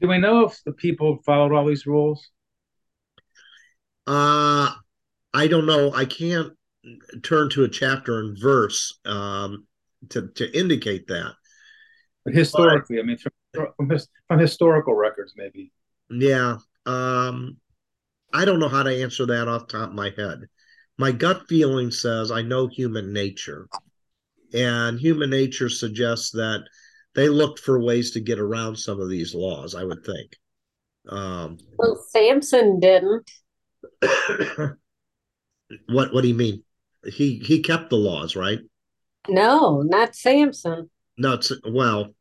Do 0.00 0.08
we 0.08 0.16
know 0.16 0.46
if 0.46 0.58
the 0.64 0.72
people 0.72 1.18
followed 1.26 1.52
all 1.52 1.66
these 1.66 1.86
rules? 1.86 2.30
Uh, 4.08 4.72
I 5.34 5.48
don't 5.48 5.66
know. 5.66 5.92
I 5.92 6.06
can't 6.06 6.54
turn 7.22 7.50
to 7.50 7.64
a 7.64 7.68
chapter 7.68 8.20
and 8.20 8.38
verse 8.40 8.98
um, 9.04 9.66
to 10.08 10.28
to 10.36 10.58
indicate 10.58 11.06
that. 11.08 11.34
But 12.24 12.32
historically, 12.32 12.96
but, 12.96 13.02
I 13.02 13.06
mean, 13.06 13.18
from, 13.18 13.66
from, 13.76 13.90
his, 13.90 14.08
from 14.26 14.38
historical 14.38 14.94
records, 14.94 15.34
maybe. 15.36 15.72
Yeah. 16.10 16.56
Um, 16.86 17.58
I 18.32 18.46
don't 18.46 18.60
know 18.60 18.68
how 18.68 18.82
to 18.82 19.02
answer 19.02 19.26
that 19.26 19.46
off 19.46 19.68
top 19.68 19.90
of 19.90 19.94
my 19.94 20.10
head. 20.16 20.40
My 20.96 21.12
gut 21.12 21.42
feeling 21.46 21.90
says 21.90 22.30
I 22.30 22.40
know 22.40 22.66
human 22.66 23.12
nature, 23.12 23.68
and 24.54 24.98
human 24.98 25.28
nature 25.28 25.68
suggests 25.68 26.30
that 26.30 26.64
they 27.14 27.28
looked 27.28 27.58
for 27.58 27.82
ways 27.82 28.12
to 28.12 28.20
get 28.20 28.38
around 28.38 28.76
some 28.76 29.00
of 29.00 29.10
these 29.10 29.34
laws. 29.34 29.74
I 29.74 29.84
would 29.84 30.02
think. 30.02 30.34
Um, 31.10 31.58
well, 31.76 32.02
Samson 32.08 32.80
didn't. 32.80 33.30
what 35.88 36.12
What 36.12 36.22
do 36.22 36.28
you 36.28 36.34
mean? 36.34 36.62
He 37.04 37.38
he 37.38 37.62
kept 37.62 37.90
the 37.90 37.96
laws, 37.96 38.36
right? 38.36 38.60
No, 39.28 39.82
not 39.82 40.14
Samson. 40.14 40.90
No, 41.16 41.34
it's 41.34 41.52
well. 41.64 42.14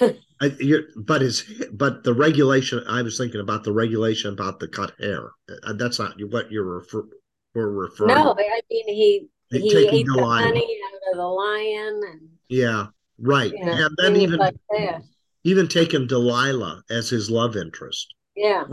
I, 0.42 0.56
but 0.96 1.20
his 1.20 1.44
but 1.72 2.02
the 2.02 2.14
regulation 2.14 2.82
I 2.88 3.02
was 3.02 3.18
thinking 3.18 3.40
about 3.40 3.62
the 3.62 3.72
regulation 3.72 4.32
about 4.32 4.58
the 4.58 4.68
cut 4.68 4.94
hair. 4.98 5.32
Uh, 5.64 5.74
that's 5.74 5.98
not 5.98 6.14
what 6.30 6.50
you're 6.50 6.64
refer, 6.64 7.06
we're 7.54 7.70
referring. 7.70 8.14
No, 8.14 8.34
I 8.38 8.60
mean 8.70 8.88
he 8.88 9.28
he 9.50 9.76
ate 9.76 10.06
the, 10.06 10.12
the 10.14 10.24
honey 10.24 10.80
out 10.86 11.12
of 11.12 11.18
the 11.18 11.26
lion 11.26 12.00
and 12.10 12.28
yeah, 12.48 12.86
right, 13.18 13.52
yeah, 13.54 13.86
and 13.86 13.96
then 13.98 14.16
even 14.16 14.38
like 14.38 14.56
even 15.44 15.68
taking 15.68 16.06
Delilah 16.06 16.82
as 16.90 17.10
his 17.10 17.30
love 17.30 17.56
interest. 17.56 18.14
Yeah, 18.34 18.64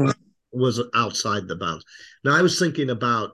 was 0.57 0.81
outside 0.95 1.47
the 1.47 1.55
bounds. 1.55 1.85
Now 2.23 2.35
I 2.35 2.41
was 2.41 2.59
thinking 2.59 2.89
about 2.89 3.31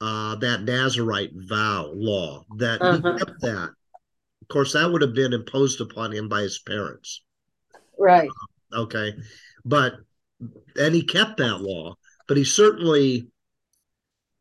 uh, 0.00 0.36
that 0.36 0.62
Nazarite 0.62 1.32
vow 1.34 1.90
law 1.94 2.44
that 2.56 2.80
uh-huh. 2.80 2.96
he 2.96 3.18
kept 3.18 3.40
that. 3.40 3.70
Of 4.42 4.48
course, 4.48 4.72
that 4.72 4.90
would 4.90 5.02
have 5.02 5.14
been 5.14 5.32
imposed 5.32 5.80
upon 5.80 6.12
him 6.12 6.28
by 6.28 6.42
his 6.42 6.60
parents. 6.60 7.22
Right. 7.98 8.28
Uh, 8.72 8.80
okay. 8.82 9.14
But 9.64 9.94
and 10.76 10.94
he 10.94 11.04
kept 11.04 11.38
that 11.38 11.60
law, 11.60 11.96
but 12.26 12.36
he 12.36 12.44
certainly 12.44 13.28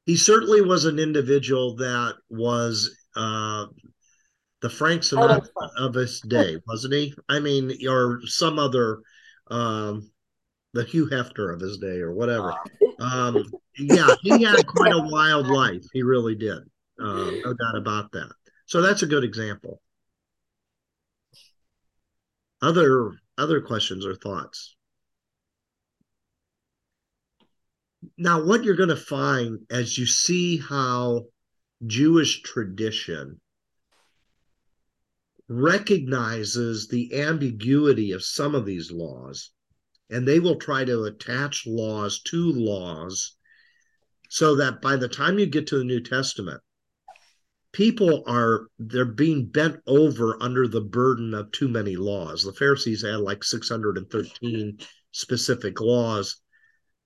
he 0.06 0.16
certainly 0.16 0.62
was 0.62 0.86
an 0.86 1.00
individual 1.00 1.76
that 1.78 2.16
was 2.30 2.96
uh 3.16 3.66
the 4.62 4.70
Frank 4.70 5.02
Sinatra 5.02 5.48
of 5.78 5.94
his 5.94 6.22
day, 6.22 6.58
wasn't 6.68 6.94
he? 6.94 7.14
I 7.30 7.40
mean, 7.40 7.72
or 7.88 8.22
some 8.26 8.60
other 8.60 9.02
um 9.50 10.10
the 10.78 10.84
Hugh 10.84 11.10
Hefner 11.10 11.54
of 11.54 11.60
his 11.60 11.78
day 11.78 12.00
or 12.00 12.14
whatever. 12.14 12.54
Um 13.00 13.52
yeah, 13.78 14.16
he 14.22 14.44
had 14.44 14.66
quite 14.66 14.94
a 14.94 15.08
wild 15.10 15.48
life. 15.48 15.84
He 15.94 16.04
really 16.04 16.36
did. 16.36 16.60
Uh, 17.00 17.32
no 17.44 17.54
doubt 17.54 17.78
about 17.78 18.12
that. 18.14 18.32
So 18.66 18.82
that's 18.82 19.04
a 19.04 19.08
good 19.08 19.24
example. 19.24 19.82
Other 22.62 23.12
other 23.38 23.62
questions 23.62 24.06
or 24.06 24.16
thoughts? 24.16 24.76
Now, 28.18 28.44
what 28.44 28.64
you're 28.64 28.76
going 28.76 28.90
to 28.90 28.96
find 28.96 29.60
as 29.70 29.98
you 29.98 30.06
see 30.06 30.58
how 30.58 31.26
Jewish 31.86 32.42
tradition 32.42 33.40
recognizes 35.48 36.88
the 36.88 37.22
ambiguity 37.22 38.12
of 38.12 38.24
some 38.24 38.56
of 38.56 38.66
these 38.66 38.92
laws, 38.92 39.52
and 40.10 40.28
they 40.28 40.40
will 40.40 40.56
try 40.56 40.86
to 40.86 41.04
attach 41.04 41.68
laws 41.68 42.22
to 42.22 42.52
laws 42.52 43.36
so 44.30 44.56
that 44.56 44.82
by 44.82 44.96
the 44.96 45.08
time 45.08 45.40
you 45.40 45.46
get 45.46 45.68
to 45.68 45.78
the 45.78 45.84
New 45.84 46.02
Testament, 46.02 46.62
people 47.72 48.24
are 48.28 48.68
they're 48.80 49.06
being 49.06 49.46
bent 49.46 49.78
over 49.88 50.42
under 50.42 50.68
the 50.68 50.82
burden 50.82 51.34
of 51.34 51.52
too 51.52 51.68
many 51.68 51.96
laws. 51.96 52.44
The 52.44 52.54
Pharisees 52.54 53.04
had 53.04 53.18
like 53.18 53.44
613 53.44 54.80
specific 55.12 55.80
laws. 55.80 56.42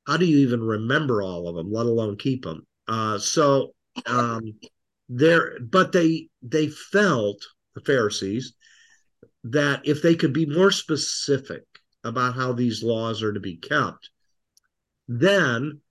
How 0.08 0.18
do 0.18 0.26
you 0.26 0.40
even 0.40 0.64
remember 0.64 1.22
all 1.22 1.48
of 1.48 1.56
them, 1.56 1.72
let 1.72 1.86
alone 1.86 2.18
keep 2.18 2.44
them? 2.44 2.66
Uh, 2.88 3.18
so 3.18 3.74
um, 4.06 4.54
there, 5.10 5.60
but 5.60 5.92
they 5.92 6.30
they 6.42 6.68
felt 6.68 7.46
the 7.76 7.82
Pharisees 7.82 8.54
that 9.44 9.82
if 9.86 10.02
they 10.02 10.16
could 10.16 10.34
be 10.34 10.46
more 10.46 10.72
specific 10.72 11.64
about 12.04 12.36
how 12.36 12.54
these 12.54 12.84
laws 12.84 13.22
are 13.22 13.34
to 13.34 13.40
be 13.40 13.58
kept, 13.58 14.10
then 15.08 15.82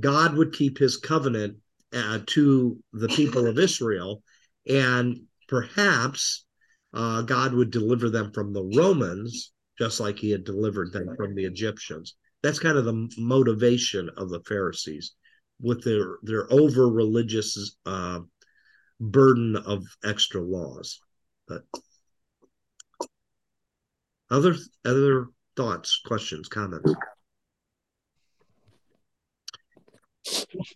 God 0.00 0.34
would 0.34 0.52
keep 0.52 0.78
his 0.78 0.96
covenant 0.96 1.58
uh, 1.92 2.20
to 2.26 2.78
the 2.92 3.08
people 3.08 3.46
of 3.46 3.58
Israel, 3.58 4.22
and 4.68 5.20
perhaps 5.48 6.44
uh, 6.92 7.22
God 7.22 7.52
would 7.54 7.70
deliver 7.70 8.10
them 8.10 8.32
from 8.32 8.52
the 8.52 8.64
Romans, 8.76 9.52
just 9.78 10.00
like 10.00 10.18
he 10.18 10.30
had 10.30 10.44
delivered 10.44 10.92
them 10.92 11.14
from 11.16 11.34
the 11.34 11.44
Egyptians. 11.44 12.14
That's 12.42 12.58
kind 12.58 12.76
of 12.76 12.84
the 12.84 13.08
motivation 13.18 14.10
of 14.16 14.30
the 14.30 14.40
Pharisees 14.40 15.14
with 15.60 15.82
their 15.84 16.18
their 16.22 16.52
over 16.52 16.88
religious 16.88 17.76
uh, 17.86 18.20
burden 19.00 19.56
of 19.56 19.84
extra 20.04 20.40
laws. 20.40 21.00
But 21.48 21.64
other 24.30 24.54
other 24.84 25.26
thoughts, 25.56 26.00
questions, 26.04 26.48
comments? 26.48 26.92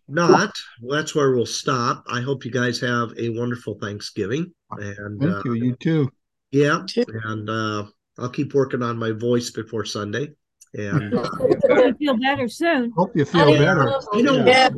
Not, 0.09 0.53
well, 0.81 0.99
that's 0.99 1.15
where 1.15 1.33
we'll 1.35 1.47
stop. 1.47 2.05
I 2.09 2.21
hope 2.21 2.45
you 2.45 2.51
guys 2.53 2.79
have 2.81 3.13
a 3.19 3.31
wonderful 3.31 3.79
Thanksgiving. 3.81 4.53
And 4.71 5.21
Thank 5.21 5.35
uh, 5.35 5.43
you. 5.51 5.55
You 5.55 5.77
too. 5.81 6.11
yeah, 6.53 6.83
and 7.25 7.51
uh, 7.51 7.85
I'll 8.19 8.29
keep 8.29 8.55
working 8.55 8.83
on 8.83 8.97
my 8.97 9.11
voice 9.11 9.51
before 9.51 9.85
Sunday. 9.85 10.29
And 10.75 11.15
uh, 11.15 11.29
You'll 11.69 11.95
feel 11.95 12.17
better 12.19 12.49
soon. 12.49 12.93
Hope 12.97 13.11
you 13.17 13.25
feel 13.25 13.41
Honey, 13.41 13.59
better. 13.59 13.93
you 14.13 14.23
know, 14.23 14.45
Yeah. 14.47 14.69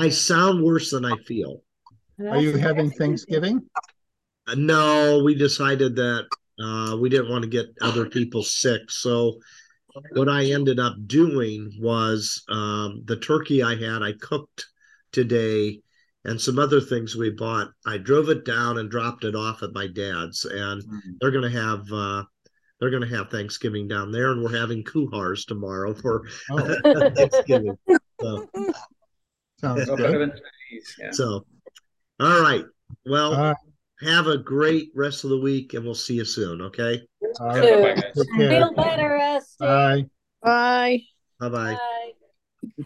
I 0.00 0.08
sound 0.08 0.64
worse 0.64 0.90
than 0.90 1.04
I 1.04 1.14
feel. 1.26 1.62
Are 2.26 2.40
you 2.40 2.56
having 2.56 2.90
Thanksgiving? 2.90 3.60
Uh, 4.46 4.54
No, 4.56 5.22
we 5.22 5.34
decided 5.34 5.94
that 5.96 6.26
uh, 6.62 6.96
we 6.96 7.08
didn't 7.08 7.30
want 7.30 7.42
to 7.42 7.48
get 7.50 7.66
other 7.80 8.08
people 8.08 8.42
sick. 8.42 8.90
So 8.90 9.38
what 10.12 10.28
I 10.28 10.44
ended 10.46 10.78
up 10.78 10.94
doing 11.06 11.70
was 11.80 12.42
um, 12.48 13.02
the 13.04 13.16
turkey 13.16 13.62
I 13.62 13.74
had, 13.76 14.02
I 14.02 14.12
cooked 14.20 14.66
today, 15.12 15.80
and 16.24 16.40
some 16.40 16.58
other 16.58 16.80
things 16.80 17.16
we 17.16 17.30
bought. 17.30 17.68
I 17.84 17.98
drove 17.98 18.28
it 18.30 18.44
down 18.44 18.78
and 18.78 18.90
dropped 18.90 19.24
it 19.24 19.34
off 19.34 19.62
at 19.62 19.74
my 19.74 19.86
dad's, 19.88 20.44
and 20.44 20.82
they're 21.20 21.30
gonna 21.30 21.50
have 21.50 21.84
uh, 21.92 22.22
they're 22.80 22.90
gonna 22.90 23.06
have 23.08 23.28
Thanksgiving 23.30 23.86
down 23.88 24.10
there, 24.12 24.30
and 24.32 24.42
we're 24.42 24.56
having 24.58 24.82
kuhars 24.84 25.44
tomorrow 25.46 25.92
for 25.94 26.22
Oh, 26.50 26.74
Thanksgiving. 27.16 27.76
So, 28.20 28.48
sounds 29.60 29.90
good. 29.90 30.32
yeah. 30.98 31.10
so, 31.10 31.44
all 32.20 32.40
right. 32.40 32.64
Well, 33.04 33.34
All 33.34 33.42
right. 33.42 33.56
Have 34.02 34.26
a 34.26 34.38
great 34.38 34.90
rest 34.94 35.24
of 35.24 35.30
the 35.30 35.38
week, 35.38 35.74
and 35.74 35.84
we'll 35.84 35.94
see 35.94 36.14
you 36.14 36.24
soon. 36.24 36.60
Okay. 36.62 37.00
All 37.40 37.56
Yeah, 37.56 37.76
right. 37.76 37.96
bye-bye, 37.96 38.02
guys. 38.02 38.26
Feel 38.36 38.74
better, 38.74 39.16
Esty. 39.16 39.56
Bye. 39.58 40.06
Bye. 40.42 41.02
Bye 41.40 41.48
bye. 41.48 41.74
Bye. 41.74 42.84